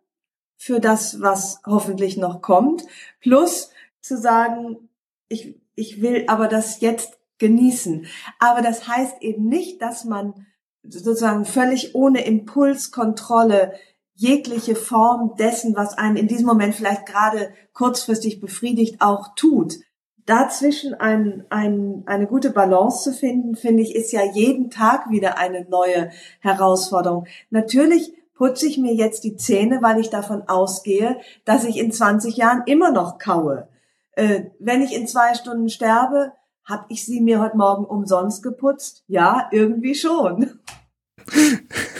für 0.58 0.80
das, 0.80 1.22
was 1.22 1.62
hoffentlich 1.66 2.18
noch 2.18 2.42
kommt, 2.42 2.86
plus 3.20 3.72
zu 4.00 4.18
sagen, 4.18 4.90
ich, 5.28 5.60
ich 5.76 6.02
will 6.02 6.26
aber 6.28 6.48
das 6.48 6.82
jetzt 6.82 7.18
genießen. 7.38 8.06
Aber 8.40 8.62
das 8.62 8.88
heißt 8.88 9.22
eben 9.22 9.48
nicht, 9.48 9.82
dass 9.82 10.06
man 10.06 10.46
sozusagen 10.84 11.46
völlig 11.46 11.96
ohne 11.96 12.26
Impulskontrolle 12.26 13.74
jegliche 14.14 14.76
Form 14.76 15.36
dessen, 15.38 15.76
was 15.76 15.98
einen 15.98 16.18
in 16.18 16.28
diesem 16.28 16.46
Moment 16.46 16.76
vielleicht 16.76 17.06
gerade 17.06 17.54
kurzfristig 17.74 18.40
befriedigt, 18.40 19.02
auch 19.02 19.36
tut. 19.36 19.80
Dazwischen 20.26 20.94
ein, 20.94 21.46
ein, 21.50 22.04
eine 22.06 22.28
gute 22.28 22.52
Balance 22.52 23.04
zu 23.04 23.18
finden, 23.18 23.56
finde 23.56 23.84
ich, 23.84 23.96
ist 23.96 24.12
ja 24.12 24.22
jeden 24.24 24.70
Tag 24.70 25.10
wieder 25.10 25.38
eine 25.38 25.66
neue 25.66 26.12
Herausforderung. 26.40 27.26
Natürlich 27.50 28.14
putze 28.34 28.68
ich 28.68 28.78
mir 28.78 28.94
jetzt 28.94 29.24
die 29.24 29.36
Zähne, 29.36 29.82
weil 29.82 30.00
ich 30.00 30.10
davon 30.10 30.44
ausgehe, 30.48 31.20
dass 31.46 31.64
ich 31.64 31.78
in 31.78 31.92
20 31.92 32.38
Jahren 32.38 32.64
immer 32.66 32.92
noch 32.92 33.20
kaue. 33.20 33.68
Äh, 34.14 34.46
wenn 34.60 34.82
ich 34.82 34.96
in 34.96 35.08
zwei 35.08 35.34
Stunden 35.36 35.70
sterbe, 35.70 36.34
hab 36.66 36.86
ich 36.90 37.06
sie 37.06 37.22
mir 37.22 37.40
heute 37.40 37.58
Morgen 37.58 37.86
umsonst 37.86 38.44
geputzt? 38.44 39.04
Ja, 39.08 39.48
irgendwie 39.52 39.96
schon. 39.96 40.60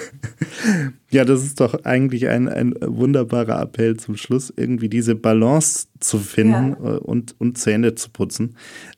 Ja, 1.14 1.26
das 1.26 1.44
ist 1.44 1.60
doch 1.60 1.84
eigentlich 1.84 2.30
ein, 2.30 2.48
ein 2.48 2.74
wunderbarer 2.82 3.62
Appell 3.62 3.98
zum 3.98 4.16
Schluss, 4.16 4.54
irgendwie 4.56 4.88
diese 4.88 5.14
Balance 5.14 5.88
zu 6.00 6.20
finden 6.20 6.78
ja. 6.82 6.94
Äh, 6.94 6.98
und, 7.00 7.36
und 7.38 7.58
Zähne 7.58 7.96
zu 7.96 8.10
putzen. 8.12 8.56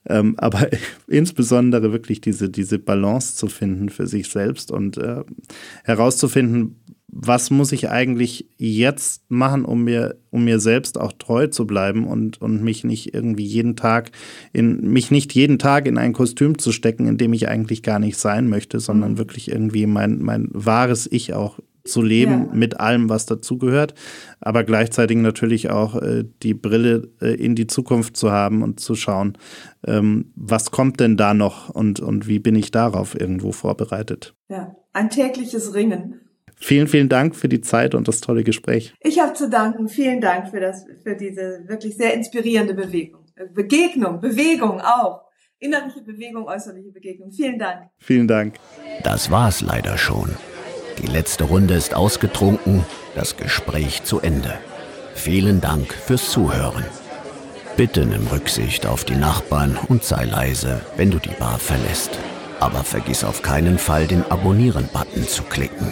Ähm, 0.08 0.36
aber 0.38 0.68
insbesondere 1.08 1.92
wirklich 1.92 2.22
diese, 2.22 2.50
diese 2.52 2.78
Balance 2.78 3.36
zu 3.36 3.48
finden 3.48 3.90
für 3.90 4.06
sich 4.06 4.30
selbst 4.30 4.72
und 4.72 4.98
äh, 4.98 5.24
herauszufinden, 5.84 6.76
was 7.16 7.52
muss 7.52 7.72
ich 7.72 7.90
eigentlich 7.90 8.50
jetzt 8.58 9.30
machen, 9.30 9.66
um 9.66 9.84
mir, 9.84 10.16
um 10.32 10.46
mir 10.46 10.60
selbst 10.60 11.00
auch 11.00 11.14
treu 11.14 11.48
zu 11.48 11.68
bleiben 11.68 12.08
und, 12.08 12.42
und 12.42 12.64
mich 12.64 12.84
nicht 12.84 13.14
irgendwie 13.14 13.46
jeden 13.46 13.76
Tag 13.76 14.12
in, 14.52 14.92
mich 14.92 15.12
nicht 15.12 15.34
jeden 15.36 15.60
Tag 15.60 15.86
in 15.86 16.00
ein 16.00 16.14
Kostüm 16.14 16.58
zu 16.58 16.72
stecken, 16.72 17.08
in 17.08 17.18
dem 17.18 17.34
ich 17.34 17.48
eigentlich 17.48 17.84
gar 17.84 18.00
nicht 18.00 18.18
sein 18.18 18.50
möchte, 18.50 18.80
sondern 18.80 19.14
mhm. 19.14 19.18
wirklich 19.20 19.52
irgendwie 19.52 19.86
mein, 19.86 20.24
mein 20.24 20.50
wahres 20.54 21.08
Ich 21.12 21.34
auch 21.34 21.60
zu 21.84 22.02
leben 22.02 22.48
ja. 22.48 22.54
mit 22.54 22.80
allem, 22.80 23.10
was 23.10 23.26
dazugehört, 23.26 23.94
aber 24.40 24.64
gleichzeitig 24.64 25.18
natürlich 25.18 25.70
auch 25.70 25.96
äh, 26.02 26.24
die 26.42 26.54
Brille 26.54 27.10
äh, 27.22 27.36
in 27.36 27.56
die 27.56 27.68
Zukunft 27.68 28.18
zu 28.18 28.32
haben 28.32 28.64
und 28.64 28.80
zu 28.80 28.96
schauen, 28.96 29.38
ähm, 29.86 30.32
was 30.36 30.72
kommt 30.72 31.00
denn 31.00 31.18
da 31.18 31.34
noch 31.34 31.70
und, 31.70 32.00
und 32.00 32.28
wie 32.28 32.40
bin 32.40 32.56
ich 32.56 32.72
darauf 32.72 33.20
irgendwo 33.20 33.52
vorbereitet. 33.52 34.34
Ja, 34.50 34.76
ein 34.94 35.10
tägliches 35.10 35.74
Ringen. 35.74 36.22
Vielen, 36.64 36.88
vielen 36.88 37.10
Dank 37.10 37.36
für 37.36 37.50
die 37.50 37.60
Zeit 37.60 37.94
und 37.94 38.08
das 38.08 38.22
tolle 38.22 38.42
Gespräch. 38.42 38.94
Ich 39.02 39.20
habe 39.20 39.34
zu 39.34 39.50
danken. 39.50 39.90
Vielen 39.90 40.22
Dank 40.22 40.48
für 40.48 40.62
das, 40.62 40.86
für 41.04 41.14
diese 41.14 41.66
wirklich 41.68 41.98
sehr 41.98 42.14
inspirierende 42.14 42.74
Bewegung. 42.74 43.26
Begegnung, 43.54 44.22
Bewegung 44.22 44.80
auch. 44.80 45.24
Innerliche 45.60 46.02
Bewegung, 46.02 46.48
äußerliche 46.48 46.92
Begegnung. 46.92 47.34
Vielen 47.34 47.60
Dank. 47.60 47.90
Vielen 47.98 48.30
Dank. 48.30 48.56
Das 49.04 49.30
war's 49.30 49.60
leider 49.60 49.98
schon. 49.98 50.30
Die 51.02 51.08
letzte 51.08 51.44
Runde 51.44 51.74
ist 51.74 51.96
ausgetrunken, 51.96 52.86
das 53.14 53.36
Gespräch 53.36 54.06
zu 54.06 54.22
Ende. 54.22 54.54
Vielen 55.16 55.60
Dank 55.60 55.94
fürs 55.94 56.32
Zuhören. 56.32 56.86
Bitte 57.76 58.06
nimm 58.06 58.26
Rücksicht 58.28 58.86
auf 58.86 59.04
die 59.04 59.18
Nachbarn 59.18 59.78
und 59.90 60.06
sei 60.06 60.24
leise, 60.24 60.80
wenn 60.96 61.12
du 61.12 61.20
die 61.20 61.36
Bar 61.38 61.60
verlässt. 61.60 62.18
Aber 62.62 62.86
vergiss 62.86 63.26
auf 63.26 63.42
keinen 63.42 63.78
Fall, 63.78 64.08
den 64.08 64.24
Abonnieren-Button 64.24 65.28
zu 65.28 65.44
klicken. 65.44 65.92